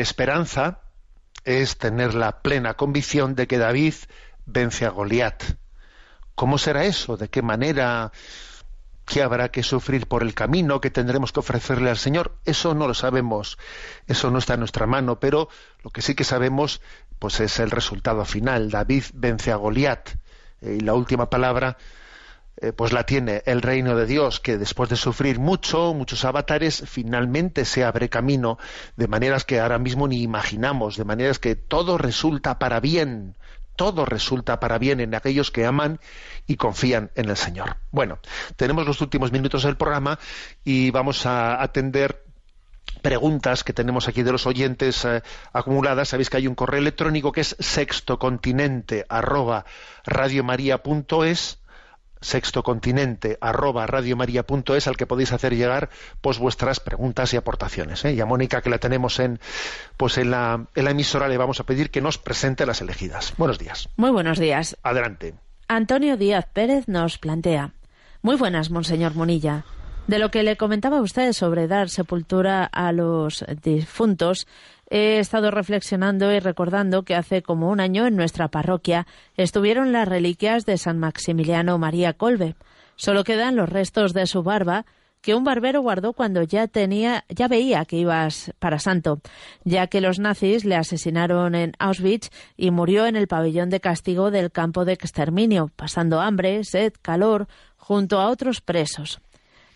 esperanza 0.00 0.80
es 1.44 1.78
tener 1.78 2.14
la 2.14 2.42
plena 2.42 2.74
convicción 2.74 3.34
de 3.34 3.46
que 3.46 3.58
David 3.58 3.94
vence 4.46 4.86
a 4.86 4.90
Goliat. 4.90 5.42
¿Cómo 6.34 6.58
será 6.58 6.84
eso? 6.84 7.16
¿De 7.16 7.28
qué 7.28 7.42
manera? 7.42 8.12
¿Qué 9.04 9.22
habrá 9.22 9.50
que 9.50 9.62
sufrir 9.62 10.06
por 10.06 10.22
el 10.22 10.34
camino? 10.34 10.80
¿Qué 10.80 10.90
tendremos 10.90 11.32
que 11.32 11.40
ofrecerle 11.40 11.90
al 11.90 11.98
Señor? 11.98 12.36
Eso 12.44 12.74
no 12.74 12.86
lo 12.86 12.94
sabemos. 12.94 13.58
Eso 14.06 14.30
no 14.30 14.38
está 14.38 14.54
en 14.54 14.60
nuestra 14.60 14.86
mano. 14.86 15.18
Pero 15.18 15.48
lo 15.82 15.90
que 15.90 16.02
sí 16.02 16.14
que 16.14 16.24
sabemos, 16.24 16.80
pues 17.18 17.40
es 17.40 17.58
el 17.58 17.70
resultado 17.70 18.24
final. 18.24 18.70
David 18.70 19.04
vence 19.14 19.52
a 19.52 19.56
Goliat. 19.56 20.10
Eh, 20.60 20.76
y 20.78 20.80
la 20.80 20.94
última 20.94 21.28
palabra, 21.28 21.76
eh, 22.56 22.72
pues 22.72 22.92
la 22.92 23.04
tiene 23.04 23.42
el 23.46 23.62
reino 23.62 23.96
de 23.96 24.06
Dios, 24.06 24.40
que 24.40 24.58
después 24.58 24.90
de 24.90 24.96
sufrir 24.96 25.38
mucho, 25.38 25.94
muchos 25.94 26.24
avatares, 26.24 26.84
finalmente 26.86 27.64
se 27.64 27.84
abre 27.84 28.08
camino 28.08 28.58
de 28.96 29.08
maneras 29.08 29.44
que 29.44 29.60
ahora 29.60 29.78
mismo 29.78 30.08
ni 30.08 30.22
imaginamos, 30.22 30.96
de 30.96 31.04
maneras 31.04 31.38
que 31.38 31.56
todo 31.56 31.96
resulta 31.96 32.58
para 32.58 32.80
bien, 32.80 33.36
todo 33.76 34.04
resulta 34.04 34.60
para 34.60 34.78
bien 34.78 35.00
en 35.00 35.14
aquellos 35.14 35.50
que 35.50 35.64
aman 35.64 36.00
y 36.46 36.56
confían 36.56 37.10
en 37.14 37.30
el 37.30 37.36
Señor. 37.36 37.78
Bueno, 37.90 38.18
tenemos 38.56 38.86
los 38.86 39.00
últimos 39.00 39.32
minutos 39.32 39.62
del 39.62 39.78
programa 39.78 40.18
y 40.62 40.90
vamos 40.90 41.24
a 41.24 41.62
atender 41.62 42.24
preguntas 43.00 43.64
que 43.64 43.72
tenemos 43.72 44.08
aquí 44.08 44.22
de 44.22 44.32
los 44.32 44.46
oyentes 44.46 45.04
eh, 45.04 45.22
acumuladas. 45.52 46.08
Sabéis 46.08 46.28
que 46.28 46.36
hay 46.36 46.46
un 46.46 46.54
correo 46.54 46.80
electrónico 46.80 47.32
que 47.32 47.40
es 47.40 47.56
sextocontinente 47.58 49.06
arroba 49.08 49.64
sextocontinente 52.20 53.38
arroba 53.40 53.86
radiomaria.es 53.86 54.86
al 54.86 54.96
que 54.96 55.06
podéis 55.06 55.32
hacer 55.32 55.54
llegar 55.56 55.90
pues 56.20 56.38
vuestras 56.38 56.80
preguntas 56.80 57.32
y 57.32 57.36
aportaciones 57.36 58.04
¿eh? 58.04 58.12
y 58.12 58.20
a 58.20 58.26
Mónica 58.26 58.62
que 58.62 58.70
la 58.70 58.78
tenemos 58.78 59.18
en 59.18 59.40
pues 59.96 60.18
en 60.18 60.30
la, 60.30 60.66
en 60.74 60.84
la 60.84 60.90
emisora 60.90 61.28
le 61.28 61.38
vamos 61.38 61.60
a 61.60 61.64
pedir 61.64 61.90
que 61.90 62.00
nos 62.00 62.18
presente 62.18 62.66
las 62.66 62.80
elegidas 62.80 63.32
buenos 63.38 63.58
días 63.58 63.88
Muy 63.96 64.10
buenos 64.10 64.38
días. 64.38 64.76
adelante 64.82 65.34
Antonio 65.68 66.16
Díaz 66.16 66.46
Pérez 66.52 66.88
nos 66.88 67.18
plantea. 67.18 67.74
Muy 68.22 68.34
buenas, 68.34 68.70
Monseñor 68.70 69.14
Munilla. 69.14 69.64
De 70.06 70.18
lo 70.18 70.30
que 70.30 70.42
le 70.42 70.56
comentaba 70.56 70.98
a 70.98 71.02
usted 71.02 71.32
sobre 71.32 71.68
dar 71.68 71.88
sepultura 71.88 72.64
a 72.64 72.92
los 72.92 73.44
difuntos, 73.62 74.46
he 74.90 75.20
estado 75.20 75.52
reflexionando 75.52 76.32
y 76.32 76.40
recordando 76.40 77.04
que 77.04 77.14
hace 77.14 77.42
como 77.42 77.70
un 77.70 77.78
año 77.78 78.06
en 78.06 78.16
nuestra 78.16 78.48
parroquia 78.48 79.06
estuvieron 79.36 79.92
las 79.92 80.08
reliquias 80.08 80.66
de 80.66 80.78
San 80.78 80.98
Maximiliano 80.98 81.78
María 81.78 82.12
Colbe. 82.12 82.56
Solo 82.96 83.22
quedan 83.22 83.56
los 83.56 83.68
restos 83.68 84.12
de 84.12 84.26
su 84.26 84.42
barba 84.42 84.84
que 85.20 85.34
un 85.34 85.44
barbero 85.44 85.80
guardó 85.82 86.12
cuando 86.12 86.42
ya 86.42 86.66
tenía 86.66 87.24
ya 87.28 87.46
veía 87.46 87.84
que 87.84 87.96
ibas 87.96 88.52
para 88.58 88.78
santo, 88.78 89.20
ya 89.64 89.86
que 89.86 90.00
los 90.00 90.18
nazis 90.18 90.64
le 90.64 90.76
asesinaron 90.76 91.54
en 91.54 91.72
Auschwitz 91.78 92.30
y 92.56 92.70
murió 92.70 93.06
en 93.06 93.16
el 93.16 93.28
pabellón 93.28 93.70
de 93.70 93.80
castigo 93.80 94.30
del 94.30 94.50
campo 94.50 94.84
de 94.84 94.94
exterminio, 94.94 95.70
pasando 95.76 96.20
hambre, 96.20 96.64
sed, 96.64 96.94
calor, 97.02 97.48
junto 97.76 98.18
a 98.18 98.28
otros 98.28 98.60
presos. 98.60 99.20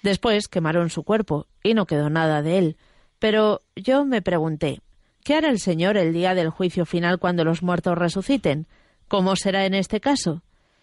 Después 0.05 0.49
quemaron 0.49 0.91
su 0.91 1.03
cuerpo 1.03 1.47
y 1.63 1.73
no 1.73 1.87
quedó 1.87 2.11
nada 2.11 2.43
de 2.43 2.59
él. 2.59 2.77
Pero 3.19 3.63
yo 3.75 4.05
me 4.05 4.21
pregunté, 4.21 4.83
¿qué 5.25 5.35
hará 5.35 5.49
el 5.49 5.59
Señor 5.59 5.97
el 5.97 6.13
día 6.13 6.35
del 6.35 6.51
juicio 6.51 6.85
final 6.85 7.19
cuando 7.19 7.43
los 7.43 7.63
muertos 7.63 7.97
resuciten? 7.97 8.67
¿Cómo 9.09 9.35
será 9.35 9.65
en 9.65 9.73
este 9.73 10.01
caso? 10.01 10.43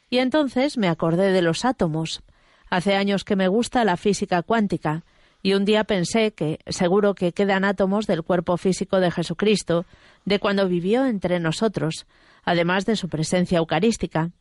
Y 0.10 0.18
entonces 0.18 0.76
me 0.76 0.88
acordé 0.88 1.32
de 1.32 1.44
los 1.44 1.66
átomos. 1.66 2.24
Hace 2.68 2.96
años 2.96 3.24
que 3.24 3.36
me 3.36 3.48
gusta 3.48 3.86
la 3.86 3.96
física 3.96 4.42
cuántica, 4.42 5.04
y 5.44 5.54
un 5.54 5.66
día 5.66 5.84
pensé 5.84 6.32
que 6.34 6.58
seguro 6.66 7.14
que 7.14 7.32
quedan 7.32 7.64
átomos 7.64 8.08
del 8.08 8.24
cuerpo 8.24 8.58
físico 8.58 9.00
de 9.00 9.12
Jesucristo, 9.12 9.86
de 10.26 10.40
cuando 10.40 10.68
vivió 10.68 11.06
entre 11.06 11.40
nosotros, 11.40 12.08
además 12.44 12.88
de 12.88 12.96
su 12.96 13.08
presencia 13.08 13.60
eucarística, 13.60 14.32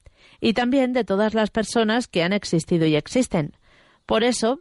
y 0.40 0.54
también 0.54 0.94
de 0.94 1.04
todas 1.04 1.34
las 1.34 1.50
personas 1.50 2.08
que 2.08 2.22
han 2.22 2.32
existido 2.32 2.86
y 2.86 2.96
existen. 2.96 3.52
Por 4.06 4.24
eso, 4.24 4.60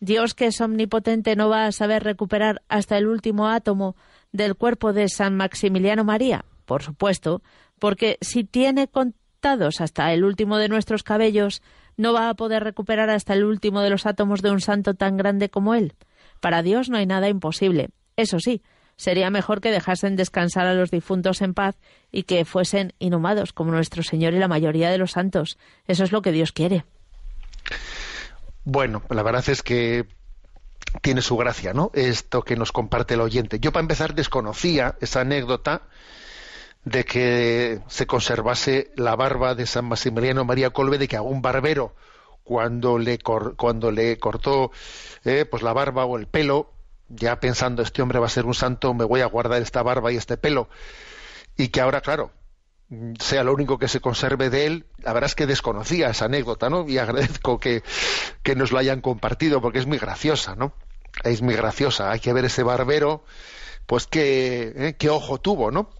Dios 0.00 0.34
que 0.34 0.46
es 0.46 0.60
omnipotente 0.62 1.36
no 1.36 1.50
va 1.50 1.66
a 1.66 1.72
saber 1.72 2.02
recuperar 2.02 2.62
hasta 2.68 2.96
el 2.96 3.06
último 3.06 3.48
átomo 3.48 3.96
del 4.32 4.56
cuerpo 4.56 4.94
de 4.94 5.08
San 5.10 5.36
Maximiliano 5.36 6.04
María, 6.04 6.46
por 6.64 6.82
supuesto, 6.82 7.42
porque 7.78 8.16
si 8.22 8.44
tiene 8.44 8.88
contados 8.88 9.82
hasta 9.82 10.12
el 10.14 10.24
último 10.24 10.56
de 10.56 10.68
nuestros 10.68 11.02
cabellos, 11.02 11.62
no 11.98 12.14
va 12.14 12.30
a 12.30 12.34
poder 12.34 12.64
recuperar 12.64 13.10
hasta 13.10 13.34
el 13.34 13.44
último 13.44 13.82
de 13.82 13.90
los 13.90 14.06
átomos 14.06 14.40
de 14.40 14.50
un 14.50 14.60
santo 14.60 14.94
tan 14.94 15.18
grande 15.18 15.50
como 15.50 15.74
él. 15.74 15.94
Para 16.40 16.62
Dios 16.62 16.88
no 16.88 16.96
hay 16.96 17.04
nada 17.04 17.28
imposible. 17.28 17.90
Eso 18.16 18.40
sí, 18.40 18.62
sería 18.96 19.28
mejor 19.28 19.60
que 19.60 19.70
dejasen 19.70 20.16
descansar 20.16 20.66
a 20.66 20.74
los 20.74 20.90
difuntos 20.90 21.42
en 21.42 21.52
paz 21.52 21.78
y 22.10 22.22
que 22.22 22.46
fuesen 22.46 22.94
inhumados 22.98 23.52
como 23.52 23.70
nuestro 23.70 24.02
Señor 24.02 24.32
y 24.32 24.38
la 24.38 24.48
mayoría 24.48 24.90
de 24.90 24.98
los 24.98 25.12
santos. 25.12 25.58
Eso 25.86 26.04
es 26.04 26.12
lo 26.12 26.22
que 26.22 26.32
Dios 26.32 26.52
quiere. 26.52 26.84
Bueno, 28.64 29.02
la 29.10 29.22
verdad 29.22 29.48
es 29.48 29.62
que 29.62 30.06
tiene 31.02 31.22
su 31.22 31.36
gracia, 31.36 31.74
¿no? 31.74 31.90
Esto 31.94 32.42
que 32.42 32.56
nos 32.56 32.72
comparte 32.72 33.14
el 33.14 33.20
oyente. 33.20 33.60
Yo, 33.60 33.72
para 33.72 33.82
empezar, 33.82 34.14
desconocía 34.14 34.96
esa 35.00 35.22
anécdota 35.22 35.82
de 36.84 37.04
que 37.04 37.80
se 37.88 38.06
conservase 38.06 38.90
la 38.96 39.16
barba 39.16 39.54
de 39.54 39.66
San 39.66 39.84
Maximiliano 39.86 40.44
María 40.44 40.70
Colbe, 40.70 40.98
de 40.98 41.08
que 41.08 41.16
algún 41.16 41.42
barbero, 41.42 41.94
cuando 42.44 42.98
le, 42.98 43.18
cor- 43.18 43.56
cuando 43.56 43.90
le 43.90 44.18
cortó 44.18 44.70
eh, 45.24 45.44
pues 45.44 45.62
la 45.62 45.72
barba 45.72 46.04
o 46.06 46.16
el 46.18 46.26
pelo, 46.26 46.72
ya 47.08 47.40
pensando, 47.40 47.82
este 47.82 48.02
hombre 48.02 48.18
va 48.18 48.26
a 48.26 48.30
ser 48.30 48.46
un 48.46 48.54
santo, 48.54 48.94
me 48.94 49.04
voy 49.04 49.20
a 49.20 49.26
guardar 49.26 49.60
esta 49.62 49.82
barba 49.82 50.12
y 50.12 50.16
este 50.16 50.36
pelo. 50.36 50.68
Y 51.56 51.68
que 51.68 51.80
ahora, 51.80 52.00
claro, 52.00 52.32
sea 53.18 53.44
lo 53.44 53.54
único 53.54 53.78
que 53.78 53.88
se 53.88 54.00
conserve 54.00 54.50
de 54.50 54.66
él, 54.66 54.86
la 54.98 55.12
verdad 55.12 55.28
es 55.28 55.34
que 55.34 55.46
desconocía 55.46 56.10
esa 56.10 56.24
anécdota, 56.24 56.70
¿no? 56.70 56.88
Y 56.88 56.98
agradezco 56.98 57.60
que, 57.60 57.82
que 58.42 58.56
nos 58.56 58.72
la 58.72 58.80
hayan 58.80 59.00
compartido 59.00 59.60
porque 59.60 59.78
es 59.78 59.86
muy 59.86 59.98
graciosa, 59.98 60.56
¿no? 60.56 60.74
Es 61.22 61.42
muy 61.42 61.54
graciosa. 61.54 62.10
Hay 62.10 62.20
que 62.20 62.32
ver 62.32 62.44
ese 62.44 62.62
barbero, 62.62 63.24
pues 63.86 64.06
qué, 64.06 64.72
¿eh? 64.76 64.96
qué 64.98 65.08
ojo 65.08 65.40
tuvo, 65.40 65.70
¿no? 65.70 65.90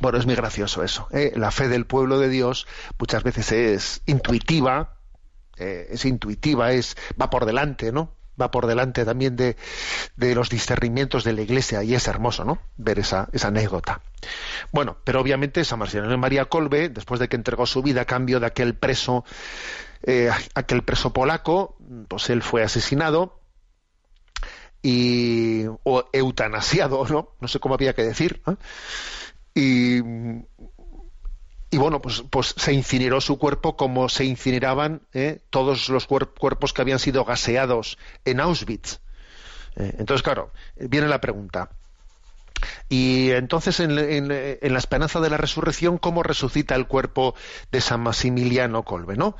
Bueno, 0.00 0.18
es 0.18 0.26
muy 0.26 0.34
gracioso 0.34 0.82
eso. 0.82 1.08
¿eh? 1.12 1.32
La 1.36 1.50
fe 1.50 1.68
del 1.68 1.86
pueblo 1.86 2.18
de 2.18 2.28
Dios 2.28 2.66
muchas 2.98 3.22
veces 3.22 3.52
es 3.52 4.02
intuitiva, 4.06 4.98
eh, 5.58 5.88
es 5.90 6.04
intuitiva, 6.04 6.72
es 6.72 6.96
va 7.20 7.30
por 7.30 7.46
delante, 7.46 7.92
¿no? 7.92 8.15
Va 8.40 8.50
por 8.50 8.66
delante 8.66 9.04
también 9.04 9.36
de, 9.36 9.56
de, 10.16 10.34
los 10.34 10.50
discernimientos 10.50 11.24
de 11.24 11.32
la 11.32 11.42
Iglesia 11.42 11.82
y 11.82 11.94
es 11.94 12.06
hermoso, 12.08 12.44
¿no? 12.44 12.58
Ver 12.76 12.98
esa, 12.98 13.28
esa 13.32 13.48
anécdota. 13.48 14.00
Bueno, 14.72 14.98
pero 15.04 15.20
obviamente 15.20 15.64
San 15.64 15.78
Marciano 15.78 16.16
María 16.18 16.44
Colbe, 16.46 16.88
después 16.88 17.20
de 17.20 17.28
que 17.28 17.36
entregó 17.36 17.66
su 17.66 17.82
vida 17.82 18.02
a 18.02 18.04
cambio 18.04 18.40
de 18.40 18.46
aquel 18.46 18.74
preso, 18.74 19.24
eh, 20.02 20.30
aquel 20.54 20.82
preso 20.82 21.12
polaco, 21.12 21.76
pues 22.08 22.28
él 22.30 22.42
fue 22.42 22.62
asesinado 22.62 23.40
y 24.82 25.64
o 25.82 26.04
eutanasiado, 26.12 27.06
¿no? 27.08 27.30
No 27.40 27.48
sé 27.48 27.58
cómo 27.58 27.74
había 27.74 27.94
que 27.94 28.04
decir. 28.04 28.42
Y, 29.54 30.00
y 31.70 31.78
bueno, 31.78 32.00
pues, 32.00 32.22
pues, 32.30 32.54
se 32.56 32.72
incineró 32.72 33.20
su 33.20 33.38
cuerpo 33.38 33.76
como 33.76 34.08
se 34.08 34.24
incineraban 34.24 35.02
¿eh? 35.12 35.40
todos 35.50 35.88
los 35.88 36.06
cuerpos 36.06 36.72
que 36.72 36.82
habían 36.82 36.98
sido 36.98 37.24
gaseados 37.24 37.98
en 38.24 38.40
Auschwitz. 38.40 39.00
Eh, 39.76 39.96
entonces, 39.98 40.22
claro, 40.22 40.52
viene 40.76 41.08
la 41.08 41.20
pregunta. 41.20 41.70
Y 42.88 43.32
entonces, 43.32 43.80
en, 43.80 43.98
en, 43.98 44.30
en, 44.30 44.72
la 44.72 44.78
esperanza 44.78 45.20
de 45.20 45.28
la 45.28 45.36
resurrección, 45.36 45.98
¿cómo 45.98 46.22
resucita 46.22 46.74
el 46.74 46.86
cuerpo 46.86 47.34
de 47.70 47.80
San 47.80 48.00
Maximiliano 48.00 48.84
Colbe? 48.84 49.16
¿no? 49.16 49.36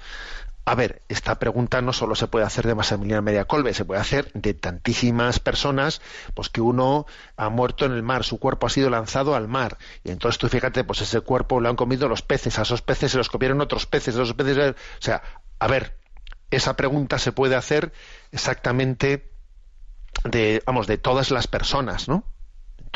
A 0.68 0.74
ver, 0.74 1.02
esta 1.08 1.38
pregunta 1.38 1.80
no 1.80 1.92
solo 1.92 2.16
se 2.16 2.26
puede 2.26 2.44
hacer 2.44 2.66
de 2.66 2.74
Maximiliano 2.74 3.22
María 3.22 3.44
Colbe, 3.44 3.72
se 3.72 3.84
puede 3.84 4.00
hacer 4.00 4.32
de 4.32 4.52
tantísimas 4.52 5.38
personas, 5.38 6.02
pues 6.34 6.48
que 6.48 6.60
uno 6.60 7.06
ha 7.36 7.48
muerto 7.50 7.84
en 7.84 7.92
el 7.92 8.02
mar, 8.02 8.24
su 8.24 8.40
cuerpo 8.40 8.66
ha 8.66 8.70
sido 8.70 8.90
lanzado 8.90 9.36
al 9.36 9.46
mar, 9.46 9.78
y 10.02 10.10
entonces 10.10 10.38
tú 10.38 10.48
fíjate, 10.48 10.82
pues 10.82 11.02
ese 11.02 11.20
cuerpo 11.20 11.60
lo 11.60 11.68
han 11.68 11.76
comido 11.76 12.08
los 12.08 12.22
peces, 12.22 12.58
a 12.58 12.62
esos 12.62 12.82
peces 12.82 13.12
se 13.12 13.16
los 13.16 13.28
comieron 13.28 13.60
otros 13.60 13.86
peces, 13.86 14.16
esos 14.16 14.34
peces, 14.34 14.74
o 14.74 14.74
sea, 14.98 15.22
a 15.60 15.68
ver, 15.68 16.00
esa 16.50 16.74
pregunta 16.74 17.20
se 17.20 17.30
puede 17.30 17.54
hacer 17.54 17.92
exactamente 18.32 19.30
de, 20.24 20.64
vamos, 20.66 20.88
de 20.88 20.98
todas 20.98 21.30
las 21.30 21.46
personas, 21.46 22.08
¿no? 22.08 22.24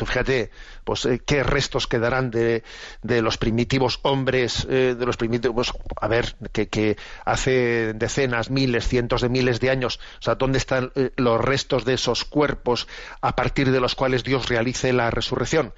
Fíjate, 0.05 0.51
pues 0.83 1.05
eh, 1.05 1.21
qué 1.25 1.43
restos 1.43 1.87
quedarán 1.87 2.31
de, 2.31 2.63
de 3.01 3.21
los 3.21 3.37
primitivos 3.37 3.99
hombres, 4.03 4.65
eh, 4.69 4.95
de 4.97 5.05
los 5.05 5.17
primitivos, 5.17 5.73
a 5.99 6.07
ver, 6.07 6.35
que, 6.51 6.67
que, 6.69 6.97
hace 7.25 7.93
decenas, 7.93 8.49
miles, 8.49 8.87
cientos 8.87 9.21
de 9.21 9.29
miles 9.29 9.59
de 9.59 9.69
años, 9.69 9.99
o 10.19 10.21
sea, 10.21 10.35
¿dónde 10.35 10.57
están 10.57 10.91
eh, 10.95 11.11
los 11.17 11.39
restos 11.39 11.85
de 11.85 11.93
esos 11.93 12.25
cuerpos 12.25 12.87
a 13.21 13.35
partir 13.35 13.71
de 13.71 13.79
los 13.79 13.95
cuales 13.95 14.23
Dios 14.23 14.49
realice 14.49 14.93
la 14.93 15.11
resurrección? 15.11 15.73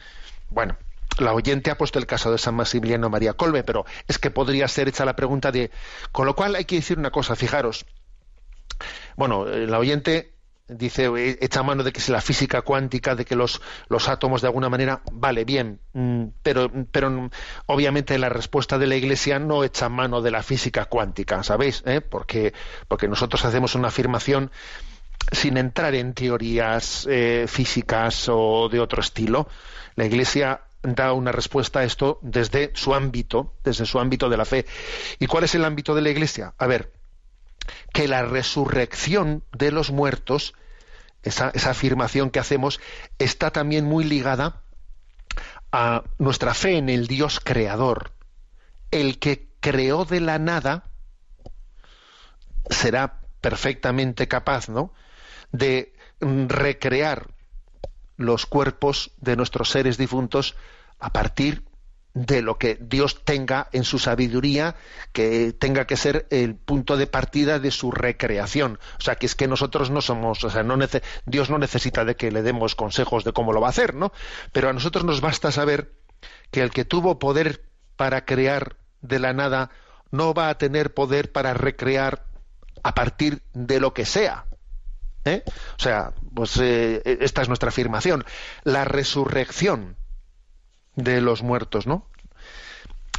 Bueno, 0.49 0.78
la 1.20 1.34
oyente 1.34 1.72
ha 1.72 1.78
puesto 1.78 1.99
el 1.99 2.06
caso 2.06 2.32
de 2.32 2.38
San 2.38 2.56
Maximiliano 2.56 3.10
María 3.10 3.34
Colbe, 3.34 3.64
pero 3.64 3.86
es 4.08 4.18
que 4.20 4.32
podría 4.32 4.68
ser 4.68 4.88
hecha 4.88 5.06
la 5.06 5.16
pregunta 5.16 5.51
de, 5.51 5.72
con 6.12 6.26
lo 6.26 6.36
cual 6.36 6.56
hay 6.56 6.66
que 6.66 6.76
decir 6.76 6.97
una 6.97 7.12
cosa, 7.12 7.36
fijaros, 7.36 7.86
bueno, 9.16 9.45
la 9.45 9.78
oyente 9.78 10.32
dice, 10.68 11.38
echa 11.41 11.64
mano 11.64 11.84
de 11.84 11.91
que 11.91 11.99
es 11.99 12.09
la 12.09 12.22
física 12.22 12.61
cuántica, 12.61 13.16
de 13.16 13.26
que 13.26 13.36
los, 13.36 13.61
los 13.89 14.07
átomos 14.07 14.41
de 14.41 14.47
alguna 14.47 14.70
manera, 14.70 15.01
vale, 15.11 15.45
bien, 15.45 15.80
mm, 15.93 16.26
pero, 16.41 16.72
pero 16.91 17.30
obviamente 17.66 18.18
la 18.18 18.30
respuesta 18.30 18.78
de 18.78 18.88
la 18.88 18.95
Iglesia 18.95 19.39
no 19.39 19.64
echa 19.64 19.89
mano 19.89 20.22
de 20.22 20.32
la 20.32 20.43
física 20.43 20.86
cuántica, 20.86 21.43
¿sabéis? 21.43 21.84
¿Eh? 21.86 22.01
Porque, 22.01 22.53
porque 22.88 23.07
nosotros 23.07 23.43
hacemos 23.45 23.76
una 23.76 23.89
afirmación 23.89 24.51
sin 25.32 25.57
entrar 25.57 25.95
en 25.95 26.14
teorías 26.14 27.07
eh, 27.09 27.45
físicas 27.47 28.28
o 28.30 28.70
de 28.70 28.80
otro 28.80 29.01
estilo. 29.01 29.47
La 29.95 30.05
Iglesia 30.05 30.61
da 30.82 31.14
una 31.14 31.32
respuesta 31.32 31.80
a 31.80 31.84
esto 31.84 32.20
desde 32.22 32.72
su 32.74 32.93
ámbito, 32.93 33.53
desde 33.64 33.86
su 33.86 33.99
ámbito 33.99 34.30
de 34.30 34.38
la 34.38 34.45
fe. 34.45 34.66
¿Y 35.20 35.28
cuál 35.28 35.45
es 35.45 35.55
el 35.55 35.64
ámbito 35.64 35.95
de 35.95 36.01
la 36.01 36.09
Iglesia? 36.09 36.53
A 36.57 36.68
ver, 36.68 36.91
que 37.93 38.07
la 38.07 38.24
resurrección 38.24 39.43
de 39.51 39.72
los 39.72 39.91
muertos, 39.91 40.53
esa, 41.24 41.51
afirmación 41.70 42.30
que 42.30 42.39
hacemos, 42.39 42.80
está 43.20 43.51
también 43.51 43.86
muy 43.86 44.03
ligada 44.03 44.61
a 45.72 46.03
nuestra 46.18 46.53
fe 46.53 46.78
en 46.78 46.89
el 46.89 47.07
Dios 47.07 47.39
creador. 47.39 48.11
El 48.91 49.20
que 49.20 49.49
creó 49.59 50.05
de 50.05 50.20
la 50.20 50.39
nada 50.39 50.84
será 52.70 53.22
perfectamente 53.41 54.28
capaz, 54.28 54.70
¿no? 54.70 54.93
de 55.51 55.93
recrear 56.20 57.28
los 58.18 58.45
cuerpos 58.45 59.11
de 59.18 59.36
nuestros 59.36 59.70
seres 59.70 59.97
difuntos 59.97 60.55
a 60.99 61.11
partir 61.11 61.64
de 62.14 62.41
lo 62.41 62.57
que 62.57 62.78
Dios 62.80 63.26
tenga 63.26 63.70
en 63.72 63.84
su 63.84 63.97
sabiduría, 63.97 64.76
que 65.11 65.51
tenga 65.53 65.86
que 65.86 65.97
ser 65.97 66.28
el 66.30 66.55
punto 66.55 66.95
de 66.95 67.07
partida 67.07 67.59
de 67.59 67.72
su 67.72 67.91
recreación. 67.91 68.80
O 68.99 69.01
sea, 69.01 69.16
que 69.16 69.26
es 69.26 69.36
que 69.36 69.47
nosotros 69.47 69.89
no 69.89 70.01
somos, 70.01 70.43
o 70.43 70.49
sea, 70.49 70.64
no 70.64 70.78
Dios 71.26 71.49
no 71.49 71.57
necesita 71.57 72.05
de 72.05 72.16
que 72.16 72.32
le 72.32 72.43
demos 72.43 72.76
consejos 72.76 73.24
de 73.24 73.34
cómo 73.34 73.51
lo 73.51 73.61
va 73.61 73.68
a 73.68 73.72
hacer, 73.72 73.95
¿no? 73.95 74.11
Pero 74.51 74.70
a 74.70 74.74
nosotros 74.74 75.03
nos 75.05 75.22
basta 75.22 75.51
saber 75.51 75.93
que 76.51 76.61
el 76.61 76.72
que 76.72 76.86
tuvo 76.86 77.20
poder 77.20 77.66
para 77.95 78.26
crear 78.26 78.78
de 79.01 79.20
la 79.20 79.34
nada 79.34 79.72
no 80.11 80.34
va 80.34 80.49
a 80.49 80.57
tener 80.57 80.93
poder 80.93 81.32
para 81.32 81.53
recrear 81.53 82.26
a 82.84 82.93
partir 82.93 83.41
de 83.53 83.80
lo 83.80 83.93
que 83.93 84.05
sea. 84.05 84.45
¿eh? 85.26 85.43
O 85.47 85.82
sea, 85.82 86.14
pues 86.36 86.57
eh, 86.57 87.01
esta 87.22 87.41
es 87.41 87.47
nuestra 87.47 87.70
afirmación. 87.70 88.24
La 88.64 88.86
resurrección 88.86 89.97
de 90.95 91.21
los 91.21 91.43
muertos, 91.43 91.87
¿no? 91.87 92.07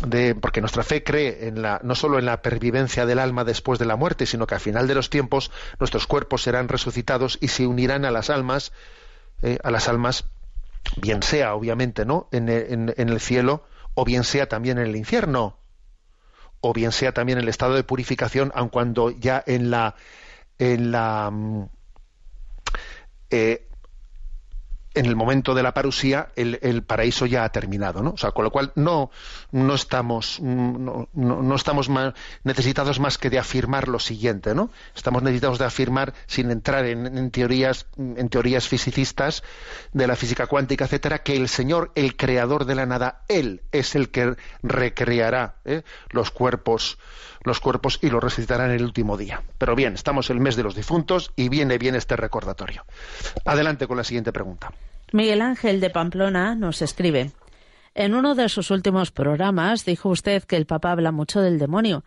De, 0.07 0.35
porque 0.35 0.61
nuestra 0.61 0.83
fe 0.83 1.05
cree 1.05 1.47
en 1.47 1.63
la, 1.63 1.81
no 1.85 1.95
solo 1.95 2.19
en 2.19 2.27
la 2.27 2.43
pervivencia 2.43 3.07
del 3.07 3.21
alma 3.21 3.45
después 3.45 3.79
de 3.79 3.85
la 3.85 3.97
muerte, 3.97 4.27
sino 4.27 4.47
que 4.47 4.55
al 4.55 4.61
final 4.61 4.89
de 4.89 4.95
los 4.95 5.09
tiempos 5.09 5.53
nuestros 5.79 6.07
cuerpos 6.07 6.43
serán 6.43 6.69
resucitados 6.69 7.39
y 7.41 7.49
se 7.49 7.67
unirán 7.67 8.05
a 8.05 8.11
las 8.11 8.29
almas, 8.29 8.73
eh, 9.43 9.59
a 9.63 9.71
las 9.71 9.89
almas, 9.89 10.25
bien 11.01 11.23
sea 11.23 11.55
obviamente, 11.55 12.05
¿no? 12.05 12.29
En, 12.33 12.49
en, 12.49 12.93
en, 12.97 13.09
el 13.09 13.21
cielo 13.21 13.67
o 13.95 14.05
bien 14.05 14.25
sea 14.25 14.49
también 14.49 14.79
en 14.79 14.87
el 14.87 14.97
infierno 14.97 15.59
o 16.61 16.73
bien 16.73 16.93
sea 16.93 17.13
también 17.13 17.39
en 17.39 17.45
el 17.45 17.49
estado 17.49 17.75
de 17.75 17.85
purificación, 17.85 18.51
aun 18.55 18.69
cuando 18.69 19.11
ya 19.11 19.43
en 19.47 19.71
la 19.71 19.95
en 20.59 20.91
la 20.91 21.31
eh, 23.31 23.69
en 24.95 25.07
el 25.07 25.17
momento 25.17 25.55
de 25.55 25.63
la 25.63 25.75
parusía 25.75 26.29
el, 26.37 26.83
paraíso 26.83 27.27
ya 27.27 27.45
ha 27.45 27.49
terminado, 27.51 28.03
¿no? 28.03 28.11
O 28.11 28.17
sea, 28.17 28.31
con 28.31 28.45
lo 28.45 28.51
cual 28.51 28.73
no, 28.77 29.11
no 29.53 29.75
estamos, 29.75 30.41
no, 30.41 31.09
no, 31.13 31.55
estamos 31.55 31.91
necesitados 32.45 33.01
más 33.01 33.19
que 33.19 33.31
de 33.31 33.39
afirmar 33.39 33.89
lo 33.89 33.99
siguiente, 33.99 34.55
¿no? 34.55 34.71
Estamos 34.95 35.23
necesitados 35.23 35.59
de 35.59 35.65
afirmar 35.65 36.15
sin 36.27 36.51
entrar 36.51 36.85
en, 36.87 37.07
en, 37.19 37.31
teorías, 37.31 37.87
en 37.97 38.29
teorías 38.29 38.69
fisicistas 38.69 39.43
de 39.93 40.07
la 40.07 40.17
física 40.17 40.47
cuántica, 40.47 40.85
etcétera, 40.85 41.23
que 41.23 41.37
el 41.37 41.49
Señor, 41.49 41.91
el 41.95 42.17
creador 42.17 42.65
de 42.65 42.75
la 42.75 42.87
nada, 42.87 43.23
él 43.29 43.63
es 43.73 43.95
el 43.95 44.11
que 44.11 44.37
recreará 44.63 45.57
¿eh? 45.65 45.83
los 46.11 46.31
cuerpos, 46.31 46.99
los 47.45 47.61
cuerpos 47.61 47.99
y 48.03 48.11
los 48.11 48.23
resucitará 48.23 48.65
en 48.65 48.73
el 48.73 48.83
último 48.83 49.17
día. 49.17 49.43
Pero 49.59 49.77
bien, 49.77 49.95
estamos 49.95 50.31
en 50.31 50.39
el 50.39 50.43
mes 50.43 50.57
de 50.57 50.65
los 50.65 50.75
difuntos 50.75 51.31
y 51.37 51.49
viene 51.49 51.79
bien 51.79 51.95
este 51.95 52.17
recordatorio. 52.17 52.85
Adelante 53.45 53.87
con 53.87 53.97
la 53.97 54.05
siguiente 54.05 54.33
pregunta. 54.33 54.73
Miguel 55.13 55.43
Ángel 55.43 55.81
de 55.81 55.91
Pamplona 55.91 56.55
nos 56.55 56.83
escribe. 56.83 57.31
En 57.95 58.15
uno 58.15 58.35
de 58.35 58.49
sus 58.49 58.73
últimos 58.73 59.13
programas 59.13 59.85
dijo 59.85 60.09
usted 60.09 60.43
que 60.43 60.57
el 60.57 60.67
Papa 60.67 60.91
habla 60.91 61.13
mucho 61.13 61.41
del 61.41 61.61
demonio, 61.61 62.03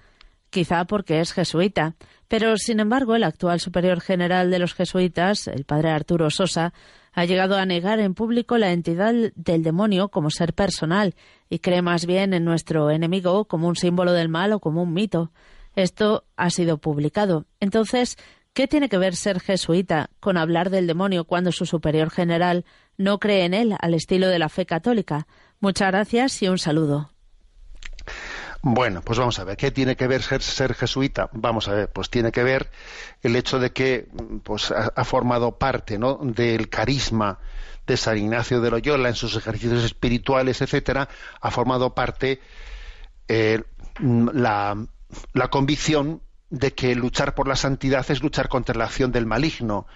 quizá 0.49 0.83
porque 0.85 1.21
es 1.21 1.31
jesuita, 1.31 1.95
pero 2.27 2.57
sin 2.57 2.81
embargo 2.81 3.15
el 3.15 3.23
actual 3.23 3.61
superior 3.61 4.01
general 4.01 4.51
de 4.51 4.59
los 4.59 4.73
jesuitas, 4.73 5.47
el 5.47 5.63
padre 5.63 5.91
Arturo 5.91 6.29
Sosa, 6.29 6.73
ha 7.17 7.25
llegado 7.25 7.57
a 7.57 7.65
negar 7.65 7.99
en 7.99 8.13
público 8.13 8.59
la 8.59 8.71
entidad 8.71 9.11
del 9.33 9.63
demonio 9.63 10.09
como 10.09 10.29
ser 10.29 10.53
personal 10.53 11.15
y 11.49 11.57
cree 11.57 11.81
más 11.81 12.05
bien 12.05 12.31
en 12.35 12.45
nuestro 12.45 12.91
enemigo 12.91 13.45
como 13.45 13.67
un 13.67 13.75
símbolo 13.75 14.13
del 14.13 14.29
mal 14.29 14.53
o 14.53 14.59
como 14.59 14.83
un 14.83 14.93
mito. 14.93 15.31
Esto 15.73 16.25
ha 16.35 16.51
sido 16.51 16.77
publicado. 16.77 17.47
Entonces, 17.59 18.17
¿qué 18.53 18.67
tiene 18.67 18.87
que 18.87 18.99
ver 18.99 19.15
ser 19.15 19.39
jesuita 19.39 20.11
con 20.19 20.37
hablar 20.37 20.69
del 20.69 20.85
demonio 20.85 21.25
cuando 21.25 21.51
su 21.51 21.65
superior 21.65 22.11
general 22.11 22.65
no 22.97 23.17
cree 23.17 23.45
en 23.45 23.55
él 23.55 23.75
al 23.79 23.95
estilo 23.95 24.27
de 24.27 24.37
la 24.37 24.49
fe 24.49 24.67
católica. 24.67 25.25
Muchas 25.59 25.89
gracias 25.89 26.43
y 26.43 26.49
un 26.49 26.59
saludo. 26.59 27.16
Bueno, 28.69 29.01
pues 29.01 29.17
vamos 29.17 29.39
a 29.39 29.45
ver, 29.45 29.55
¿qué 29.55 29.71
tiene 29.71 29.95
que 29.95 30.07
ver 30.07 30.21
ser, 30.21 30.73
jesuita? 30.73 31.29
Vamos 31.31 31.69
a 31.69 31.73
ver, 31.73 31.89
pues 31.89 32.09
tiene 32.09 32.33
que 32.33 32.43
ver 32.43 32.69
el 33.21 33.37
hecho 33.37 33.59
de 33.59 33.71
que 33.71 34.09
pues, 34.43 34.71
ha, 34.71 35.05
formado 35.05 35.57
parte 35.57 35.97
¿no? 35.97 36.19
del 36.21 36.67
carisma 36.67 37.39
de 37.85 37.95
San 37.95 38.17
Ignacio 38.17 38.59
de 38.59 38.69
Loyola 38.69 39.07
en 39.07 39.15
sus 39.15 39.37
ejercicios 39.37 39.85
espirituales, 39.85 40.61
etcétera, 40.61 41.07
ha 41.39 41.49
formado 41.49 41.95
parte 41.95 42.41
eh, 43.29 43.63
la, 44.01 44.75
la 45.31 45.47
convicción 45.47 46.21
de 46.49 46.73
que 46.73 46.93
luchar 46.93 47.35
por 47.35 47.47
la 47.47 47.55
santidad 47.55 48.05
es 48.11 48.21
luchar 48.21 48.49
contra 48.49 48.75
la 48.75 48.83
acción 48.83 49.13
del 49.13 49.25
maligno 49.25 49.87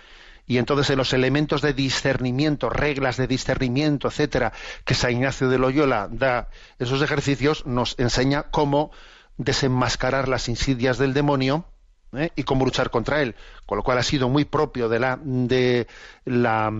y 0.45 0.57
entonces 0.57 0.89
en 0.89 0.97
los 0.97 1.13
elementos 1.13 1.61
de 1.61 1.73
discernimiento, 1.73 2.69
reglas 2.69 3.17
de 3.17 3.27
discernimiento, 3.27 4.07
etcétera, 4.07 4.53
que 4.85 4.93
San 4.93 5.11
Ignacio 5.11 5.49
de 5.49 5.57
Loyola 5.57 6.07
da 6.11 6.49
esos 6.79 7.01
ejercicios, 7.01 7.65
nos 7.65 7.97
enseña 7.99 8.43
cómo 8.43 8.91
desenmascarar 9.37 10.27
las 10.27 10.49
insidias 10.49 10.97
del 10.97 11.13
demonio 11.13 11.65
¿eh? 12.13 12.31
y 12.35 12.43
cómo 12.43 12.65
luchar 12.65 12.89
contra 12.89 13.21
él, 13.21 13.35
con 13.65 13.77
lo 13.77 13.83
cual 13.83 13.97
ha 13.97 14.03
sido 14.03 14.29
muy 14.29 14.45
propio 14.45 14.89
de 14.89 14.99
la 14.99 15.19
de 15.21 15.87
la 16.25 16.71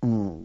mm, 0.00 0.42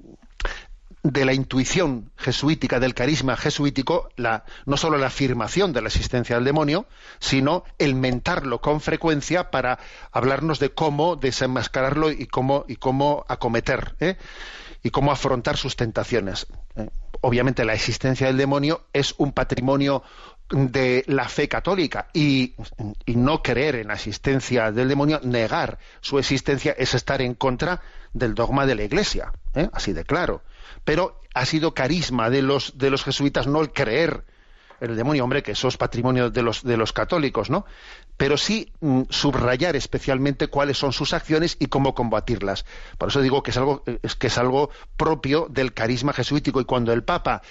de 1.04 1.26
la 1.26 1.34
intuición 1.34 2.12
jesuítica, 2.16 2.80
del 2.80 2.94
carisma 2.94 3.36
jesuítico, 3.36 4.10
la, 4.16 4.46
no 4.66 4.78
solo 4.78 4.98
la 4.98 5.08
afirmación 5.08 5.74
de 5.74 5.82
la 5.82 5.90
existencia 5.90 6.38
del 6.38 6.46
demonio, 6.46 6.86
sino 7.20 7.66
el 7.78 7.94
mentarlo 7.94 8.62
con 8.62 8.80
frecuencia 8.80 9.52
para 9.52 9.80
hablarnos 10.14 10.60
de 10.60 10.72
cómo 10.72 11.18
desenmascararlo 11.18 12.10
y 12.10 12.26
cómo, 12.26 12.64
y 12.70 12.78
cómo 12.78 13.26
acometer, 13.28 13.96
¿eh? 14.00 14.16
y 14.82 14.92
cómo 14.92 15.12
afrontar 15.12 15.58
sus 15.58 15.76
tentaciones. 15.76 16.48
¿eh? 16.78 16.90
Obviamente 17.20 17.66
la 17.66 17.74
existencia 17.74 18.28
del 18.28 18.38
demonio 18.38 18.86
es 18.94 19.14
un 19.18 19.34
patrimonio 19.34 20.04
de 20.50 21.04
la 21.08 21.28
fe 21.28 21.50
católica 21.50 22.08
y, 22.14 22.56
no 23.08 23.42
creer 23.42 23.76
en 23.76 23.88
la 23.90 23.96
existencia 23.96 24.72
del 24.72 24.88
demonio, 24.88 25.20
negar 25.24 25.80
su 26.00 26.18
existencia, 26.18 26.74
es 26.78 26.94
estar 26.94 27.22
en 27.22 27.34
contra 27.34 27.82
del 28.14 28.36
dogma 28.36 28.66
de 28.66 28.76
la 28.76 28.84
Iglesia, 28.84 29.34
¿eh? 29.54 29.68
así 29.74 29.92
de 29.92 30.06
claro 30.06 30.44
pero 30.84 31.22
ha 31.34 31.46
sido 31.46 31.74
carisma 31.74 32.30
de 32.30 32.42
los, 32.42 32.78
de 32.78 32.90
los 32.90 33.04
jesuitas 33.04 33.48
no 33.48 33.62
el 33.62 33.72
creer 33.72 34.24
en 34.84 34.92
el 34.92 34.98
demonio, 34.98 35.24
hombre, 35.24 35.44
que 35.44 35.54
eso 35.54 35.70
es 35.70 35.78
patrimonio 35.78 36.30
de 36.30 36.42
los, 36.42 36.64
de 36.64 36.76
los 36.76 36.92
católicos, 36.92 37.50
¿no? 37.50 37.66
Pero 38.18 38.38
sí 38.38 38.74
mm, 38.82 39.04
subrayar 39.10 39.78
especialmente 39.78 40.48
cuáles 40.48 40.78
son 40.78 40.92
sus 40.92 41.14
acciones 41.14 41.56
y 41.58 41.68
cómo 41.68 41.96
combatirlas. 41.96 42.66
Por 42.98 43.08
eso 43.08 43.22
digo 43.22 43.44
que 43.44 43.52
es 43.52 43.58
algo, 43.58 43.84
es 44.02 44.16
que 44.16 44.28
es 44.28 44.38
algo 44.38 44.72
propio 44.98 45.48
del 45.50 45.74
carisma 45.74 46.12
jesuítico. 46.12 46.60
Y 46.60 46.66
cuando 46.66 46.92
el 46.92 47.04
Papa 47.04 47.42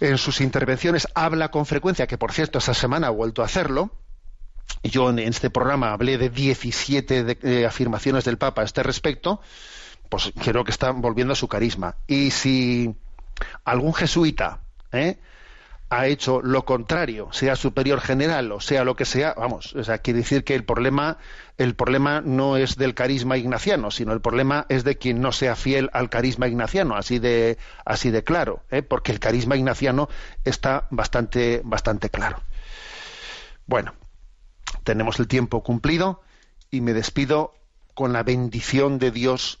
en 0.00 0.18
sus 0.18 0.40
intervenciones 0.40 1.06
habla 1.14 1.50
con 1.52 1.66
frecuencia, 1.66 2.08
que 2.08 2.18
por 2.18 2.32
cierto 2.32 2.58
esta 2.58 2.74
semana 2.74 3.08
ha 3.08 3.10
vuelto 3.10 3.42
a 3.42 3.46
hacerlo, 3.46 3.92
yo 4.82 5.10
en 5.10 5.20
este 5.20 5.50
programa 5.50 5.92
hablé 5.92 6.18
de 6.18 6.30
17 6.30 7.64
afirmaciones 7.64 8.24
del 8.24 8.38
Papa 8.38 8.62
a 8.62 8.64
este 8.64 8.82
respecto, 8.82 9.40
pues 10.08 10.32
creo 10.42 10.64
que 10.64 10.70
está 10.70 10.90
volviendo 10.90 11.32
a 11.32 11.36
su 11.36 11.48
carisma. 11.48 11.96
Y 12.06 12.30
si 12.30 12.94
algún 13.64 13.94
jesuita 13.94 14.60
¿eh? 14.92 15.18
ha 15.90 16.06
hecho 16.06 16.42
lo 16.42 16.64
contrario, 16.64 17.28
sea 17.32 17.56
superior 17.56 18.00
general 18.00 18.52
o 18.52 18.60
sea 18.60 18.84
lo 18.84 18.94
que 18.96 19.04
sea, 19.04 19.34
vamos, 19.34 19.74
o 19.74 19.84
sea, 19.84 19.98
quiere 19.98 20.18
decir 20.20 20.44
que 20.44 20.54
el 20.54 20.64
problema, 20.64 21.18
el 21.56 21.74
problema 21.74 22.20
no 22.20 22.56
es 22.56 22.76
del 22.76 22.94
carisma 22.94 23.38
ignaciano, 23.38 23.90
sino 23.90 24.12
el 24.12 24.20
problema 24.20 24.66
es 24.68 24.84
de 24.84 24.98
quien 24.98 25.20
no 25.20 25.32
sea 25.32 25.56
fiel 25.56 25.88
al 25.92 26.10
carisma 26.10 26.46
ignaciano, 26.46 26.96
así 26.96 27.18
de, 27.18 27.58
así 27.84 28.10
de 28.10 28.22
claro, 28.22 28.62
¿eh? 28.70 28.82
porque 28.82 29.12
el 29.12 29.20
carisma 29.20 29.56
ignaciano 29.56 30.08
está 30.44 30.86
bastante, 30.90 31.62
bastante 31.64 32.10
claro. 32.10 32.42
Bueno, 33.66 33.94
tenemos 34.84 35.18
el 35.20 35.28
tiempo 35.28 35.62
cumplido 35.62 36.22
y 36.70 36.80
me 36.80 36.92
despido 36.92 37.54
con 37.94 38.12
la 38.12 38.22
bendición 38.22 38.98
de 38.98 39.10
Dios 39.10 39.60